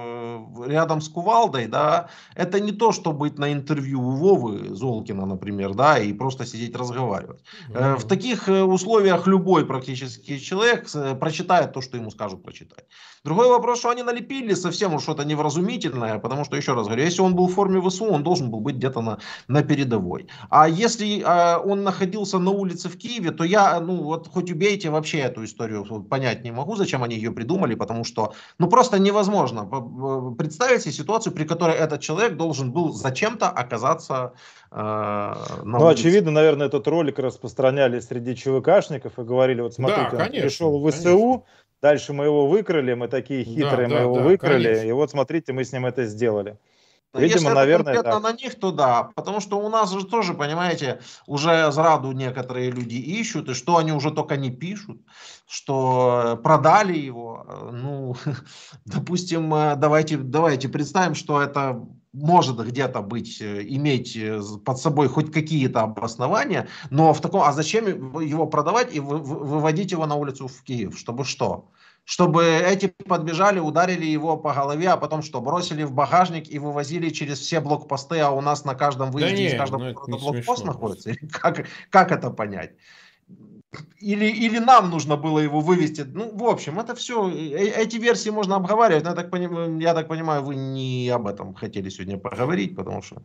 рядом 0.66 1.01
с 1.01 1.09
кувалдой, 1.09 1.66
да, 1.66 2.09
это 2.37 2.61
не 2.61 2.73
то, 2.73 2.93
что 2.93 3.12
быть 3.12 3.39
на 3.39 3.53
интервью 3.53 4.01
у 4.01 4.11
Вовы 4.11 4.75
Золкина, 4.75 5.27
например, 5.27 5.75
да, 5.75 5.99
и 5.99 6.12
просто 6.12 6.47
сидеть 6.47 6.77
разговаривать. 6.77 7.41
Mm-hmm. 7.70 7.97
В 7.97 8.05
таких 8.05 8.49
условиях 8.49 9.27
любой 9.27 9.66
практически 9.66 10.39
человек 10.39 10.89
прочитает 11.20 11.73
то, 11.73 11.81
что 11.81 11.97
ему 11.97 12.11
скажут 12.11 12.43
прочитать. 12.43 12.85
Другой 13.27 13.49
вопрос, 13.49 13.81
что 13.81 13.91
они 13.91 14.05
налепили 14.05 14.55
совсем 14.55 14.95
уж 14.95 15.03
что-то 15.03 15.24
невразумительное, 15.24 16.20
потому 16.20 16.45
что, 16.45 16.57
еще 16.57 16.74
раз 16.74 16.87
говорю, 16.87 17.03
если 17.03 17.22
он 17.22 17.35
был 17.35 17.49
в 17.49 17.55
форме 17.55 17.81
ВСУ, 17.81 18.05
он 18.05 18.22
должен 18.22 18.53
был 18.53 18.61
быть 18.61 18.77
где-то 18.77 19.01
на, 19.01 19.18
на 19.49 19.64
передовой. 19.64 20.29
А 20.49 20.68
если 20.68 21.22
э, 21.22 21.59
он 21.59 21.83
находился 21.83 22.39
на 22.39 22.53
улице 22.53 22.89
в 22.89 22.97
Киеве, 22.97 23.33
то 23.33 23.43
я, 23.43 23.81
ну 23.81 23.97
вот 24.05 24.29
хоть 24.29 24.53
убейте, 24.53 24.91
вообще 24.91 25.18
эту 25.18 25.45
историю 25.45 25.85
понять 26.05 26.45
не 26.45 26.53
могу, 26.53 26.77
зачем 26.77 27.03
они 27.03 27.16
ее 27.16 27.33
придумали, 27.33 27.74
потому 27.74 28.05
что, 28.05 28.33
ну 28.61 28.68
просто 28.68 29.01
невозможно 29.01 29.64
представить 30.39 30.83
себе 30.83 30.93
ситуацию, 30.93 31.33
при 31.33 31.43
которой 31.45 31.74
этот 31.74 32.01
человек 32.01 32.37
должен 32.37 32.70
был 32.70 32.93
зачем-то 32.93 33.49
оказаться 33.49 34.35
э, 34.70 34.77
на 34.77 35.35
Ну, 35.64 35.85
улице. 35.85 36.01
очевидно, 36.01 36.31
наверное, 36.31 36.68
этот 36.68 36.87
ролик 36.87 37.18
распространяли 37.18 37.99
среди 37.99 38.37
ЧВКшников 38.37 39.18
и 39.18 39.22
говорили, 39.22 39.62
вот 39.62 39.74
смотрите, 39.74 40.11
да, 40.12 40.16
конечно, 40.27 40.37
он 40.37 40.43
пришел 40.43 40.81
в 40.81 40.91
ВСУ, 40.93 41.03
конечно 41.03 41.43
Дальше 41.83 42.12
мы 42.12 42.24
его 42.24 42.47
выкрали, 42.47 42.95
мы 42.95 43.09
такие 43.09 43.45
хитрые, 43.45 43.89
да, 43.89 43.95
мы 43.95 43.95
да, 43.95 44.01
его 44.03 44.16
да, 44.16 44.22
выкрали, 44.22 44.64
конечно. 44.64 44.89
и 44.89 44.93
вот 44.93 45.11
смотрите, 45.11 45.53
мы 45.53 45.64
с 45.64 45.72
ним 45.72 45.87
это 45.87 46.05
сделали. 46.07 46.59
Видимо, 47.14 47.41
Если 47.41 47.55
наверное, 47.55 47.95
это 47.95 48.03
конкретно 48.03 48.20
так. 48.20 48.33
на 48.33 48.43
них, 48.43 48.55
то 48.61 48.70
да. 48.72 49.11
Потому 49.14 49.41
что 49.41 49.59
у 49.59 49.68
нас 49.68 49.91
же 49.91 50.05
тоже, 50.05 50.35
понимаете, 50.35 51.01
уже 51.27 51.70
зраду 51.72 52.12
некоторые 52.12 52.70
люди 52.70 52.97
ищут, 52.97 53.49
и 53.49 53.55
что 53.55 53.79
они 53.79 53.93
уже 53.93 54.11
только 54.11 54.37
не 54.37 54.51
пишут, 54.51 55.01
что 55.47 56.39
продали 56.43 56.99
его. 56.99 57.70
Ну, 57.72 58.16
допустим, 58.85 59.49
давайте, 59.51 60.18
давайте 60.18 60.68
представим, 60.68 61.14
что 61.14 61.41
это 61.41 61.81
может 62.17 62.59
где-то 62.59 63.03
быть, 63.03 63.41
э, 63.41 63.62
иметь 63.62 64.17
э, 64.17 64.41
под 64.64 64.79
собой 64.79 65.09
хоть 65.09 65.31
какие-то 65.31 65.83
обоснования, 65.83 66.69
но 66.91 67.12
в 67.12 67.21
таком, 67.21 67.43
а 67.43 67.53
зачем 67.53 67.87
его 68.21 68.47
продавать 68.47 68.95
и 68.95 69.01
выводить 69.01 69.93
его 69.93 70.07
на 70.07 70.14
улицу 70.14 70.49
в 70.49 70.62
Киев, 70.62 70.99
чтобы 70.99 71.25
что? 71.25 71.69
Чтобы 72.05 72.45
эти 72.45 72.87
подбежали, 72.87 73.59
ударили 73.59 74.07
его 74.07 74.37
по 74.37 74.55
голове, 74.55 74.89
а 74.89 74.97
потом 74.97 75.23
что, 75.23 75.41
бросили 75.41 75.83
в 75.83 75.93
багажник 75.93 76.49
и 76.49 76.59
вывозили 76.59 77.11
через 77.11 77.41
все 77.41 77.61
блокпосты, 77.61 78.21
а 78.21 78.31
у 78.31 78.41
нас 78.41 78.64
на 78.64 78.75
каждом 78.75 79.11
выезде 79.11 79.37
да 79.37 79.43
из 79.43 79.59
каждого 79.59 79.95
ну, 80.07 80.19
блокпост 80.19 80.64
находится? 80.64 81.11
Или 81.11 81.27
как, 81.33 81.67
как 81.91 82.12
это 82.12 82.31
понять? 82.31 82.73
Или, 84.01 84.27
или 84.27 84.59
нам 84.59 84.91
нужно 84.91 85.16
было 85.16 85.39
его 85.39 85.61
вывести. 85.61 86.03
Ну, 86.03 86.31
в 86.35 86.45
общем, 86.45 86.79
это 86.79 86.95
все, 86.95 87.29
э, 87.29 87.83
эти 87.83 87.97
версии 87.97 88.31
можно 88.31 88.57
обговаривать, 88.57 89.05
но 89.05 89.11
я 89.11 89.16
так, 89.16 89.31
поним, 89.31 89.79
я 89.79 89.95
так 89.95 90.09
понимаю, 90.09 90.43
вы 90.43 90.57
не 90.57 91.09
об 91.09 91.27
этом 91.27 91.55
хотели 91.55 91.89
сегодня 91.89 92.18
поговорить, 92.18 92.77
потому 92.77 93.03
что... 93.03 93.22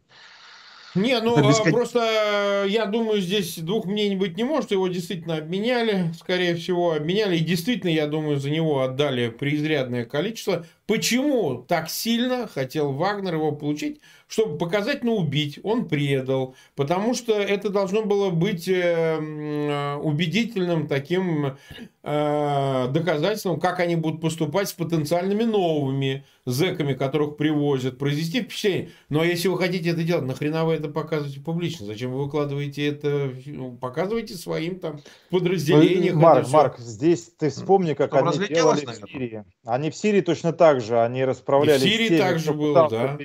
Не, 0.94 1.22
ну 1.22 1.38
без... 1.48 1.60
А, 1.60 1.64
просто 1.72 2.66
я 2.68 2.86
думаю, 2.86 3.22
здесь 3.22 3.58
двух 3.60 3.86
мнений 3.86 4.18
быть 4.18 4.36
не 4.36 4.44
может. 4.44 4.72
Его 4.72 4.88
действительно 4.90 5.38
обменяли, 5.38 6.12
скорее 6.20 6.56
всего, 6.56 6.94
обменяли. 6.94 7.38
И 7.38 7.44
действительно, 7.46 7.92
я 7.92 8.08
думаю, 8.08 8.40
за 8.40 8.50
него 8.50 8.82
отдали 8.82 9.30
преизрядное 9.30 10.06
количество. 10.06 10.66
Почему 10.88 11.64
так 11.66 11.90
сильно 11.90 12.48
хотел 12.48 12.92
Вагнер 12.92 13.36
его 13.36 13.54
получить? 13.54 14.02
Чтобы 14.32 14.58
показательно 14.58 15.12
убить, 15.12 15.60
он 15.62 15.90
предал, 15.90 16.56
потому 16.78 17.14
что 17.14 17.34
это 17.34 17.70
должно 17.70 18.04
было 18.04 18.30
быть 18.30 18.66
э, 18.66 18.72
э, 18.74 19.96
убедительным 19.98 20.88
таким 20.88 21.58
э, 22.02 22.88
доказательством, 22.90 23.60
как 23.60 23.82
они 23.82 23.98
будут 23.98 24.22
поступать 24.22 24.70
с 24.70 24.74
потенциальными 24.74 25.44
новыми 25.44 26.26
зэками, 26.46 26.94
которых 26.94 27.36
привозят, 27.36 27.98
произвести 27.98 28.42
впечатление. 28.42 28.92
Но 29.10 29.22
если 29.22 29.50
вы 29.50 29.58
хотите 29.58 29.90
это 29.90 30.04
делать, 30.04 30.24
нахрена 30.24 30.64
вы 30.64 30.76
это 30.76 30.88
показываете 30.88 31.42
публично? 31.42 31.86
Зачем 31.86 32.14
вы 32.14 32.24
выкладываете 32.24 32.88
это? 32.88 33.34
Ну, 33.46 33.74
показывайте 33.74 34.36
своим 34.36 34.80
там 34.80 35.02
подразделениям. 35.30 36.16
Ну, 36.16 36.22
Марк, 36.22 36.48
Марк, 36.50 36.80
здесь 36.80 37.30
ты 37.38 37.50
вспомни, 37.50 37.96
как 37.96 38.14
они 38.14 38.48
делали 38.48 38.86
в 38.86 38.96
Сирии. 39.12 39.44
Они 39.66 39.92
в 39.92 39.96
Сирии 39.96 40.22
точно 40.22 40.54
так 40.54 40.80
же, 40.80 41.02
они 41.02 41.26
расправлялись 41.26 41.84
И 41.84 41.86
в 41.86 41.92
Сирии 41.92 42.18
также 42.18 42.54
было, 42.54 42.88
да 42.90 43.18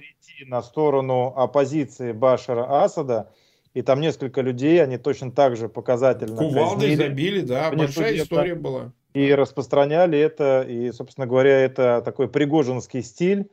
на 0.44 0.62
сторону 0.62 0.95
оппозиции 1.02 2.12
Башара 2.12 2.82
Асада, 2.84 3.30
и 3.74 3.82
там 3.82 4.00
несколько 4.00 4.40
людей, 4.40 4.82
они 4.82 4.96
точно 4.96 5.30
так 5.30 5.56
же 5.56 5.68
показательно 5.68 6.36
Кувалдой 6.36 6.96
забили, 6.96 7.40
да, 7.42 7.70
большая 7.70 8.16
история 8.16 8.54
была. 8.54 8.92
И 9.12 9.34
распространяли 9.34 10.18
это, 10.18 10.64
и, 10.68 10.92
собственно 10.92 11.26
говоря, 11.26 11.60
это 11.60 12.02
такой 12.04 12.28
пригожинский 12.28 13.02
стиль, 13.02 13.48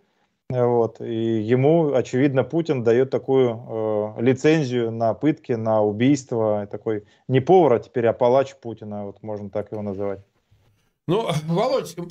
вот, 0.50 1.02
и 1.02 1.42
ему, 1.42 1.94
очевидно, 1.94 2.44
Путин 2.44 2.84
дает 2.84 3.10
такую 3.10 4.16
э, 4.18 4.22
лицензию 4.22 4.92
на 4.92 5.14
пытки, 5.14 5.54
на 5.54 5.82
убийство, 5.82 6.68
такой 6.70 7.06
не 7.28 7.40
повар, 7.40 7.74
а 7.74 7.80
теперь 7.80 8.06
а 8.08 8.14
палач 8.14 8.54
Путина, 8.56 9.06
вот 9.06 9.24
можно 9.24 9.50
так 9.50 9.72
его 9.72 9.82
называть. 9.82 10.20
Ну, 11.06 11.30
Володь, 11.48 11.98
мы 11.98 12.08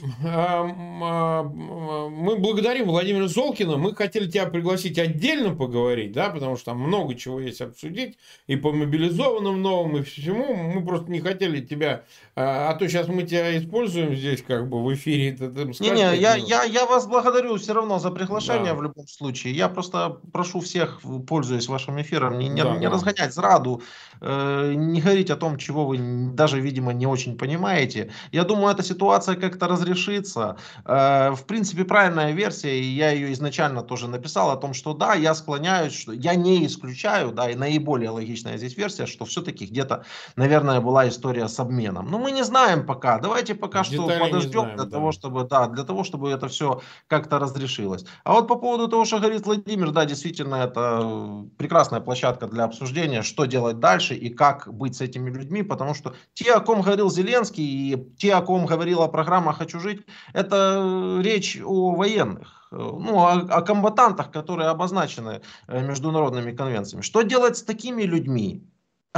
благодарим 2.37 2.89
Владимира 2.89 3.27
Золкина. 3.27 3.79
Мы 3.79 3.95
хотели 3.95 4.31
тебя 4.31 4.45
пригласить 4.45 4.99
отдельно 4.99 5.57
поговорить, 5.57 6.13
да, 6.13 6.29
потому 6.29 6.57
что 6.57 6.67
там 6.67 6.81
много 6.81 7.15
чего 7.15 7.41
есть 7.41 7.63
обсудить. 7.63 8.19
И 8.49 8.57
по 8.57 8.71
мобилизованным 8.71 9.63
новым, 9.63 9.97
и 9.97 10.03
всему. 10.03 10.53
Мы 10.55 10.85
просто 10.85 11.11
не 11.11 11.21
хотели 11.21 11.65
тебя... 11.65 12.05
А, 12.35 12.71
а 12.71 12.75
то 12.75 12.89
сейчас 12.89 13.09
мы 13.09 13.25
тебя 13.25 13.59
используем 13.59 14.15
здесь 14.15 14.43
как 14.43 14.67
бы 14.69 14.83
в 14.83 14.95
эфире. 14.95 15.37
Не-не, 15.81 16.17
я, 16.17 16.35
я, 16.35 16.63
я 16.63 16.87
вас 16.87 17.07
благодарю 17.07 17.57
все 17.57 17.75
равно 17.75 17.99
за 17.99 18.11
приглашение 18.11 18.73
да. 18.73 18.75
в 18.75 18.83
любом 18.83 19.07
случае. 19.07 19.53
Я 19.53 19.69
просто 19.69 20.17
прошу 20.33 20.61
всех, 20.61 21.01
пользуясь 21.27 21.69
вашим 21.69 22.01
эфиром, 22.01 22.39
не, 22.39 22.49
не, 22.49 22.63
да, 22.63 22.77
не 22.77 22.87
да. 22.87 22.95
разгонять 22.95 23.35
зраду, 23.35 23.83
э, 24.23 24.73
не 24.75 25.03
говорить 25.03 25.31
о 25.31 25.37
том, 25.37 25.59
чего 25.59 25.85
вы 25.85 25.99
даже, 25.99 26.59
видимо, 26.59 26.95
не 26.95 27.07
очень 27.07 27.37
понимаете. 27.37 28.11
Я 28.31 28.45
думаю, 28.45 28.73
эта 28.73 28.83
ситуация 28.83 29.37
как-то 29.37 29.69
разрешится. 29.69 30.57
Э, 30.87 31.33
в 31.33 31.45
принципе, 31.47 31.85
правильная 31.85 32.33
версия, 32.33 32.81
и 32.81 32.85
я 32.85 33.11
ее 33.11 33.35
изначально 33.35 33.83
тоже 33.83 34.09
написал 34.09 34.51
о 34.51 34.57
том, 34.57 34.73
что 34.73 34.95
да, 34.95 35.13
я 35.15 35.35
склоняюсь, 35.35 35.93
что 35.93 36.13
я 36.13 36.35
не 36.35 36.65
исключаю, 36.65 37.33
да, 37.33 37.51
и 37.51 37.55
наиболее 37.57 38.09
логичная 38.09 38.57
здесь 38.57 38.75
версия, 38.75 39.05
что 39.05 39.27
все-таки 39.27 39.67
где-то, 39.67 40.07
наверное, 40.37 40.81
была 40.81 41.07
история 41.09 41.47
с 41.47 41.61
обменом. 41.61 42.11
Но 42.11 42.22
мы 42.23 42.33
не 42.33 42.45
знаем 42.45 42.87
пока. 42.87 43.19
Давайте 43.19 43.55
пока 43.55 43.83
Детали 43.83 44.17
что 44.17 44.25
подождем 44.25 44.61
знаем, 44.61 44.77
для 44.77 44.85
да. 44.85 44.91
того, 44.91 45.13
чтобы, 45.13 45.45
да, 45.45 45.67
для 45.67 45.85
того, 45.85 46.05
чтобы 46.05 46.31
это 46.31 46.49
все 46.49 46.81
как-то 47.09 47.39
разрешилось. 47.39 48.05
А 48.25 48.33
вот 48.33 48.49
по 48.49 48.57
поводу 48.57 48.89
того, 48.89 49.05
что 49.05 49.19
говорит 49.19 49.45
Владимир, 49.45 49.91
да, 49.91 50.05
действительно, 50.05 50.57
это 50.57 51.45
прекрасная 51.59 52.01
площадка 52.01 52.47
для 52.47 52.65
обсуждения, 52.65 53.23
что 53.23 53.45
делать 53.45 53.81
дальше 53.81 54.15
и 54.15 54.31
как 54.31 54.73
быть 54.73 54.97
с 54.97 55.01
этими 55.01 55.31
людьми, 55.31 55.63
потому 55.63 55.95
что 55.95 56.15
те, 56.35 56.53
о 56.53 56.61
ком 56.61 56.83
говорил 56.83 57.11
Зеленский, 57.11 57.65
и 57.65 58.15
те, 58.17 58.35
о 58.35 58.43
ком 58.43 58.67
говорил 58.67 59.03
о 59.03 59.09
программах 59.09 59.59
«Хочу 59.59 59.81
жить», 59.81 60.07
это 60.33 61.21
речь 61.21 61.59
о 61.63 61.95
военных, 61.95 62.69
ну, 62.71 63.19
о, 63.19 63.33
о 63.33 63.63
комбатантах, 63.63 64.31
которые 64.31 64.69
обозначены 64.69 65.43
э, 65.69 65.87
международными 65.87 66.53
конвенциями. 66.53 67.03
Что 67.03 67.23
делать 67.23 67.57
с 67.57 67.63
такими 67.63 68.03
людьми? 68.03 68.65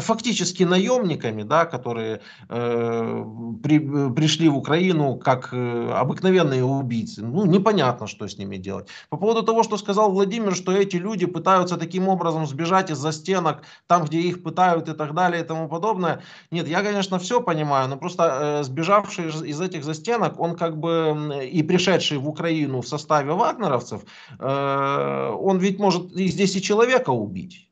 Фактически 0.01 0.65
наемниками, 0.65 1.43
да, 1.43 1.67
которые 1.67 2.21
э, 2.49 3.25
при, 3.63 3.79
пришли 4.11 4.49
в 4.49 4.57
Украину 4.57 5.17
как 5.17 5.51
э, 5.53 5.91
обыкновенные 5.93 6.65
убийцы. 6.65 7.23
Ну, 7.23 7.47
непонятно, 7.47 8.07
что 8.07 8.27
с 8.27 8.37
ними 8.37 8.57
делать. 8.57 8.89
По 9.09 9.17
поводу 9.17 9.43
того, 9.43 9.63
что 9.63 9.77
сказал 9.77 10.11
Владимир, 10.11 10.57
что 10.57 10.73
эти 10.73 10.97
люди 10.97 11.27
пытаются 11.27 11.77
таким 11.77 12.09
образом 12.09 12.47
сбежать 12.47 12.91
из-за 12.91 13.13
стенок, 13.13 13.63
там, 13.87 14.05
где 14.05 14.19
их 14.21 14.43
пытают 14.43 14.89
и 14.89 14.95
так 14.95 15.15
далее 15.15 15.43
и 15.43 15.47
тому 15.47 15.69
подобное. 15.69 16.23
Нет, 16.51 16.67
я, 16.67 16.83
конечно, 16.83 17.19
все 17.19 17.41
понимаю, 17.41 17.89
но 17.89 17.97
просто 17.97 18.23
э, 18.61 18.65
сбежавший 18.65 19.29
из 19.29 19.61
этих 19.61 19.85
застенок, 19.85 20.41
он 20.41 20.57
как 20.57 20.77
бы 20.77 21.41
и 21.45 21.63
пришедший 21.63 22.19
в 22.19 22.29
Украину 22.29 22.81
в 22.81 22.89
составе 22.89 23.33
вагнеровцев, 23.33 24.03
э, 24.41 25.31
он 25.39 25.59
ведь 25.59 25.79
может 25.79 26.13
и 26.13 26.27
здесь 26.27 26.57
и 26.57 26.63
человека 26.63 27.11
убить. 27.11 27.69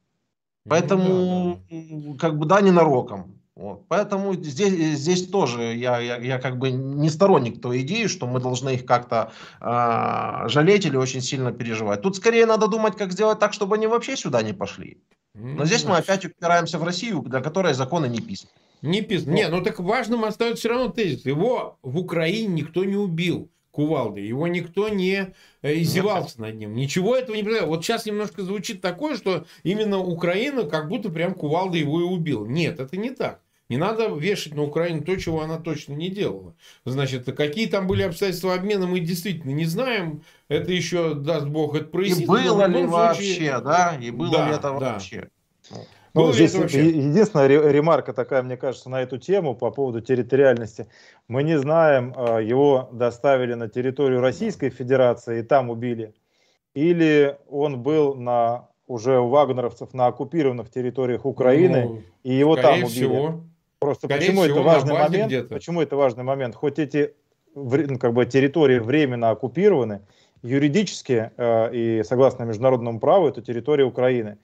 Поэтому, 0.69 1.05
ну, 1.09 1.61
да, 1.71 2.13
да. 2.13 2.19
как 2.19 2.39
бы, 2.39 2.47
да, 2.47 2.61
ненароком. 2.61 3.39
Вот. 3.55 3.87
Поэтому 3.89 4.35
здесь, 4.35 4.99
здесь 4.99 5.29
тоже 5.29 5.75
я, 5.75 5.99
я, 5.99 6.17
я 6.17 6.39
как 6.39 6.59
бы 6.59 6.71
не 6.71 7.11
сторонник 7.11 7.61
той 7.61 7.83
идеи, 7.83 8.07
что 8.07 8.27
мы 8.27 8.41
должны 8.41 8.71
их 8.71 8.87
как-то 8.87 9.33
э, 9.61 10.49
жалеть 10.49 10.87
или 10.87 10.97
очень 10.97 11.21
сильно 11.21 11.53
переживать. 11.53 12.01
Тут 12.01 12.17
скорее 12.17 12.47
надо 12.47 12.67
думать, 12.67 12.97
как 12.97 13.13
сделать 13.13 13.39
так, 13.39 13.53
чтобы 13.53 13.77
они 13.77 13.87
вообще 13.87 14.17
сюда 14.17 14.43
не 14.43 14.55
пошли. 14.55 14.99
Но 15.35 15.65
здесь 15.65 15.85
мы 15.85 15.97
опять 15.97 16.25
упираемся 16.25 16.79
в 16.79 16.85
Россию, 16.85 17.23
для 17.23 17.41
которой 17.41 17.75
законы 17.75 18.07
не 18.07 18.21
писаны. 18.21 18.51
Не 18.81 19.03
писаны. 19.03 19.35
Не, 19.35 19.49
ну 19.49 19.63
так 19.63 19.79
важным 19.81 20.25
остается 20.25 20.61
все 20.61 20.69
равно 20.71 20.89
тезис. 20.89 21.25
Его 21.25 21.79
в 21.83 21.99
Украине 21.99 22.49
никто 22.49 22.85
не 22.85 22.97
убил 22.97 23.51
кувалды. 23.73 24.21
Его 24.21 24.47
никто 24.47 24.89
не 24.89 25.35
э, 25.63 25.75
издевался 25.81 26.41
над 26.41 26.55
ним. 26.55 26.75
Ничего 26.75 27.17
этого 27.17 27.35
не 27.35 27.43
произошло. 27.43 27.69
Вот 27.69 27.85
сейчас 27.85 28.07
немножко 28.07 28.43
звучит 28.43 28.81
такое, 28.81 29.17
что 29.17 29.47
именно 29.65 29.99
Украина 29.99 30.65
как 30.65 30.89
будто 30.89 31.11
прям 31.11 31.35
кувалда 31.35 31.79
его 31.79 32.01
и 32.01 32.05
убил. 32.05 32.47
Нет, 32.47 32.79
это 32.79 32.97
не 32.97 33.11
так. 33.11 33.41
Не 33.69 33.79
надо 33.79 34.09
вешать 34.09 34.55
на 34.55 34.65
Украину 34.65 35.03
то, 35.03 35.17
чего 35.17 35.41
она 35.41 35.59
точно 35.59 35.95
не 35.95 36.11
делала. 36.11 36.55
Значит, 36.85 37.25
какие 37.35 37.67
там 37.67 37.87
были 37.87 38.03
обстоятельства 38.03 38.53
обмена, 38.53 38.87
мы 38.87 39.01
действительно 39.01 39.53
не 39.53 39.65
знаем. 39.65 40.23
Это 40.49 40.71
еще, 40.71 41.15
даст 41.15 41.47
Бог, 41.47 41.75
это 41.75 41.87
прояснит. 41.87 42.25
И 42.25 42.27
было 42.27 42.67
ли 42.67 42.75
случае... 42.75 42.87
вообще, 42.89 43.61
да? 43.65 43.99
И 43.99 44.11
было 44.11 44.33
да, 44.33 44.49
ли 44.49 44.55
это 44.55 44.63
да. 44.63 44.73
вообще? 44.79 45.31
Ну, 46.15 46.27
ну 46.27 46.33
здесь 46.33 46.55
единственная 46.55 47.47
ремарка 47.47 48.13
такая, 48.13 48.43
мне 48.43 48.57
кажется, 48.57 48.91
на 48.91 49.03
эту 49.03 49.19
тему 49.19 49.55
по 49.55 49.71
поводу 49.71 50.01
территориальности. 50.01 50.87
Мы 51.27 51.43
не 51.43 51.59
знаем, 51.59 52.13
а, 52.17 52.39
его 52.39 52.91
доставили 52.93 53.55
на 53.55 53.69
территорию 53.69 54.21
Российской 54.21 54.71
Федерации 54.71 55.41
и 55.41 55.43
там 55.43 55.71
убили, 55.71 56.15
или 56.75 57.39
он 57.49 57.83
был 57.83 58.15
на 58.15 58.69
уже 58.87 59.19
у 59.21 59.29
вагнеровцев 59.29 59.95
на 59.95 60.07
оккупированных 60.09 60.71
территориях 60.71 61.25
Украины, 61.25 61.85
ну, 61.85 62.03
и 62.25 62.35
его 62.35 62.57
там 62.57 62.75
убили. 62.75 62.89
Всего. 62.89 63.41
Просто 63.79 64.07
почему 64.07 64.43
всего, 64.43 64.59
это 64.59 64.63
важный 64.63 64.95
момент? 64.95 65.49
Почему 65.49 65.81
это 65.81 65.97
важный 65.97 66.25
момент? 66.25 66.55
Хоть 66.55 66.79
эти 66.79 67.15
ну, 67.55 67.99
как 67.99 68.13
бы 68.13 68.27
территории 68.27 68.79
временно 68.79 69.31
оккупированы, 69.31 70.03
юридически 70.43 71.31
э, 71.37 71.75
и 71.75 72.03
согласно 72.05 72.45
международному 72.45 73.01
праву 73.01 73.29
это 73.29 73.43
территория 73.43 73.85
Украины. 73.85 74.39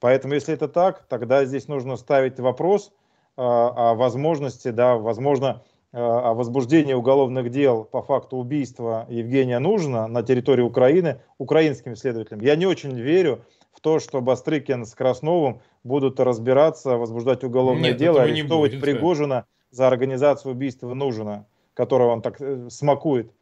Поэтому, 0.00 0.34
если 0.34 0.54
это 0.54 0.68
так, 0.68 1.06
тогда 1.08 1.44
здесь 1.44 1.68
нужно 1.68 1.96
ставить 1.96 2.38
вопрос 2.38 2.92
э, 3.36 3.42
о 3.42 3.94
возможности, 3.94 4.70
да, 4.70 4.96
возможно, 4.96 5.62
о 5.92 6.34
возбуждении 6.34 6.92
уголовных 6.92 7.50
дел 7.50 7.84
по 7.84 8.02
факту 8.02 8.36
убийства 8.36 9.06
Евгения 9.08 9.58
Нужна 9.58 10.06
на 10.08 10.22
территории 10.22 10.62
Украины 10.62 11.22
украинским 11.38 11.96
следователям. 11.96 12.40
Я 12.40 12.54
не 12.56 12.66
очень 12.66 12.92
верю 12.92 13.44
в 13.72 13.80
то, 13.80 13.98
что 13.98 14.20
Бастрыкин 14.20 14.84
с 14.84 14.94
Красновым 14.94 15.60
будут 15.84 16.20
разбираться, 16.20 16.96
возбуждать 16.96 17.44
уголовное 17.44 17.90
Нет, 17.90 17.96
дело, 17.96 18.18
этого 18.18 18.26
не 18.26 18.40
арестовывать 18.40 18.72
будет, 18.72 18.82
Пригожина 18.82 19.46
за 19.70 19.86
организацию 19.86 20.52
убийства 20.52 20.92
Нужина, 20.92 21.46
которого 21.72 22.12
он 22.12 22.20
так 22.20 22.40
э, 22.40 22.68
смакует. 22.68 23.32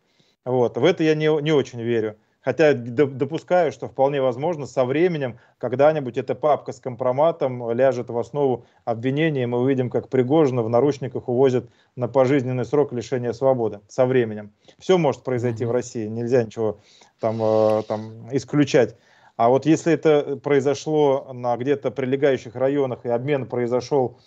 Вот. 0.45 0.77
В 0.77 0.85
это 0.85 1.03
я 1.03 1.15
не, 1.15 1.43
не 1.43 1.53
очень 1.53 1.81
верю. 1.81 2.17
Хотя 2.45 2.75
допускаю, 2.75 3.73
что 3.73 3.89
вполне 3.89 4.21
возможно 4.21 4.67
со 4.67 4.85
временем 4.85 5.39
когда-нибудь 5.57 6.19
эта 6.19 6.35
папка 6.35 6.73
с 6.73 6.79
компроматом 6.79 7.73
ляжет 7.73 8.11
в 8.11 8.19
основу 8.19 8.67
обвинения, 8.85 9.45
и 9.45 9.47
мы 9.47 9.61
увидим, 9.61 9.89
как 9.89 10.11
Пригожина 10.11 10.63
в 10.63 10.69
наручниках 10.69 11.29
увозят 11.29 11.71
на 11.97 12.07
пожизненный 12.07 12.67
срок 12.67 12.93
лишения 12.93 13.33
свободы 13.33 13.81
со 13.89 14.05
временем. 14.05 14.53
Все 14.79 14.99
может 14.99 15.25
произойти 15.25 15.65
в 15.65 15.71
России, 15.71 16.07
нельзя 16.07 16.45
ничего 16.45 16.81
там, 17.19 17.41
э, 17.43 17.83
там 17.89 18.29
исключать. 18.31 18.95
А 19.37 19.49
вот 19.49 19.65
если 19.65 19.95
это 19.95 20.37
произошло 20.37 21.33
на 21.33 21.57
где-то 21.57 21.91
прилегающих 21.91 22.55
районах, 22.55 23.07
и 23.07 23.09
обмен 23.09 23.47
произошел 23.47 24.19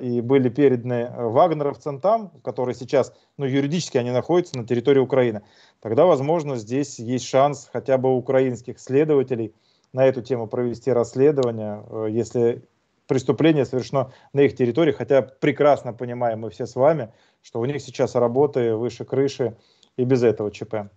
и 0.00 0.20
были 0.20 0.48
переданы 0.48 0.94
э, 0.94 1.24
вагнеровцам 1.28 2.00
там, 2.00 2.30
которые 2.42 2.74
сейчас, 2.74 3.12
ну, 3.36 3.44
юридически 3.44 3.98
они 3.98 4.10
находятся 4.10 4.56
на 4.56 4.66
территории 4.66 5.00
Украины, 5.00 5.42
тогда, 5.80 6.06
возможно, 6.06 6.56
здесь 6.56 6.98
есть 6.98 7.26
шанс 7.26 7.68
хотя 7.72 7.98
бы 7.98 8.16
украинских 8.16 8.80
следователей 8.80 9.54
на 9.92 10.06
эту 10.06 10.22
тему 10.22 10.46
провести 10.46 10.90
расследование, 10.90 11.84
э, 11.90 12.06
если 12.10 12.62
преступление 13.06 13.64
совершено 13.64 14.12
на 14.32 14.40
их 14.40 14.56
территории, 14.56 14.92
хотя 14.92 15.22
прекрасно 15.22 15.92
понимаем 15.92 16.40
мы 16.40 16.50
все 16.50 16.66
с 16.66 16.74
вами, 16.74 17.12
что 17.42 17.60
у 17.60 17.64
них 17.64 17.82
сейчас 17.82 18.14
работы 18.14 18.74
выше 18.74 19.04
крыши 19.04 19.56
и 19.96 20.04
без 20.04 20.22
этого 20.22 20.50
ЧП. 20.50 20.90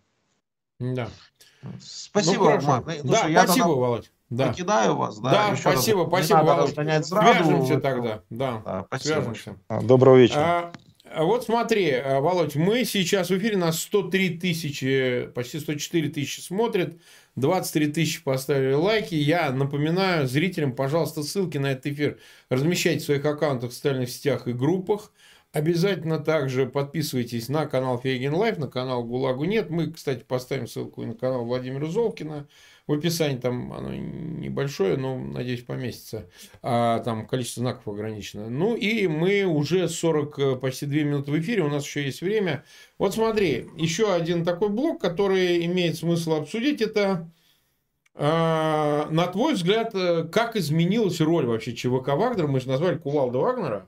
Да. 0.80 1.10
Спасибо, 1.80 2.60
ну, 2.60 2.68
Марк. 2.68 2.86
Ну, 3.04 3.12
да, 3.12 3.44
спасибо, 3.44 3.68
Володь. 3.68 4.12
Да. 4.32 4.48
Покидаю 4.48 4.96
вас. 4.96 5.20
Да, 5.20 5.50
да 5.50 5.56
спасибо, 5.58 6.00
раз. 6.00 6.08
спасибо. 6.08 6.38
Володь. 6.38 6.74
Свяжемся 6.74 7.80
тогда. 7.82 8.22
Да, 8.30 8.88
да 8.90 8.98
свяжемся. 8.98 9.58
Доброго 9.84 10.16
вечера. 10.16 10.72
А, 11.14 11.24
вот 11.26 11.44
смотри, 11.44 11.92
а, 11.92 12.22
Володь, 12.22 12.56
мы 12.56 12.86
сейчас 12.86 13.30
в 13.30 13.38
эфире, 13.38 13.58
нас 13.58 13.82
103 13.82 14.38
тысячи, 14.38 15.30
почти 15.36 15.60
104 15.60 16.10
тысячи 16.10 16.40
смотрят, 16.40 16.96
23 17.36 17.88
тысячи 17.88 18.24
поставили 18.24 18.72
лайки. 18.72 19.16
Я 19.16 19.52
напоминаю 19.52 20.26
зрителям, 20.28 20.74
пожалуйста, 20.74 21.24
ссылки 21.24 21.58
на 21.58 21.74
этот 21.74 21.88
эфир 21.88 22.18
размещайте 22.50 23.02
в 23.02 23.06
своих 23.06 23.26
аккаунтах 23.26 23.72
в 23.72 23.74
социальных 23.74 24.10
сетях 24.10 24.48
и 24.48 24.54
группах. 24.54 25.12
Обязательно 25.52 26.20
также 26.20 26.66
подписывайтесь 26.66 27.50
на 27.50 27.66
канал 27.66 28.00
Фейгин 28.00 28.34
Live, 28.34 28.58
на 28.58 28.68
канал 28.68 29.04
Гулагу 29.04 29.44
нет. 29.44 29.70
Мы, 29.70 29.92
кстати, 29.92 30.24
поставим 30.24 30.68
ссылку 30.68 31.04
и 31.04 31.06
на 31.06 31.16
канал 31.16 31.44
Владимира 31.44 31.88
Золкина. 31.88 32.48
В 32.88 32.94
описании 32.94 33.38
там 33.38 33.72
оно 33.74 33.94
небольшое, 33.94 34.98
но, 34.98 35.18
надеюсь, 35.18 35.64
поместится. 35.64 36.30
А, 36.62 37.00
там 37.00 37.28
количество 37.28 37.62
знаков 37.62 37.88
ограничено. 37.88 38.50
Ну 38.50 38.76
и 38.76 39.08
мы 39.08 39.44
уже 39.44 39.88
40, 39.88 40.40
э, 40.40 40.56
почти 40.56 40.86
2 40.86 40.96
минуты 41.04 41.32
в 41.32 41.40
эфире, 41.40 41.64
у 41.64 41.70
нас 41.70 41.86
еще 41.86 42.04
есть 42.04 42.22
время. 42.22 42.64
Вот 42.98 43.14
смотри, 43.14 43.68
еще 43.78 44.14
один 44.14 44.44
такой 44.44 44.70
блок, 44.70 45.00
который 45.00 45.66
имеет 45.66 45.96
смысл 45.98 46.34
обсудить, 46.34 46.82
это 46.82 47.32
а, 48.14 49.08
на 49.10 49.28
твой 49.28 49.54
взгляд, 49.54 49.96
э, 49.96 50.28
как 50.32 50.56
изменилась 50.56 51.22
роль 51.22 51.46
вообще 51.46 51.74
ЧВК 51.74 52.10
Вагнера? 52.10 52.48
Мы 52.48 52.60
же 52.60 52.68
назвали 52.68 52.98
Кувалда 52.98 53.40
Вагнера 53.40 53.88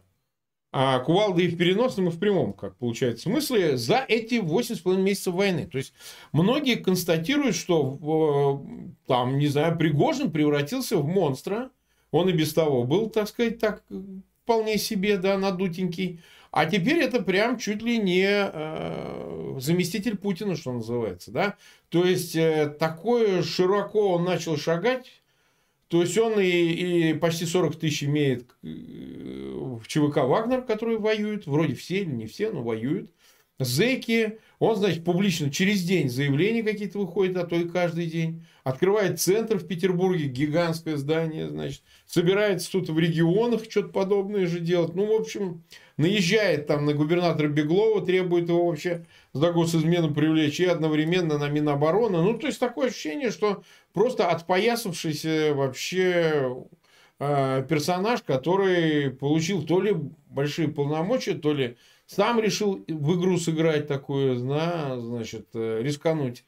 а 0.76 0.98
кувалды 1.00 1.46
и 1.46 1.48
в 1.50 1.56
переносном, 1.56 2.08
и 2.08 2.12
в 2.12 2.18
прямом, 2.18 2.52
как 2.52 2.76
получается, 2.78 3.30
смысле, 3.30 3.78
за 3.78 4.04
эти 4.08 4.36
8,5 4.42 4.98
месяцев 4.98 5.36
войны. 5.36 5.68
То 5.72 5.78
есть, 5.78 5.94
многие 6.32 6.76
констатируют, 6.76 7.56
что, 7.56 8.66
там, 9.06 9.38
не 9.38 9.48
знаю, 9.48 9.78
Пригожин 9.78 10.32
превратился 10.32 10.98
в 10.98 11.06
монстра. 11.06 11.70
Он 12.10 12.28
и 12.28 12.34
без 12.34 12.56
того 12.56 12.86
был, 12.86 13.12
так 13.12 13.28
сказать, 13.28 13.60
так 13.60 13.84
вполне 14.44 14.80
себе, 14.80 15.18
да, 15.18 15.38
надутенький. 15.38 16.22
А 16.50 16.66
теперь 16.66 16.98
это 16.98 17.22
прям 17.22 17.60
чуть 17.60 17.84
ли 17.84 18.00
не 18.00 18.26
э, 18.26 19.60
заместитель 19.60 20.18
Путина, 20.18 20.56
что 20.56 20.74
называется, 20.74 21.30
да. 21.30 21.56
То 21.90 22.04
есть, 22.04 22.36
э, 22.36 22.76
такое 22.80 23.44
широко 23.44 24.14
он 24.14 24.24
начал 24.24 24.58
шагать 24.58 25.23
то 25.94 26.02
есть 26.02 26.18
он 26.18 26.40
и, 26.40 27.12
и 27.12 27.14
почти 27.14 27.46
40 27.46 27.76
тысяч 27.76 28.06
имеет 28.06 28.50
э, 28.64 28.68
в 28.68 29.88
ЧВК 29.88 30.24
Вагнер, 30.24 30.64
который 30.64 30.98
воюет. 30.98 31.46
Вроде 31.46 31.76
все 31.76 31.98
или 31.98 32.10
не 32.10 32.26
все, 32.26 32.50
но 32.50 32.64
воюют. 32.64 33.12
Зеки. 33.60 34.40
Он, 34.60 34.78
значит, 34.78 35.04
публично 35.04 35.52
через 35.52 35.84
день 35.84 36.10
заявления 36.10 36.64
какие-то 36.64 36.98
выходят, 36.98 37.36
а 37.38 37.46
то 37.46 37.56
и 37.56 37.68
каждый 37.68 38.06
день. 38.08 38.46
Открывает 38.64 39.20
центр 39.20 39.58
в 39.58 39.68
Петербурге, 39.68 40.28
гигантское 40.28 40.96
здание, 40.96 41.50
значит. 41.50 41.82
Собирается 42.06 42.72
тут 42.72 42.90
в 42.90 42.98
регионах 42.98 43.64
что-то 43.70 43.90
подобное 43.90 44.48
же 44.48 44.60
делать. 44.60 44.96
Ну, 44.96 45.06
в 45.06 45.20
общем, 45.20 45.64
наезжает 45.98 46.68
там 46.68 46.86
на 46.86 46.94
губернатора 46.94 47.50
Беглова, 47.50 48.06
требует 48.06 48.48
его 48.48 48.66
вообще 48.66 49.06
за 49.34 49.52
госизмену 49.52 50.14
привлечь 50.14 50.62
и 50.62 50.66
одновременно 50.66 51.38
на 51.38 51.50
Минобороны. 51.50 52.22
Ну, 52.22 52.38
то 52.38 52.48
есть, 52.48 52.60
такое 52.60 52.88
ощущение, 52.88 53.32
что 53.32 53.64
просто 53.92 54.30
отпоясавшийся 54.30 55.54
вообще 55.54 56.56
э, 57.20 57.66
персонаж, 57.68 58.22
который 58.22 59.12
получил 59.12 59.64
то 59.64 59.82
ли 59.82 59.94
большие 60.30 60.70
полномочия, 60.70 61.34
то 61.34 61.54
ли 61.54 61.76
сам 62.06 62.40
решил 62.40 62.84
в 62.88 63.20
игру 63.20 63.38
сыграть 63.38 63.88
такую, 63.88 64.44
на, 64.44 65.00
значит, 65.00 65.48
э, 65.54 65.82
рискануть. 65.82 66.46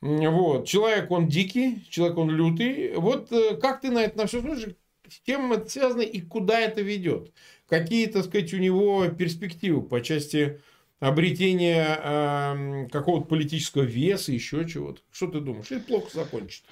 Вот. 0.00 0.66
Человек, 0.66 1.10
он 1.10 1.28
дикий, 1.28 1.86
человек, 1.90 2.18
он 2.18 2.30
лютый. 2.30 2.94
Вот 2.94 3.32
э, 3.32 3.56
как 3.56 3.80
ты 3.80 3.90
на 3.90 4.04
это 4.04 4.18
на 4.18 4.26
все 4.26 4.40
смотришь? 4.40 4.74
С 5.08 5.20
чем 5.26 5.52
это 5.52 5.68
связано 5.68 6.02
и 6.02 6.20
куда 6.20 6.60
это 6.60 6.82
ведет? 6.82 7.32
Какие, 7.66 8.06
так 8.06 8.24
сказать, 8.24 8.52
у 8.54 8.58
него 8.58 9.08
перспективы 9.08 9.82
по 9.82 10.00
части 10.00 10.60
обретения 11.00 11.98
э, 12.02 12.88
какого-то 12.90 13.26
политического 13.26 13.82
веса, 13.82 14.32
еще 14.32 14.66
чего-то. 14.66 15.00
Что 15.10 15.28
ты 15.28 15.40
думаешь? 15.40 15.70
Это 15.70 15.84
плохо 15.84 16.08
закончит. 16.12 16.64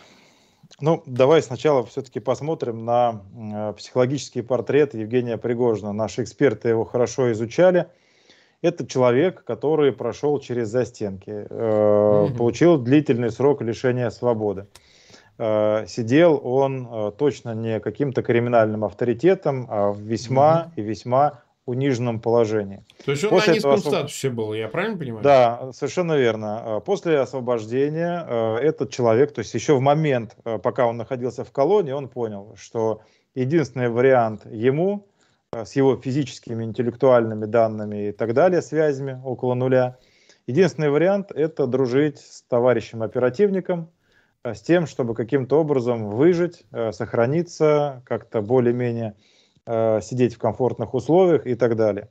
Ну, 0.80 1.02
давай 1.06 1.42
сначала 1.42 1.84
все-таки 1.86 2.20
посмотрим 2.20 2.84
на 2.84 3.22
э, 3.34 3.72
психологический 3.74 4.42
портрет 4.42 4.94
Евгения 4.94 5.38
Пригожина. 5.38 5.92
Наши 5.92 6.22
эксперты 6.22 6.68
его 6.68 6.84
хорошо 6.84 7.32
изучали. 7.32 7.88
Это 8.62 8.86
человек, 8.86 9.44
который 9.44 9.92
прошел 9.92 10.40
через 10.40 10.68
застенки, 10.68 11.46
э, 11.48 12.28
получил 12.36 12.78
длительный 12.78 13.30
срок 13.30 13.62
лишения 13.62 14.10
свободы. 14.10 14.66
Э, 15.38 15.84
сидел 15.86 16.40
он 16.42 16.88
э, 16.90 17.12
точно 17.18 17.54
не 17.54 17.80
каким-то 17.80 18.22
криминальным 18.22 18.84
авторитетом, 18.84 19.66
а 19.68 19.92
в 19.92 20.00
весьма 20.00 20.72
и 20.76 20.82
весьма 20.82 21.42
униженном 21.66 22.20
положении. 22.20 22.84
То 23.04 23.10
есть 23.10 23.24
он 23.24 23.30
После 23.30 23.52
на 23.52 23.54
низком 23.56 23.72
освоб... 23.72 23.94
статусе 23.94 24.30
был, 24.30 24.54
я 24.54 24.68
правильно 24.68 24.96
понимаю? 24.96 25.24
Да, 25.24 25.72
совершенно 25.72 26.16
верно. 26.16 26.62
Э, 26.64 26.80
после 26.80 27.18
освобождения 27.18 28.24
э, 28.26 28.56
этот 28.58 28.90
человек, 28.90 29.34
то 29.34 29.40
есть 29.40 29.52
еще 29.52 29.74
в 29.74 29.80
момент, 29.80 30.36
э, 30.44 30.58
пока 30.58 30.86
он 30.86 30.96
находился 30.96 31.44
в 31.44 31.50
колонии, 31.50 31.92
он 31.92 32.08
понял, 32.08 32.54
что 32.56 33.02
единственный 33.34 33.88
вариант 33.88 34.46
ему 34.46 35.08
с 35.64 35.72
его 35.76 35.96
физическими, 35.96 36.64
интеллектуальными 36.64 37.46
данными 37.46 38.08
и 38.08 38.12
так 38.12 38.34
далее, 38.34 38.62
связями 38.62 39.20
около 39.24 39.54
нуля, 39.54 39.96
единственный 40.46 40.90
вариант 40.90 41.30
это 41.32 41.66
дружить 41.66 42.18
с 42.18 42.42
товарищем-оперативником, 42.42 43.90
с 44.44 44.60
тем, 44.60 44.86
чтобы 44.86 45.14
каким-то 45.14 45.60
образом 45.60 46.10
выжить, 46.10 46.64
сохраниться, 46.92 48.02
как-то 48.06 48.42
более-менее 48.42 49.14
Э, 49.66 50.00
сидеть 50.00 50.36
в 50.36 50.38
комфортных 50.38 50.94
условиях 50.94 51.44
и 51.44 51.56
так 51.56 51.74
далее. 51.74 52.08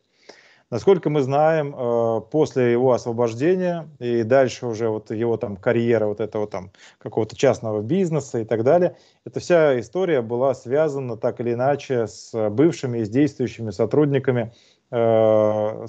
Насколько 0.71 1.11
мы 1.11 1.21
знаем, 1.21 1.75
э, 1.75 2.21
после 2.31 2.71
его 2.71 2.93
освобождения 2.93 3.87
и 3.99 4.23
дальше 4.23 4.65
уже 4.65 4.89
вот 4.89 5.11
его 5.11 5.37
там 5.37 5.57
карьера 5.57 6.07
вот 6.07 6.19
этого 6.19 6.47
там 6.47 6.71
какого-то 6.97 7.35
частного 7.35 7.81
бизнеса 7.81 8.39
и 8.39 8.45
так 8.45 8.63
далее, 8.63 8.97
эта 9.25 9.39
вся 9.39 9.79
история 9.79 10.21
была 10.21 10.55
связана 10.55 11.17
так 11.17 11.39
или 11.39 11.53
иначе 11.53 12.07
с 12.07 12.49
бывшими 12.49 12.99
и 12.99 13.05
с 13.05 13.09
действующими 13.09 13.69
сотрудниками 13.69 14.53
э, 14.89 15.87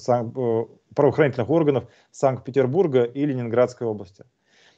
правоохранительных 0.94 1.48
органов 1.48 1.84
Санкт-Петербурга 2.10 3.04
и 3.04 3.24
Ленинградской 3.24 3.86
области. 3.86 4.24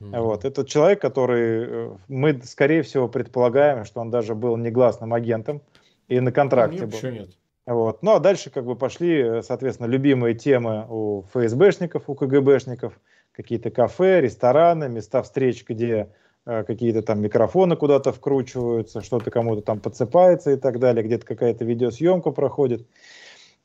Mm-hmm. 0.01 0.21
Вот. 0.21 0.45
Этот 0.45 0.69
человек, 0.69 1.01
который 1.01 1.91
мы, 2.07 2.41
скорее 2.45 2.83
всего, 2.83 3.09
предполагаем, 3.09 3.85
что 3.85 4.01
он 4.01 4.11
даже 4.11 4.37
был 4.37 4.57
негласным 4.57 5.13
агентом, 5.13 5.61
и 6.07 6.21
на 6.21 6.31
контракте 6.31 6.81
нет, 6.81 6.91
был. 6.91 7.11
Нет. 7.11 7.31
Вот. 7.69 8.03
Ну 8.03 8.13
а 8.13 8.19
дальше 8.19 8.49
как 8.49 8.65
бы 8.65 8.77
пошли, 8.77 9.43
соответственно, 9.43 9.89
любимые 9.89 10.35
темы 10.35 10.87
у 10.89 11.25
ФСБшников, 11.35 12.05
у 12.09 12.15
КГБшников, 12.15 12.99
какие-то 13.33 13.71
кафе, 13.71 14.23
рестораны, 14.23 14.89
места 14.89 15.23
встреч, 15.23 15.67
где 15.69 16.09
э, 16.47 16.65
какие-то 16.65 17.03
там 17.03 17.21
микрофоны 17.21 17.77
куда-то 17.77 18.15
вкручиваются, 18.15 19.03
что-то 19.03 19.31
кому-то 19.31 19.61
там 19.61 19.81
подсыпается 19.81 20.53
и 20.53 20.57
так 20.57 20.79
далее, 20.79 21.05
где-то 21.05 21.27
какая-то 21.27 21.67
видеосъемка 21.67 22.31
проходит. 22.31 22.89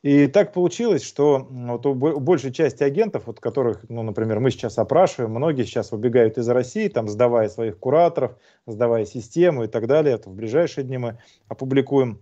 И 0.02 0.26
так 0.26 0.52
получилось, 0.52 1.02
что 1.02 1.48
вот 1.48 1.86
у 1.86 1.94
большей 1.94 2.52
части 2.52 2.82
агентов, 2.82 3.22
вот 3.24 3.40
которых, 3.40 3.88
ну, 3.88 4.02
например, 4.02 4.38
мы 4.38 4.50
сейчас 4.50 4.76
опрашиваем, 4.76 5.30
многие 5.30 5.64
сейчас 5.64 5.92
убегают 5.92 6.36
из 6.36 6.46
России, 6.50 6.88
там, 6.88 7.08
сдавая 7.08 7.48
своих 7.48 7.78
кураторов, 7.78 8.36
сдавая 8.66 9.06
систему 9.06 9.64
и 9.64 9.66
так 9.66 9.86
далее. 9.86 10.16
Это 10.16 10.28
в 10.28 10.34
ближайшие 10.34 10.84
дни 10.84 10.98
мы 10.98 11.20
опубликуем 11.48 12.20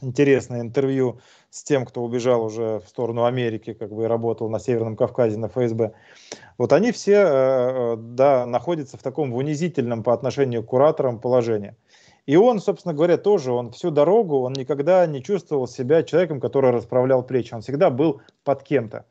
интересное 0.00 0.60
интервью 0.60 1.20
с 1.50 1.62
тем, 1.62 1.84
кто 1.84 2.02
убежал 2.02 2.44
уже 2.44 2.80
в 2.84 2.88
сторону 2.88 3.24
Америки, 3.24 3.74
как 3.74 3.92
бы 3.92 4.08
работал 4.08 4.50
на 4.50 4.58
Северном 4.58 4.96
Кавказе 4.96 5.38
на 5.38 5.48
ФСБ. 5.48 5.92
Вот 6.58 6.72
они 6.72 6.92
все, 6.92 7.12
э, 7.12 7.24
э, 7.24 7.96
да, 7.96 8.46
находятся 8.46 8.96
в 8.96 9.02
таком 9.02 9.32
в 9.32 9.36
унизительном 9.36 10.02
по 10.02 10.12
отношению 10.12 10.62
к 10.62 10.66
кураторам 10.66 11.20
положении. 11.20 11.76
И 12.26 12.36
он, 12.36 12.60
собственно 12.60 12.94
говоря, 12.94 13.18
тоже, 13.18 13.52
он 13.52 13.70
всю 13.70 13.90
дорогу, 13.90 14.40
он 14.40 14.54
никогда 14.54 15.06
не 15.06 15.22
чувствовал 15.22 15.68
себя 15.68 16.02
человеком, 16.02 16.40
который 16.40 16.70
расправлял 16.70 17.22
плечи. 17.22 17.52
Он 17.52 17.60
всегда 17.60 17.90
был 17.90 18.22
под 18.44 18.62
кем-то. 18.62 19.04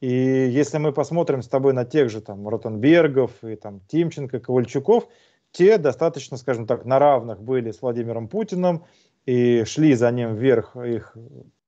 И 0.00 0.08
если 0.08 0.78
мы 0.78 0.92
посмотрим 0.92 1.42
с 1.42 1.48
тобой 1.48 1.72
на 1.72 1.84
тех 1.84 2.10
же 2.10 2.20
там 2.20 2.48
Ротенбергов 2.48 3.44
и 3.44 3.56
там 3.56 3.80
Тимченко, 3.88 4.40
Ковальчуков, 4.40 5.08
те 5.52 5.78
достаточно, 5.78 6.36
скажем 6.36 6.66
так, 6.66 6.84
на 6.84 6.98
равных 6.98 7.40
были 7.40 7.70
с 7.70 7.80
Владимиром 7.80 8.28
Путиным 8.28 8.84
и 9.26 9.64
шли 9.64 9.94
за 9.94 10.10
ним 10.10 10.34
вверх, 10.34 10.76
их 10.76 11.16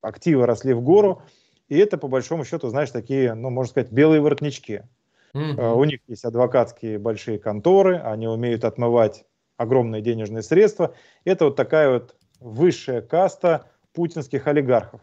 активы 0.00 0.46
росли 0.46 0.72
в 0.72 0.80
гору. 0.80 1.22
И 1.68 1.76
это, 1.76 1.98
по 1.98 2.08
большому 2.08 2.44
счету, 2.44 2.68
знаешь, 2.68 2.90
такие, 2.90 3.34
ну, 3.34 3.50
можно 3.50 3.70
сказать, 3.70 3.92
белые 3.92 4.20
воротнички. 4.22 4.82
Mm-hmm. 5.34 5.74
У 5.74 5.84
них 5.84 6.00
есть 6.06 6.24
адвокатские 6.24 6.98
большие 6.98 7.38
конторы, 7.38 7.98
они 7.98 8.26
умеют 8.26 8.64
отмывать 8.64 9.26
огромные 9.58 10.00
денежные 10.00 10.42
средства. 10.42 10.94
Это 11.24 11.46
вот 11.46 11.56
такая 11.56 11.90
вот 11.90 12.16
высшая 12.40 13.02
каста 13.02 13.66
путинских 13.92 14.46
олигархов. 14.46 15.00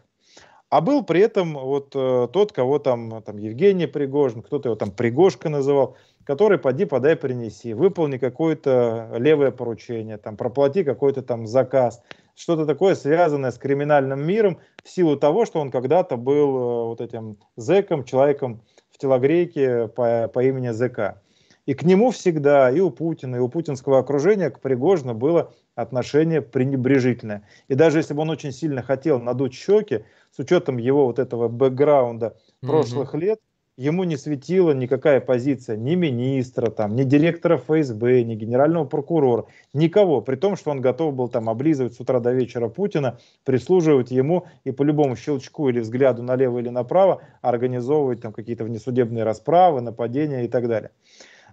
А 0.68 0.80
был 0.80 1.04
при 1.04 1.20
этом 1.20 1.54
вот 1.54 1.92
э, 1.94 2.28
тот, 2.32 2.52
кого 2.52 2.80
там, 2.80 3.22
там 3.22 3.38
Евгений 3.38 3.86
Пригожин, 3.86 4.42
кто-то 4.42 4.70
его 4.70 4.76
там 4.76 4.90
Пригожка 4.90 5.48
называл, 5.48 5.96
который 6.24 6.58
поди, 6.58 6.86
подай, 6.86 7.14
принеси, 7.14 7.72
выполни 7.72 8.18
какое-то 8.18 9.12
левое 9.16 9.52
поручение, 9.52 10.18
там, 10.18 10.36
проплати 10.36 10.82
какой-то 10.82 11.22
там 11.22 11.46
заказ, 11.46 12.02
что-то 12.36 12.66
такое 12.66 12.94
связанное 12.94 13.50
с 13.50 13.58
криминальным 13.58 14.24
миром 14.24 14.58
в 14.84 14.88
силу 14.88 15.16
того, 15.16 15.46
что 15.46 15.58
он 15.60 15.70
когда-то 15.70 16.16
был 16.16 16.48
э, 16.48 16.84
вот 16.88 17.00
этим 17.00 17.38
зэком, 17.56 18.04
человеком 18.04 18.62
в 18.90 18.98
телогрейке 18.98 19.88
по, 19.88 20.28
по 20.28 20.44
имени 20.44 20.70
ЗК. 20.70 21.20
И 21.64 21.74
к 21.74 21.82
нему 21.82 22.12
всегда, 22.12 22.70
и 22.70 22.78
у 22.78 22.90
Путина, 22.90 23.36
и 23.36 23.38
у 23.40 23.48
путинского 23.48 23.98
окружения 23.98 24.50
к 24.50 24.60
Пригожину 24.60 25.14
было 25.14 25.52
отношение 25.74 26.40
пренебрежительное. 26.40 27.42
И 27.66 27.74
даже 27.74 27.98
если 27.98 28.14
бы 28.14 28.22
он 28.22 28.30
очень 28.30 28.52
сильно 28.52 28.82
хотел 28.82 29.20
надуть 29.20 29.52
щеки, 29.52 30.04
с 30.30 30.38
учетом 30.38 30.76
его 30.76 31.06
вот 31.06 31.18
этого 31.18 31.48
бэкграунда 31.48 32.36
прошлых 32.60 33.14
mm-hmm. 33.14 33.20
лет, 33.20 33.40
ему 33.76 34.04
не 34.04 34.16
светила 34.16 34.72
никакая 34.72 35.20
позиция 35.20 35.76
ни 35.76 35.94
министра, 35.94 36.70
там, 36.70 36.96
ни 36.96 37.04
директора 37.04 37.58
ФСБ, 37.58 38.22
ни 38.22 38.34
генерального 38.34 38.84
прокурора, 38.84 39.46
никого, 39.74 40.22
при 40.22 40.36
том, 40.36 40.56
что 40.56 40.70
он 40.70 40.80
готов 40.80 41.14
был 41.14 41.28
там 41.28 41.50
облизывать 41.50 41.94
с 41.94 42.00
утра 42.00 42.20
до 42.20 42.32
вечера 42.32 42.68
Путина, 42.68 43.18
прислуживать 43.44 44.10
ему 44.10 44.46
и 44.64 44.70
по 44.70 44.82
любому 44.82 45.16
щелчку 45.16 45.68
или 45.68 45.80
взгляду 45.80 46.22
налево 46.22 46.58
или 46.58 46.70
направо 46.70 47.22
организовывать 47.42 48.22
там 48.22 48.32
какие-то 48.32 48.64
внесудебные 48.64 49.24
расправы, 49.24 49.80
нападения 49.80 50.44
и 50.44 50.48
так 50.48 50.68
далее. 50.68 50.90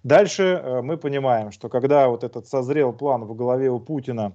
Дальше 0.03 0.43
э, 0.43 0.81
мы 0.81 0.97
понимаем, 0.97 1.51
что 1.51 1.69
когда 1.69 2.07
вот 2.07 2.23
этот 2.23 2.47
созрел 2.47 2.93
план 2.93 3.25
в 3.25 3.35
голове 3.35 3.69
у 3.69 3.79
Путина 3.79 4.33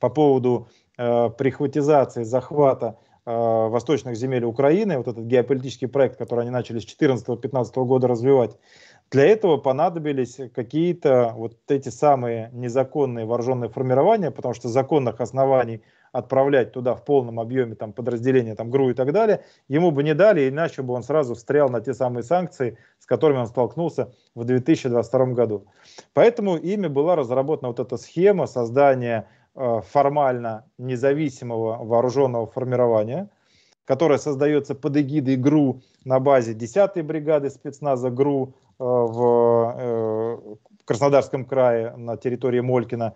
по 0.00 0.08
поводу 0.08 0.68
э, 0.98 1.30
прихватизации, 1.30 2.24
захвата 2.24 2.98
восточных 3.24 4.16
земель 4.16 4.44
Украины, 4.44 4.98
вот 4.98 5.08
этот 5.08 5.24
геополитический 5.24 5.88
проект, 5.88 6.16
который 6.16 6.40
они 6.40 6.50
начали 6.50 6.80
с 6.80 6.86
2014-2015 6.86 7.84
года 7.84 8.08
развивать, 8.08 8.58
для 9.12 9.26
этого 9.26 9.58
понадобились 9.58 10.40
какие-то 10.54 11.32
вот 11.36 11.58
эти 11.68 11.90
самые 11.90 12.48
незаконные 12.52 13.26
вооруженные 13.26 13.68
формирования, 13.68 14.30
потому 14.30 14.54
что 14.54 14.68
законных 14.68 15.20
оснований 15.20 15.82
отправлять 16.12 16.72
туда 16.72 16.94
в 16.94 17.04
полном 17.04 17.40
объеме 17.40 17.74
там, 17.74 17.92
подразделения, 17.92 18.54
там, 18.54 18.70
ГРУ 18.70 18.90
и 18.90 18.94
так 18.94 19.12
далее, 19.12 19.44
ему 19.68 19.90
бы 19.90 20.02
не 20.02 20.14
дали, 20.14 20.48
иначе 20.48 20.82
бы 20.82 20.94
он 20.94 21.02
сразу 21.02 21.34
встрял 21.34 21.68
на 21.68 21.80
те 21.80 21.94
самые 21.94 22.22
санкции, 22.22 22.78
с 22.98 23.06
которыми 23.06 23.38
он 23.38 23.46
столкнулся 23.46 24.12
в 24.34 24.44
2022 24.44 25.26
году. 25.26 25.66
Поэтому 26.12 26.56
ими 26.56 26.86
была 26.86 27.16
разработана 27.16 27.68
вот 27.68 27.80
эта 27.80 27.96
схема 27.96 28.46
создания 28.46 29.26
э, 29.26 29.41
формально 29.54 30.64
независимого 30.78 31.84
вооруженного 31.84 32.46
формирования, 32.46 33.28
которое 33.84 34.18
создается 34.18 34.74
под 34.74 34.96
эгидой 34.96 35.36
ГРУ 35.36 35.82
на 36.04 36.20
базе 36.20 36.54
10-й 36.54 37.02
бригады 37.02 37.50
спецназа 37.50 38.10
ГРУ 38.10 38.48
э, 38.48 38.52
в 38.78 39.74
э, 39.76 40.38
Краснодарском 40.84 41.44
крае 41.44 41.94
на 41.96 42.16
территории 42.16 42.60
Молькина 42.60 43.14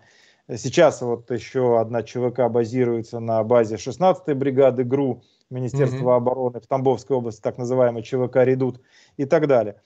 Сейчас 0.55 1.01
вот 1.01 1.29
еще 1.29 1.77
одна 1.79 2.03
ЧВК 2.03 2.47
базируется 2.49 3.19
на 3.19 3.43
базе 3.43 3.75
16-й 3.75 4.33
бригады 4.33 4.85
ГРУ 4.85 5.21
Министерства 5.49 6.11
mm-hmm. 6.11 6.15
обороны 6.15 6.59
в 6.61 6.67
Тамбовской 6.67 7.17
области, 7.17 7.41
так 7.41 7.57
называемый 7.57 8.01
ЧВК 8.01 8.37
«Редут» 8.37 8.79
и 9.17 9.25
так 9.25 9.47
далее. 9.47 9.81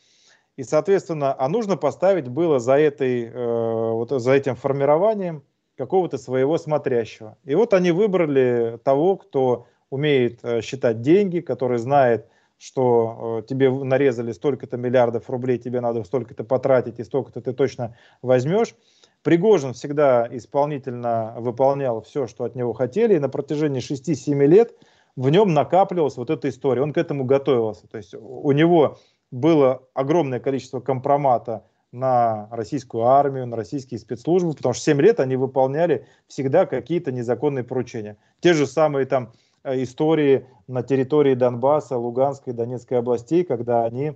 И, 0.57 0.63
соответственно, 0.63 1.35
а 1.37 1.49
нужно 1.49 1.77
поставить 1.77 2.27
было 2.27 2.59
за, 2.59 2.73
этой, 2.73 3.25
э, 3.25 3.91
вот 3.91 4.11
за 4.11 4.33
этим 4.33 4.55
формированием 4.55 5.43
какого-то 5.82 6.19
своего 6.19 6.59
смотрящего. 6.59 7.38
И 7.43 7.55
вот 7.55 7.73
они 7.73 7.89
выбрали 7.89 8.77
того, 8.84 9.17
кто 9.17 9.65
умеет 9.89 10.39
э, 10.43 10.61
считать 10.61 11.01
деньги, 11.01 11.39
который 11.39 11.79
знает, 11.79 12.27
что 12.59 13.39
э, 13.39 13.47
тебе 13.47 13.71
нарезали 13.71 14.32
столько-то 14.32 14.77
миллиардов 14.77 15.27
рублей, 15.27 15.57
тебе 15.57 15.82
надо 15.82 16.03
столько-то 16.03 16.43
потратить 16.43 16.99
и 16.99 17.03
столько-то 17.03 17.41
ты 17.41 17.53
точно 17.53 17.97
возьмешь. 18.21 18.75
Пригожин 19.23 19.73
всегда 19.73 20.27
исполнительно 20.29 21.34
выполнял 21.39 22.01
все, 22.01 22.27
что 22.27 22.43
от 22.43 22.53
него 22.55 22.73
хотели, 22.73 23.15
и 23.15 23.19
на 23.19 23.29
протяжении 23.29 23.82
6-7 23.82 24.45
лет 24.45 24.75
в 25.15 25.29
нем 25.29 25.51
накапливалась 25.55 26.17
вот 26.17 26.29
эта 26.29 26.47
история. 26.49 26.84
Он 26.84 26.93
к 26.93 26.99
этому 26.99 27.23
готовился. 27.23 27.88
То 27.88 27.97
есть 27.97 28.13
у 28.13 28.51
него 28.51 28.99
было 29.32 29.82
огромное 29.95 30.39
количество 30.39 30.79
компромата 30.79 31.63
на 31.91 32.47
российскую 32.51 33.03
армию, 33.05 33.47
на 33.47 33.57
российские 33.57 33.99
спецслужбы, 33.99 34.53
потому 34.53 34.73
что 34.73 34.83
7 34.83 35.01
лет 35.01 35.19
они 35.19 35.35
выполняли 35.35 36.05
всегда 36.27 36.65
какие-то 36.65 37.11
незаконные 37.11 37.63
поручения. 37.63 38.17
Те 38.39 38.53
же 38.53 38.65
самые 38.67 39.05
там 39.05 39.33
э, 39.63 39.83
истории 39.83 40.45
на 40.67 40.83
территории 40.83 41.35
Донбасса, 41.35 41.97
Луганской, 41.97 42.53
Донецкой 42.53 42.99
областей, 42.99 43.43
когда 43.43 43.85
они 43.85 44.13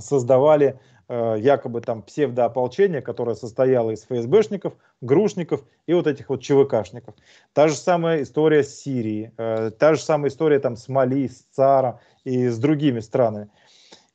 создавали 0.00 0.80
Э, 1.08 1.36
якобы 1.38 1.82
там 1.82 2.02
псевдоополчение, 2.02 3.00
которое 3.00 3.36
состояло 3.36 3.92
из 3.92 4.02
ФСБшников, 4.02 4.74
грушников 5.00 5.62
и 5.86 5.94
вот 5.94 6.08
этих 6.08 6.28
вот 6.28 6.42
ЧВКшников. 6.42 7.14
Та 7.52 7.68
же 7.68 7.76
самая 7.76 8.22
история 8.22 8.64
с 8.64 8.80
Сирией, 8.80 9.30
э, 9.36 9.70
та 9.70 9.94
же 9.94 10.00
самая 10.00 10.30
история 10.30 10.58
там 10.58 10.74
с 10.74 10.88
Мали, 10.88 11.28
с 11.28 11.46
ЦАРа 11.52 12.00
и 12.24 12.48
с 12.48 12.58
другими 12.58 12.98
странами. 12.98 13.50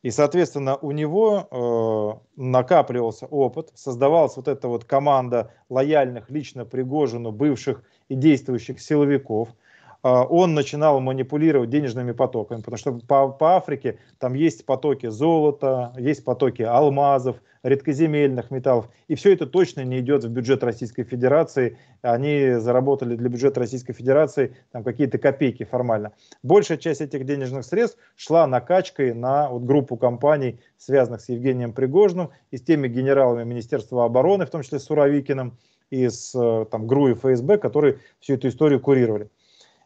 И, 0.03 0.09
соответственно, 0.09 0.77
у 0.77 0.91
него 0.91 1.47
э, 1.51 2.41
накапливался 2.41 3.27
опыт, 3.27 3.71
создавалась 3.75 4.35
вот 4.35 4.47
эта 4.47 4.67
вот 4.67 4.83
команда 4.85 5.51
лояльных 5.69 6.29
лично 6.29 6.65
Пригожину 6.65 7.31
бывших 7.31 7.83
и 8.09 8.15
действующих 8.15 8.81
силовиков– 8.81 9.49
он 10.03 10.53
начинал 10.53 10.99
манипулировать 10.99 11.69
денежными 11.69 12.11
потоками, 12.11 12.61
потому 12.61 12.77
что 12.77 12.93
по, 12.93 13.29
по 13.29 13.55
Африке 13.55 13.99
там 14.19 14.33
есть 14.33 14.65
потоки 14.65 15.07
золота, 15.07 15.93
есть 15.97 16.23
потоки 16.23 16.63
алмазов, 16.63 17.37
редкоземельных 17.63 18.49
металлов, 18.49 18.89
и 19.07 19.15
все 19.15 19.33
это 19.33 19.45
точно 19.45 19.81
не 19.81 19.99
идет 19.99 20.23
в 20.23 20.29
бюджет 20.29 20.63
Российской 20.63 21.03
Федерации, 21.03 21.77
они 22.01 22.53
заработали 22.53 23.15
для 23.15 23.29
бюджета 23.29 23.59
Российской 23.59 23.93
Федерации 23.93 24.55
там 24.71 24.83
какие-то 24.83 25.19
копейки 25.19 25.63
формально. 25.63 26.13
Большая 26.41 26.77
часть 26.77 27.01
этих 27.01 27.25
денежных 27.25 27.65
средств 27.65 27.99
шла 28.15 28.47
накачкой 28.47 29.13
на 29.13 29.49
вот 29.49 29.63
группу 29.63 29.95
компаний, 29.95 30.59
связанных 30.77 31.21
с 31.21 31.29
Евгением 31.29 31.73
Пригожным 31.73 32.31
и 32.49 32.57
с 32.57 32.63
теми 32.63 32.87
генералами 32.87 33.43
Министерства 33.43 34.05
обороны, 34.05 34.45
в 34.45 34.49
том 34.49 34.63
числе 34.63 34.79
с 34.79 34.85
Суровикиным, 34.85 35.57
и 35.91 36.07
с 36.07 36.33
э, 36.33 36.65
там, 36.71 36.87
ГРУ 36.87 37.09
и 37.09 37.13
ФСБ, 37.13 37.57
которые 37.57 37.99
всю 38.19 38.35
эту 38.35 38.47
историю 38.47 38.79
курировали. 38.79 39.29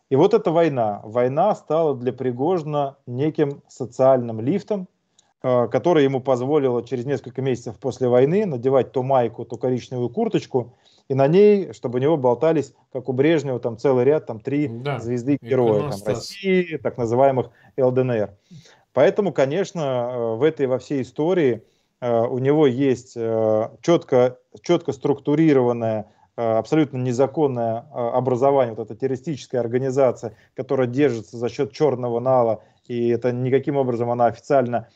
И 0.09 0.15
вот 0.15 0.33
эта 0.33 0.51
война. 0.51 1.01
Война 1.03 1.55
стала 1.55 1.95
для 1.95 2.13
Пригожина 2.13 2.97
неким 3.07 3.63
социальным 3.67 4.39
лифтом, 4.39 4.87
э, 5.41 5.67
который 5.67 6.03
ему 6.03 6.21
позволило 6.21 6.85
через 6.85 7.05
несколько 7.05 7.41
месяцев 7.41 7.79
после 7.79 8.07
войны 8.07 8.45
надевать 8.45 8.91
то 8.91 9.01
майку, 9.01 9.45
то 9.45 9.57
коричневую 9.57 10.09
курточку, 10.09 10.75
и 11.07 11.15
на 11.15 11.27
ней, 11.27 11.73
чтобы 11.73 11.99
у 11.99 12.01
него 12.01 12.17
болтались, 12.17 12.73
как 12.91 13.09
у 13.09 13.13
Брежнева, 13.13 13.59
там 13.59 13.77
целый 13.77 14.05
ряд, 14.05 14.25
там 14.27 14.39
три 14.39 14.67
да, 14.67 14.99
звезды 14.99 15.37
героя 15.41 15.91
там, 15.91 15.99
России, 16.05 16.77
так 16.77 16.97
называемых 16.97 17.49
ЛДНР. 17.77 18.31
Поэтому, 18.93 19.33
конечно, 19.33 19.81
э, 19.81 20.35
в 20.35 20.43
этой 20.43 20.67
во 20.67 20.77
всей 20.77 21.01
истории 21.01 21.63
э, 21.99 22.21
у 22.21 22.37
него 22.37 22.67
есть 22.67 23.17
четко, 23.81 24.37
четко 24.61 24.91
структурированная 24.93 26.11
абсолютно 26.35 26.97
незаконное 26.97 27.85
образование, 27.91 28.73
вот 28.75 28.85
эта 28.85 28.99
террористическая 28.99 29.61
организация, 29.61 30.35
которая 30.55 30.87
держится 30.87 31.37
за 31.37 31.49
счет 31.49 31.71
черного 31.71 32.19
нала, 32.19 32.61
и 32.87 33.07
это 33.09 33.31
никаким 33.31 33.77
образом 33.77 34.09
она 34.11 34.25
официально 34.25 34.87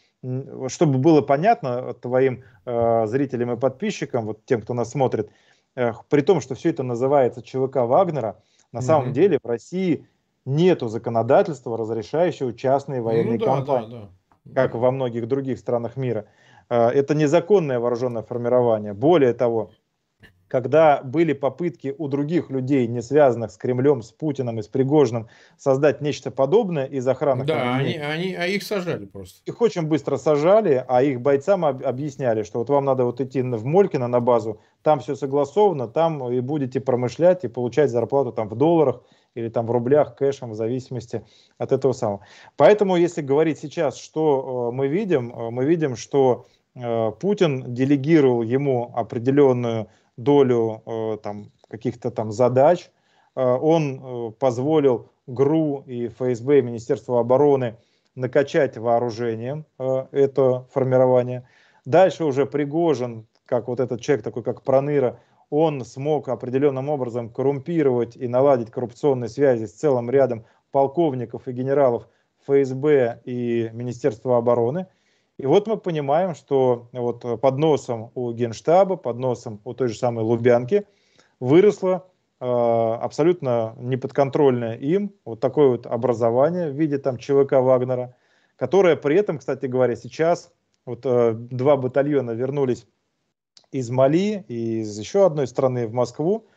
чтобы 0.67 0.99
было 0.99 1.21
понятно 1.21 1.93
твоим 1.93 2.43
э, 2.65 3.05
зрителям 3.07 3.51
и 3.53 3.57
подписчикам, 3.57 4.25
вот 4.25 4.43
тем, 4.45 4.61
кто 4.61 4.73
нас 4.73 4.91
смотрит, 4.91 5.29
э, 5.75 5.93
при 6.09 6.21
том, 6.21 6.41
что 6.41 6.55
все 6.55 6.69
это 6.69 6.83
называется 6.83 7.41
ЧВК 7.41 7.77
Вагнера, 7.77 8.41
на 8.71 8.79
mm-hmm. 8.79 8.81
самом 8.81 9.13
деле 9.13 9.39
в 9.41 9.47
России 9.47 10.07
нету 10.45 10.87
законодательства, 10.87 11.77
разрешающего 11.77 12.53
частные 12.53 13.01
военные 13.01 13.39
ну, 13.39 13.45
да, 13.45 13.55
компании, 13.55 13.91
да, 13.91 14.09
да. 14.43 14.61
как 14.61 14.75
во 14.75 14.91
многих 14.91 15.27
других 15.27 15.57
странах 15.57 15.95
мира. 15.95 16.25
Э, 16.69 16.89
это 16.89 17.15
незаконное 17.15 17.79
вооруженное 17.79 18.23
формирование. 18.23 18.93
Более 18.93 19.33
того, 19.33 19.71
когда 20.49 21.01
были 21.01 21.31
попытки 21.31 21.95
у 21.97 22.09
других 22.09 22.49
людей, 22.49 22.87
не 22.87 23.01
связанных 23.01 23.51
с 23.51 23.57
Кремлем, 23.57 24.01
с 24.01 24.11
Путиным 24.11 24.59
и 24.59 24.61
с 24.61 24.67
Пригожиным, 24.67 25.29
создать 25.57 26.01
нечто 26.01 26.31
подобное 26.31 26.85
из 26.85 27.07
охраны. 27.07 27.45
Да, 27.45 27.75
они, 27.75 27.95
они, 27.95 28.33
а 28.33 28.47
их 28.47 28.63
сажали 28.63 29.05
просто. 29.05 29.39
Их 29.45 29.61
очень 29.61 29.83
быстро 29.83 30.17
сажали, 30.17 30.83
а 30.87 31.01
их 31.03 31.21
бойцам 31.21 31.63
об, 31.63 31.85
объясняли, 31.85 32.43
что 32.43 32.59
вот 32.59 32.69
вам 32.69 32.83
надо 32.83 33.05
вот 33.05 33.21
идти 33.21 33.41
в 33.41 33.65
Молькино 33.65 34.07
на 34.07 34.19
базу, 34.19 34.59
там 34.81 34.99
все 34.99 35.15
согласовано, 35.15 35.87
там 35.87 36.29
и 36.31 36.39
будете 36.39 36.81
промышлять 36.81 37.43
и 37.43 37.47
получать 37.47 37.91
зарплату 37.91 38.31
там 38.31 38.49
в 38.49 38.55
долларах 38.55 39.03
или 39.35 39.49
там 39.49 39.67
в 39.67 39.71
рублях, 39.71 40.15
кэшем, 40.15 40.51
в 40.51 40.55
зависимости 40.55 41.23
от 41.57 41.71
этого 41.71 41.93
самого. 41.93 42.21
Поэтому, 42.57 42.95
если 42.95 43.21
говорить 43.21 43.59
сейчас, 43.59 43.97
что 43.97 44.69
э, 44.71 44.75
мы 44.75 44.87
видим, 44.87 45.31
э, 45.31 45.49
мы 45.51 45.65
видим, 45.65 45.95
что 45.95 46.47
э, 46.75 47.11
Путин 47.19 47.73
делегировал 47.73 48.41
ему 48.41 48.91
определенную 48.95 49.87
долю 50.23 50.83
э, 50.85 51.17
там, 51.23 51.51
каких-то 51.69 52.11
там 52.11 52.31
задач. 52.31 52.91
Э, 53.35 53.41
он 53.55 54.01
э, 54.01 54.31
позволил 54.31 55.09
ГРУ 55.27 55.83
и 55.87 56.07
ФСБ, 56.07 56.59
и 56.59 56.61
Министерству 56.61 57.17
обороны 57.17 57.77
накачать 58.15 58.77
вооружением 58.77 59.65
это 59.77 60.65
формирование. 60.73 61.47
Дальше 61.85 62.25
уже 62.25 62.45
Пригожин, 62.45 63.27
как 63.45 63.67
вот 63.67 63.79
этот 63.79 64.01
человек 64.01 64.25
такой, 64.25 64.43
как 64.43 64.63
Проныра, 64.63 65.19
он 65.49 65.85
смог 65.85 66.27
определенным 66.27 66.89
образом 66.89 67.29
коррумпировать 67.29 68.17
и 68.17 68.27
наладить 68.27 68.71
коррупционные 68.71 69.29
связи 69.29 69.65
с 69.65 69.73
целым 69.73 70.09
рядом 70.09 70.43
полковников 70.71 71.47
и 71.47 71.53
генералов 71.53 72.09
ФСБ 72.45 73.21
и 73.23 73.69
Министерства 73.73 74.37
обороны– 74.37 74.87
и 75.39 75.45
вот 75.45 75.67
мы 75.67 75.77
понимаем, 75.77 76.35
что 76.35 76.89
вот 76.91 77.21
под 77.39 77.57
носом 77.57 78.11
у 78.13 78.33
Генштаба, 78.33 78.97
под 78.97 79.19
носом 79.19 79.61
у 79.63 79.73
той 79.73 79.87
же 79.87 79.97
самой 79.97 80.25
Лубянки 80.25 80.85
выросло 81.39 82.05
э, 82.41 82.45
абсолютно 82.45 83.73
неподконтрольное 83.77 84.75
им 84.75 85.13
вот 85.23 85.39
такое 85.39 85.69
вот 85.69 85.85
образование 85.85 86.69
в 86.69 86.75
виде 86.75 86.97
там 86.97 87.17
ЧВК 87.17 87.53
Вагнера, 87.53 88.17
которое 88.57 88.97
при 88.97 89.15
этом, 89.15 89.37
кстати 89.37 89.65
говоря, 89.67 89.95
сейчас 89.95 90.51
вот 90.85 91.05
э, 91.05 91.31
два 91.33 91.77
батальона 91.77 92.31
вернулись 92.31 92.85
из 93.71 93.89
Мали 93.89 94.43
и 94.49 94.81
из 94.81 94.99
еще 94.99 95.25
одной 95.25 95.47
страны 95.47 95.87
в 95.87 95.93
Москву, 95.93 96.47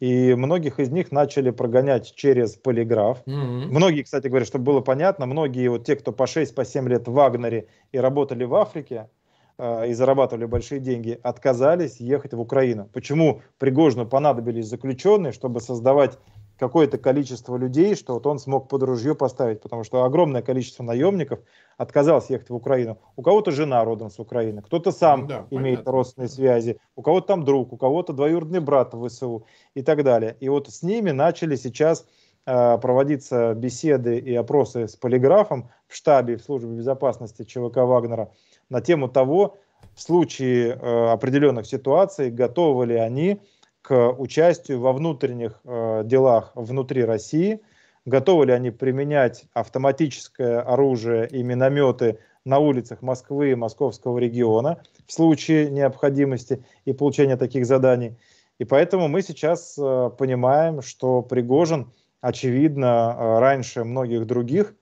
и 0.00 0.34
многих 0.34 0.80
из 0.80 0.90
них 0.90 1.12
начали 1.12 1.50
прогонять 1.50 2.14
через 2.14 2.56
полиграф. 2.56 3.22
Mm-hmm. 3.26 3.66
Многие, 3.66 4.02
кстати 4.02 4.28
говоря, 4.28 4.46
чтобы 4.46 4.64
было 4.64 4.80
понятно, 4.80 5.26
многие 5.26 5.68
вот 5.68 5.84
те, 5.84 5.94
кто 5.94 6.10
по 6.10 6.24
6-7 6.24 6.84
по 6.84 6.88
лет 6.88 7.06
в 7.06 7.12
Вагнере 7.12 7.68
и 7.92 7.98
работали 7.98 8.44
в 8.44 8.54
Африке, 8.54 9.08
э, 9.58 9.90
и 9.90 9.92
зарабатывали 9.92 10.46
большие 10.46 10.80
деньги, 10.80 11.20
отказались 11.22 12.00
ехать 12.00 12.32
в 12.32 12.40
Украину. 12.40 12.88
Почему 12.92 13.42
Пригожину 13.58 14.06
понадобились 14.06 14.66
заключенные, 14.66 15.32
чтобы 15.32 15.60
создавать 15.60 16.18
какое-то 16.60 16.98
количество 16.98 17.56
людей, 17.56 17.94
что 17.96 18.12
вот 18.12 18.26
он 18.26 18.38
смог 18.38 18.68
под 18.68 18.82
ружье 18.82 19.14
поставить, 19.14 19.62
потому 19.62 19.82
что 19.82 20.04
огромное 20.04 20.42
количество 20.42 20.82
наемников 20.82 21.40
отказалось 21.78 22.28
ехать 22.28 22.50
в 22.50 22.54
Украину. 22.54 22.98
У 23.16 23.22
кого-то 23.22 23.50
жена 23.50 23.82
родом 23.82 24.10
с 24.10 24.18
Украины, 24.18 24.60
кто-то 24.60 24.92
сам 24.92 25.26
да, 25.26 25.46
имеет 25.50 25.78
понятно. 25.78 25.92
родственные 25.92 26.28
связи, 26.28 26.78
у 26.96 27.02
кого-то 27.02 27.28
там 27.28 27.44
друг, 27.44 27.72
у 27.72 27.78
кого-то 27.78 28.12
двоюродный 28.12 28.60
брат 28.60 28.92
в 28.92 29.08
ВСУ 29.08 29.46
и 29.74 29.80
так 29.80 30.04
далее. 30.04 30.36
И 30.40 30.50
вот 30.50 30.68
с 30.68 30.82
ними 30.82 31.12
начали 31.12 31.56
сейчас 31.56 32.04
э, 32.44 32.78
проводиться 32.78 33.54
беседы 33.54 34.18
и 34.18 34.34
опросы 34.34 34.86
с 34.86 34.96
полиграфом 34.96 35.70
в 35.88 35.96
штабе 35.96 36.36
в 36.36 36.42
службе 36.42 36.76
безопасности 36.76 37.44
ЧВК 37.44 37.78
Вагнера 37.78 38.32
на 38.68 38.82
тему 38.82 39.08
того, 39.08 39.56
в 39.94 40.02
случае 40.02 40.78
э, 40.78 41.06
определенных 41.10 41.66
ситуаций, 41.66 42.30
готовы 42.30 42.84
ли 42.84 42.96
они 42.96 43.40
к 43.82 44.12
участию 44.12 44.80
во 44.80 44.92
внутренних 44.92 45.60
э, 45.64 46.02
делах 46.04 46.52
внутри 46.54 47.04
России, 47.04 47.60
готовы 48.04 48.46
ли 48.46 48.52
они 48.52 48.70
применять 48.70 49.44
автоматическое 49.52 50.60
оружие 50.60 51.28
и 51.28 51.42
минометы 51.42 52.18
на 52.44 52.58
улицах 52.58 53.02
Москвы 53.02 53.52
и 53.52 53.54
московского 53.54 54.18
региона 54.18 54.82
в 55.06 55.12
случае 55.12 55.70
необходимости 55.70 56.64
и 56.84 56.92
получения 56.92 57.36
таких 57.36 57.66
заданий. 57.66 58.16
И 58.58 58.64
поэтому 58.64 59.08
мы 59.08 59.22
сейчас 59.22 59.76
э, 59.78 60.10
понимаем, 60.18 60.82
что 60.82 61.22
Пригожин, 61.22 61.92
очевидно, 62.20 63.16
э, 63.18 63.38
раньше 63.38 63.84
многих 63.84 64.26
других 64.26 64.74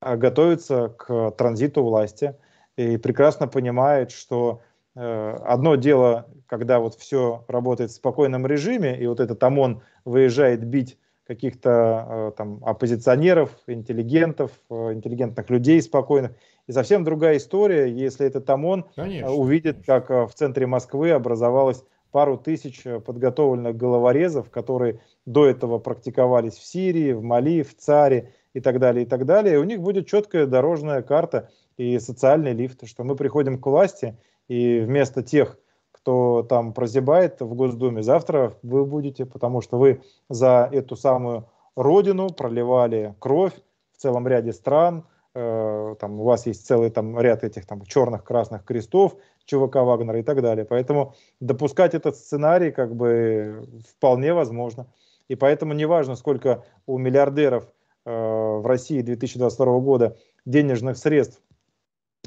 э, 0.00 0.16
готовится 0.16 0.88
к 0.88 1.30
транзиту 1.32 1.82
власти 1.82 2.34
и 2.76 2.96
прекрасно 2.96 3.48
понимает, 3.48 4.10
что 4.10 4.60
одно 4.94 5.76
дело, 5.76 6.26
когда 6.46 6.78
вот 6.80 6.94
все 6.94 7.44
работает 7.48 7.90
в 7.90 7.94
спокойном 7.94 8.46
режиме, 8.46 8.98
и 8.98 9.06
вот 9.06 9.20
этот 9.20 9.42
ОМОН 9.42 9.82
выезжает 10.04 10.64
бить 10.64 10.98
каких-то 11.26 12.06
э, 12.08 12.32
там 12.36 12.60
оппозиционеров, 12.64 13.50
интеллигентов, 13.66 14.50
э, 14.68 14.92
интеллигентных 14.92 15.48
людей 15.50 15.80
спокойных. 15.80 16.32
И 16.66 16.72
совсем 16.72 17.04
другая 17.04 17.38
история, 17.38 17.90
если 17.90 18.26
этот 18.26 18.48
ОМОН 18.50 18.86
Конечно. 18.94 19.30
увидит, 19.30 19.86
как 19.86 20.10
в 20.10 20.30
центре 20.34 20.66
Москвы 20.66 21.12
образовалось 21.12 21.84
пару 22.10 22.36
тысяч 22.36 22.82
подготовленных 23.06 23.76
головорезов, 23.76 24.50
которые 24.50 25.00
до 25.24 25.46
этого 25.46 25.78
практиковались 25.78 26.54
в 26.54 26.64
Сирии, 26.64 27.12
в 27.12 27.22
Мали, 27.22 27.62
в 27.62 27.74
Царе 27.76 28.34
и 28.52 28.60
так 28.60 28.78
далее, 28.78 29.04
и 29.04 29.08
так 29.08 29.24
далее. 29.24 29.54
И 29.54 29.58
у 29.58 29.64
них 29.64 29.80
будет 29.80 30.06
четкая 30.06 30.46
дорожная 30.46 31.00
карта 31.00 31.48
и 31.78 31.98
социальный 31.98 32.52
лифт, 32.52 32.86
что 32.86 33.04
мы 33.04 33.16
приходим 33.16 33.58
к 33.58 33.66
власти– 33.66 34.18
и 34.52 34.80
вместо 34.80 35.22
тех, 35.22 35.56
кто 35.92 36.42
там 36.42 36.74
прозябает 36.74 37.40
в 37.40 37.54
Госдуме, 37.54 38.02
завтра 38.02 38.54
вы 38.62 38.84
будете, 38.84 39.24
потому 39.24 39.62
что 39.62 39.78
вы 39.78 40.02
за 40.28 40.68
эту 40.70 40.94
самую 40.94 41.48
родину 41.74 42.28
проливали 42.28 43.14
кровь 43.18 43.54
в 43.96 43.96
целом 43.96 44.28
ряде 44.28 44.52
стран, 44.52 45.06
э, 45.34 45.94
там 45.98 46.20
у 46.20 46.24
вас 46.24 46.44
есть 46.44 46.66
целый 46.66 46.90
там 46.90 47.18
ряд 47.18 47.44
этих 47.44 47.64
там 47.64 47.86
черных, 47.86 48.24
красных 48.24 48.66
крестов, 48.66 49.16
ЧВК 49.46 49.76
Вагнера 49.76 50.18
и 50.18 50.22
так 50.22 50.42
далее. 50.42 50.66
Поэтому 50.66 51.14
допускать 51.40 51.94
этот 51.94 52.16
сценарий 52.16 52.72
как 52.72 52.94
бы 52.94 53.66
вполне 53.88 54.34
возможно. 54.34 54.86
И 55.28 55.34
поэтому 55.34 55.72
неважно, 55.72 56.14
сколько 56.14 56.62
у 56.86 56.98
миллиардеров 56.98 57.64
э, 58.04 58.10
в 58.10 58.66
России 58.66 59.00
2022 59.00 59.78
года 59.78 60.18
денежных 60.44 60.98
средств 60.98 61.40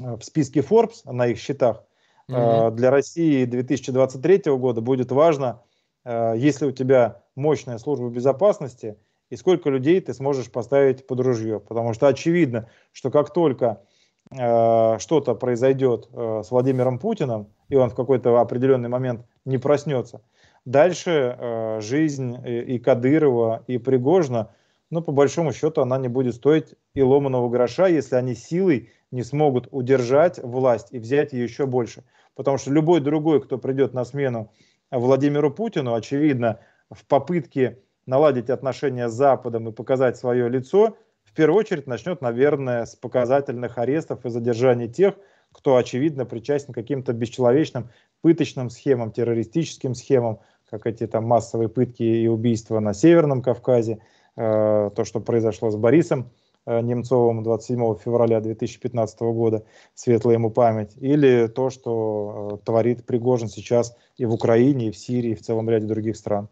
э, 0.02 0.16
в 0.16 0.24
списке 0.24 0.58
Forbes 0.58 1.02
на 1.04 1.28
их 1.28 1.38
счетах, 1.38 1.84
Угу. 2.28 2.70
Для 2.72 2.90
России 2.90 3.44
2023 3.44 4.52
года 4.56 4.80
будет 4.80 5.12
важно, 5.12 5.62
э, 6.04 6.34
если 6.36 6.66
у 6.66 6.72
тебя 6.72 7.22
мощная 7.36 7.78
служба 7.78 8.08
безопасности, 8.08 8.96
и 9.30 9.36
сколько 9.36 9.70
людей 9.70 10.00
ты 10.00 10.14
сможешь 10.14 10.50
поставить 10.50 11.06
под 11.06 11.20
ружье. 11.20 11.60
Потому 11.60 11.92
что 11.92 12.08
очевидно, 12.08 12.68
что 12.92 13.10
как 13.10 13.32
только 13.32 13.82
э, 14.30 14.98
что-то 14.98 15.34
произойдет 15.34 16.08
с 16.12 16.50
Владимиром 16.50 16.98
Путиным, 16.98 17.48
и 17.68 17.76
он 17.76 17.90
в 17.90 17.94
какой-то 17.94 18.40
определенный 18.40 18.88
момент 18.88 19.26
не 19.44 19.58
проснется, 19.58 20.20
дальше 20.64 21.78
жизнь 21.80 22.36
и 22.44 22.78
Кадырова, 22.78 23.64
и 23.66 23.78
Пригожина, 23.78 24.50
ну, 24.90 25.02
по 25.02 25.12
большому 25.12 25.52
счету, 25.52 25.82
она 25.82 25.98
не 25.98 26.08
будет 26.08 26.36
стоить 26.36 26.74
и 26.94 27.02
ломаного 27.02 27.48
гроша, 27.48 27.88
если 27.88 28.14
они 28.14 28.34
силой 28.34 28.90
не 29.16 29.24
смогут 29.24 29.66
удержать 29.72 30.38
власть 30.38 30.88
и 30.92 30.98
взять 30.98 31.32
ее 31.32 31.44
еще 31.44 31.66
больше. 31.66 32.04
Потому 32.34 32.58
что 32.58 32.70
любой 32.70 33.00
другой, 33.00 33.42
кто 33.42 33.58
придет 33.58 33.94
на 33.94 34.04
смену 34.04 34.52
Владимиру 34.90 35.50
Путину, 35.50 35.94
очевидно, 35.94 36.60
в 36.90 37.04
попытке 37.06 37.80
наладить 38.04 38.50
отношения 38.50 39.08
с 39.08 39.12
Западом 39.12 39.68
и 39.68 39.72
показать 39.72 40.16
свое 40.16 40.48
лицо, 40.48 40.96
в 41.24 41.32
первую 41.32 41.58
очередь 41.58 41.86
начнет, 41.86 42.20
наверное, 42.20 42.84
с 42.84 42.94
показательных 42.94 43.78
арестов 43.78 44.24
и 44.24 44.30
задержаний 44.30 44.88
тех, 44.88 45.14
кто, 45.50 45.76
очевидно, 45.76 46.26
причастен 46.26 46.72
к 46.72 46.76
каким-то 46.76 47.12
бесчеловечным 47.12 47.90
пыточным 48.20 48.70
схемам, 48.70 49.10
террористическим 49.10 49.94
схемам, 49.94 50.40
как 50.68 50.86
эти 50.86 51.06
там 51.06 51.24
массовые 51.24 51.68
пытки 51.68 52.02
и 52.02 52.28
убийства 52.28 52.80
на 52.80 52.92
Северном 52.92 53.42
Кавказе, 53.42 54.00
э, 54.36 54.90
то, 54.94 55.04
что 55.04 55.20
произошло 55.20 55.70
с 55.70 55.76
Борисом 55.76 56.30
Немцовым 56.66 57.44
27 57.44 57.96
февраля 58.04 58.40
2015 58.40 59.20
года, 59.20 59.64
светлая 59.94 60.34
ему 60.34 60.50
память, 60.50 60.96
или 60.96 61.46
то, 61.46 61.70
что 61.70 62.60
творит 62.64 63.06
Пригожин 63.06 63.48
сейчас 63.48 63.96
и 64.16 64.24
в 64.24 64.34
Украине, 64.34 64.88
и 64.88 64.90
в 64.90 64.96
Сирии, 64.98 65.30
и 65.30 65.34
в 65.36 65.42
целом 65.42 65.70
ряде 65.70 65.86
других 65.86 66.16
стран. 66.16 66.48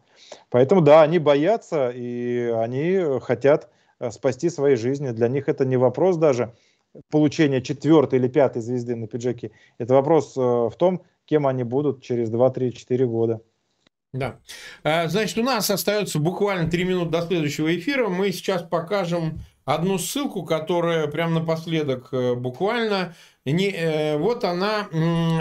Поэтому 0.51 0.83
да, 0.83 1.03
они 1.03 1.19
боятся, 1.19 1.91
и 1.91 2.53
они 2.55 3.19
хотят 3.21 3.69
спасти 4.11 4.51
свои 4.51 4.77
жизни. 4.77 5.11
Для 5.11 5.29
них 5.29 5.49
это 5.49 5.65
не 5.65 5.77
вопрос 5.77 6.17
даже 6.17 6.55
получения 7.11 7.61
четвертой 7.61 8.21
или 8.21 8.29
пятой 8.29 8.63
звезды 8.63 8.95
на 8.95 9.09
пиджаке. 9.09 9.51
Это 9.79 9.95
вопрос 9.95 10.37
в 10.37 10.73
том, 10.79 11.03
кем 11.25 11.47
они 11.47 11.65
будут 11.65 12.03
через 12.03 12.31
2, 12.31 12.51
3, 12.51 12.73
4 12.73 13.07
года. 13.07 13.41
Да. 14.13 14.39
Значит, 14.85 15.39
у 15.39 15.43
нас 15.43 15.69
остается 15.71 16.21
буквально 16.21 16.71
3 16.71 16.85
минуты 16.85 17.11
до 17.11 17.23
следующего 17.23 17.75
эфира. 17.75 18.09
Мы 18.09 18.31
сейчас 18.31 18.63
покажем 18.63 19.41
одну 19.65 19.99
ссылку, 19.99 20.45
которая 20.45 21.07
прям 21.07 21.35
напоследок 21.35 22.09
э, 22.13 22.35
буквально... 22.35 23.15
Не, 23.45 23.71
э, 23.71 24.17
вот 24.17 24.43
она, 24.45 24.89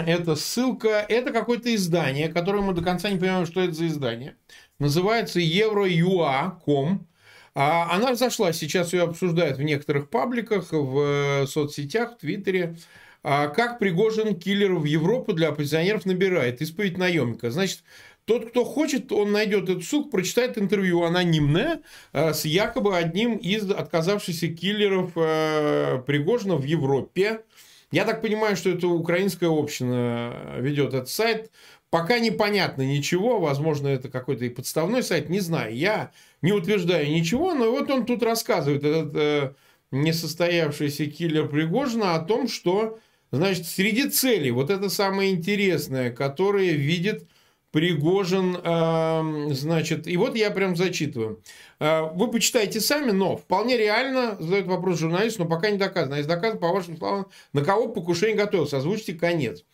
эта 0.06 0.36
ссылка, 0.36 1.04
это 1.08 1.32
какое-то 1.32 1.74
издание, 1.74 2.28
которое 2.28 2.60
мы 2.60 2.74
до 2.74 2.82
конца 2.82 3.08
не 3.08 3.18
понимаем, 3.18 3.46
что 3.46 3.62
это 3.62 3.72
за 3.72 3.86
издание. 3.86 4.36
Называется 4.78 5.40
euro.ua.com. 5.40 7.06
А 7.54 7.94
она 7.94 8.16
зашла, 8.16 8.52
сейчас 8.52 8.92
ее 8.92 9.04
обсуждают 9.04 9.58
в 9.58 9.62
некоторых 9.62 10.10
пабликах, 10.10 10.72
в 10.72 10.98
э, 10.98 11.46
соцсетях, 11.46 12.14
в 12.14 12.18
Твиттере. 12.18 12.76
А 13.22 13.46
как 13.48 13.78
Пригожин 13.78 14.38
киллеров 14.38 14.82
в 14.82 14.84
Европу 14.84 15.32
для 15.32 15.48
оппозиционеров 15.48 16.04
набирает? 16.04 16.60
Исповедь 16.60 16.98
наемника. 16.98 17.50
Значит, 17.50 17.84
тот, 18.24 18.50
кто 18.50 18.64
хочет, 18.64 19.12
он 19.12 19.32
найдет 19.32 19.68
эту 19.68 19.82
ссылку, 19.82 20.10
прочитает 20.10 20.58
интервью 20.58 21.02
анонимное 21.02 21.82
э, 22.12 22.32
с 22.32 22.44
якобы 22.44 22.96
одним 22.96 23.36
из 23.36 23.70
отказавшихся 23.70 24.48
киллеров 24.48 25.12
э, 25.16 26.02
Пригожина 26.06 26.56
в 26.56 26.64
Европе. 26.64 27.42
Я 27.90 28.04
так 28.04 28.22
понимаю, 28.22 28.56
что 28.56 28.70
это 28.70 28.88
украинская 28.88 29.50
община 29.50 30.56
ведет 30.58 30.94
этот 30.94 31.08
сайт. 31.08 31.50
Пока 31.90 32.18
непонятно 32.18 32.82
ничего, 32.82 33.38
возможно, 33.38 33.88
это 33.88 34.08
какой-то 34.08 34.44
и 34.44 34.48
подставной 34.48 35.02
сайт, 35.02 35.28
не 35.28 35.40
знаю. 35.40 35.76
Я 35.76 36.10
не 36.42 36.52
утверждаю 36.52 37.08
ничего, 37.10 37.54
но 37.54 37.70
вот 37.70 37.90
он 37.90 38.04
тут 38.04 38.22
рассказывает, 38.22 38.82
этот 38.82 39.14
э, 39.14 39.54
несостоявшийся 39.92 41.06
киллер 41.06 41.48
Пригожина, 41.48 42.14
о 42.14 42.20
том, 42.20 42.48
что 42.48 42.98
Значит, 43.34 43.66
среди 43.66 44.08
целей, 44.08 44.52
вот 44.52 44.70
это 44.70 44.88
самое 44.88 45.32
интересное, 45.32 46.12
которое 46.12 46.70
видит 46.72 47.26
Пригожин, 47.74 48.56
э, 48.62 49.52
значит, 49.52 50.06
и 50.06 50.16
вот 50.16 50.36
я 50.36 50.52
прям 50.52 50.76
зачитываю. 50.76 51.42
Э, 51.80 52.02
вы 52.14 52.30
почитайте 52.30 52.78
сами, 52.78 53.10
но 53.10 53.36
вполне 53.36 53.76
реально 53.76 54.36
задает 54.38 54.66
вопрос 54.66 55.00
журналист, 55.00 55.40
но 55.40 55.44
пока 55.46 55.70
не 55.70 55.76
доказано. 55.76 56.14
А 56.14 56.18
если 56.18 56.30
доказано, 56.30 56.60
по 56.60 56.68
вашим 56.68 56.96
словам, 56.96 57.26
на 57.52 57.64
кого 57.64 57.88
покушение 57.88 58.36
готовился, 58.36 58.76
озвучьте 58.76 59.14
конец. 59.14 59.64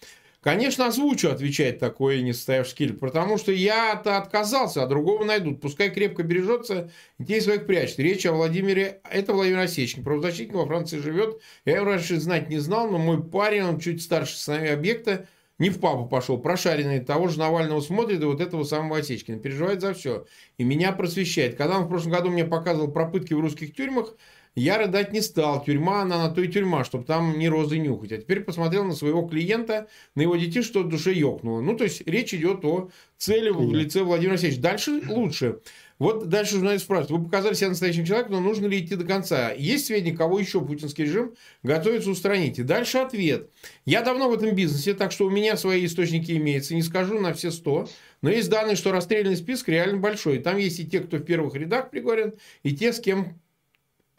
Конечно, 0.40 0.86
озвучу, 0.86 1.28
отвечает 1.28 1.78
такой 1.78 2.22
несостоявшийся 2.22 2.76
киллер, 2.78 2.96
потому 2.96 3.36
что 3.36 3.53
я-то 3.53 4.16
отказался, 4.16 4.82
а 4.82 4.86
другого 4.86 5.26
найдут. 5.26 5.61
Пускай 5.61 5.90
крепко 5.90 6.22
бережется, 6.22 6.90
детей 7.18 7.42
своих 7.42 7.66
прячет. 7.66 7.98
Речь 7.98 8.24
о 8.24 8.32
Владимире, 8.32 9.03
это 9.11 9.34
Владимир 9.34 9.59
Осечкин, 9.59 10.05
правозащитник 10.05 10.55
во 10.55 10.64
Франции 10.64 10.96
живет. 10.96 11.38
Я 11.66 11.76
его 11.76 11.84
раньше 11.84 12.18
знать 12.18 12.48
не 12.48 12.61
знал, 12.61 12.90
но 12.90 12.96
мой 12.96 13.22
парень, 13.22 13.64
он 13.64 13.78
чуть 13.78 14.01
старше 14.01 14.38
сыновей 14.38 14.72
объекта, 14.72 15.28
не 15.61 15.68
в 15.68 15.78
папу 15.78 16.06
пошел, 16.06 16.38
прошаренный 16.38 17.00
того 17.00 17.28
же 17.28 17.38
Навального 17.38 17.80
смотрит 17.80 18.22
и 18.22 18.24
вот 18.24 18.40
этого 18.40 18.64
самого 18.64 18.98
Осечкина. 18.98 19.38
Переживает 19.38 19.82
за 19.82 19.92
все. 19.92 20.24
И 20.56 20.64
меня 20.64 20.90
просвещает. 20.92 21.56
Когда 21.56 21.78
он 21.78 21.84
в 21.84 21.88
прошлом 21.88 22.12
году 22.12 22.30
мне 22.30 22.46
показывал 22.46 22.90
про 22.90 23.06
пытки 23.06 23.34
в 23.34 23.40
русских 23.40 23.74
тюрьмах, 23.74 24.16
я 24.54 24.78
рыдать 24.78 25.12
не 25.12 25.20
стал. 25.20 25.62
Тюрьма, 25.62 26.02
она 26.02 26.26
на 26.26 26.34
то 26.34 26.40
и 26.40 26.48
тюрьма, 26.48 26.82
чтобы 26.84 27.04
там 27.04 27.38
не 27.38 27.48
розы 27.48 27.78
нюхать. 27.78 28.12
А 28.12 28.18
теперь 28.18 28.40
посмотрел 28.40 28.84
на 28.84 28.94
своего 28.94 29.22
клиента, 29.28 29.86
на 30.14 30.22
его 30.22 30.34
детей, 30.36 30.62
что 30.62 30.82
в 30.82 30.88
душе 30.88 31.12
ёкнуло. 31.12 31.61
Ну, 31.61 31.76
то 31.76 31.84
есть, 31.84 32.06
речь 32.06 32.32
идет 32.32 32.64
о 32.64 32.88
цели 33.18 33.50
в 33.50 33.74
лице 33.74 34.02
Владимира 34.02 34.32
Алексеевича. 34.32 34.62
Дальше 34.62 35.02
лучше. 35.08 35.61
Вот 36.01 36.28
дальше 36.28 36.55
журналист 36.55 36.84
спрашивает, 36.84 37.11
вы 37.11 37.24
показали 37.24 37.53
себя 37.53 37.68
настоящим 37.68 38.07
человеком, 38.07 38.32
но 38.32 38.40
нужно 38.40 38.66
ли 38.66 38.80
идти 38.80 38.96
до 38.96 39.05
конца? 39.05 39.53
Есть 39.53 39.86
сведения, 39.86 40.16
кого 40.16 40.40
еще 40.40 40.62
путинский 40.62 41.05
режим 41.05 41.34
готовится 41.62 42.11
устранить? 42.11 42.59
И 42.59 42.62
дальше 42.62 42.98
ответ. 42.98 43.51
Я 43.84 44.01
давно 44.01 44.30
в 44.30 44.32
этом 44.32 44.55
бизнесе, 44.55 44.94
так 44.94 45.12
что 45.12 45.26
у 45.26 45.30
меня 45.30 45.59
свои 45.59 45.84
источники 45.84 46.32
имеются. 46.32 46.74
Не 46.74 46.82
скажу 46.82 47.20
на 47.20 47.34
все 47.34 47.51
сто, 47.51 47.86
но 48.22 48.30
есть 48.30 48.48
данные, 48.48 48.76
что 48.76 48.92
расстрельный 48.92 49.36
список 49.36 49.68
реально 49.68 49.98
большой. 49.98 50.38
Там 50.38 50.57
есть 50.57 50.80
и 50.80 50.86
те, 50.86 51.01
кто 51.01 51.18
в 51.18 51.22
первых 51.22 51.55
рядах 51.55 51.90
приговорен, 51.90 52.32
и 52.62 52.74
те, 52.74 52.94
с 52.94 52.98
кем 52.98 53.38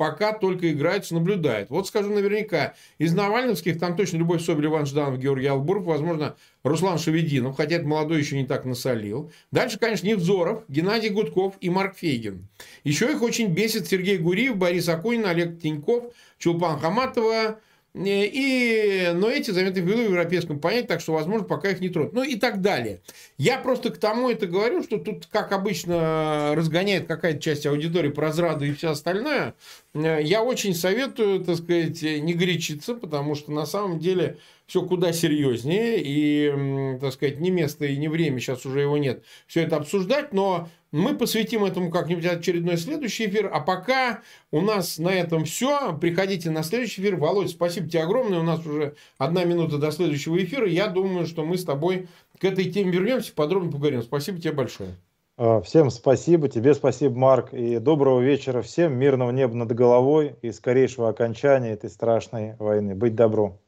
пока 0.01 0.33
только 0.33 0.71
играются, 0.71 1.13
наблюдают. 1.13 1.69
Вот 1.69 1.85
скажу 1.85 2.09
наверняка, 2.09 2.73
из 2.97 3.13
Навальновских 3.13 3.77
там 3.79 3.95
точно 3.95 4.17
Любовь 4.17 4.43
Соболь, 4.43 4.65
Иван 4.65 4.87
Жданов, 4.87 5.19
Георгий 5.19 5.45
Албуров, 5.45 5.83
возможно, 5.83 6.35
Руслан 6.63 6.97
Шевединов, 6.97 7.55
хотя 7.55 7.75
это 7.75 7.85
молодой 7.85 8.17
еще 8.17 8.35
не 8.35 8.47
так 8.47 8.65
насолил. 8.65 9.31
Дальше, 9.51 9.77
конечно, 9.77 10.07
Невзоров, 10.07 10.63
Геннадий 10.67 11.09
Гудков 11.09 11.53
и 11.61 11.69
Марк 11.69 11.95
Фейгин. 11.97 12.47
Еще 12.83 13.11
их 13.11 13.21
очень 13.21 13.53
бесит 13.53 13.85
Сергей 13.85 14.17
Гуриев, 14.17 14.57
Борис 14.57 14.89
Акунин, 14.89 15.27
Олег 15.27 15.61
Тиньков, 15.61 16.11
Чулпан 16.39 16.79
Хаматова, 16.79 17.59
и, 17.93 19.11
но 19.13 19.29
эти 19.29 19.51
заметы 19.51 19.81
ввиду 19.81 20.03
в 20.03 20.11
европейском 20.11 20.59
понятии, 20.59 20.87
так 20.87 21.01
что, 21.01 21.13
возможно, 21.13 21.45
пока 21.45 21.69
их 21.71 21.81
не 21.81 21.89
тронут. 21.89 22.13
Ну 22.13 22.23
и 22.23 22.35
так 22.35 22.61
далее. 22.61 23.01
Я 23.37 23.57
просто 23.57 23.89
к 23.89 23.97
тому 23.97 24.29
это 24.29 24.47
говорю, 24.47 24.81
что 24.81 24.97
тут, 24.97 25.25
как 25.25 25.51
обычно, 25.51 26.53
разгоняет 26.55 27.07
какая-то 27.07 27.41
часть 27.41 27.65
аудитории 27.65 28.09
про 28.09 28.27
разраду 28.27 28.63
и 28.65 28.73
все 28.73 28.91
остальное. 28.91 29.55
Я 29.93 30.41
очень 30.43 30.73
советую, 30.73 31.43
так 31.43 31.57
сказать, 31.57 32.01
не 32.01 32.33
горячиться, 32.33 32.95
потому 32.95 33.35
что 33.35 33.51
на 33.51 33.65
самом 33.65 33.99
деле 33.99 34.37
все 34.72 34.84
куда 34.84 35.11
серьезнее, 35.11 35.97
и, 36.01 36.97
так 37.01 37.11
сказать, 37.11 37.41
не 37.41 37.51
место 37.51 37.84
и 37.84 37.97
не 37.97 38.07
время, 38.07 38.39
сейчас 38.39 38.65
уже 38.65 38.80
его 38.80 38.97
нет, 38.97 39.22
все 39.45 39.63
это 39.63 39.76
обсуждать, 39.76 40.32
но 40.32 40.69
мы 40.93 41.13
посвятим 41.13 41.65
этому 41.65 41.91
как-нибудь 41.91 42.26
очередной 42.26 42.78
следующий 42.78 43.26
эфир, 43.26 43.49
а 43.51 43.59
пока 43.59 44.22
у 44.49 44.61
нас 44.61 44.97
на 44.97 45.09
этом 45.09 45.43
все, 45.43 45.93
приходите 45.99 46.51
на 46.51 46.63
следующий 46.63 47.01
эфир. 47.01 47.17
Володь, 47.17 47.49
спасибо 47.49 47.89
тебе 47.89 48.03
огромное, 48.03 48.39
у 48.39 48.43
нас 48.43 48.65
уже 48.65 48.95
одна 49.17 49.43
минута 49.43 49.78
до 49.78 49.91
следующего 49.91 50.41
эфира, 50.41 50.65
я 50.65 50.88
думаю, 50.88 51.26
что 51.26 51.43
мы 51.43 51.57
с 51.57 51.65
тобой 51.65 52.07
к 52.39 52.45
этой 52.45 52.72
теме 52.72 52.91
вернемся, 52.91 53.34
подробно 53.34 53.74
поговорим. 53.74 54.01
Спасибо 54.03 54.39
тебе 54.39 54.53
большое. 54.53 54.91
А, 55.36 55.59
всем 55.59 55.89
спасибо, 55.89 56.47
тебе 56.47 56.74
спасибо, 56.76 57.13
Марк, 57.17 57.53
и 57.53 57.78
доброго 57.80 58.22
вечера 58.22 58.61
всем, 58.61 58.93
мирного 58.93 59.32
неба 59.32 59.53
над 59.53 59.74
головой 59.74 60.38
и 60.41 60.53
скорейшего 60.53 61.09
окончания 61.09 61.72
этой 61.72 61.89
страшной 61.89 62.55
войны. 62.57 62.95
Быть 62.95 63.15
добру. 63.15 63.61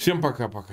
Всем 0.00 0.22
пока-пока. 0.22 0.72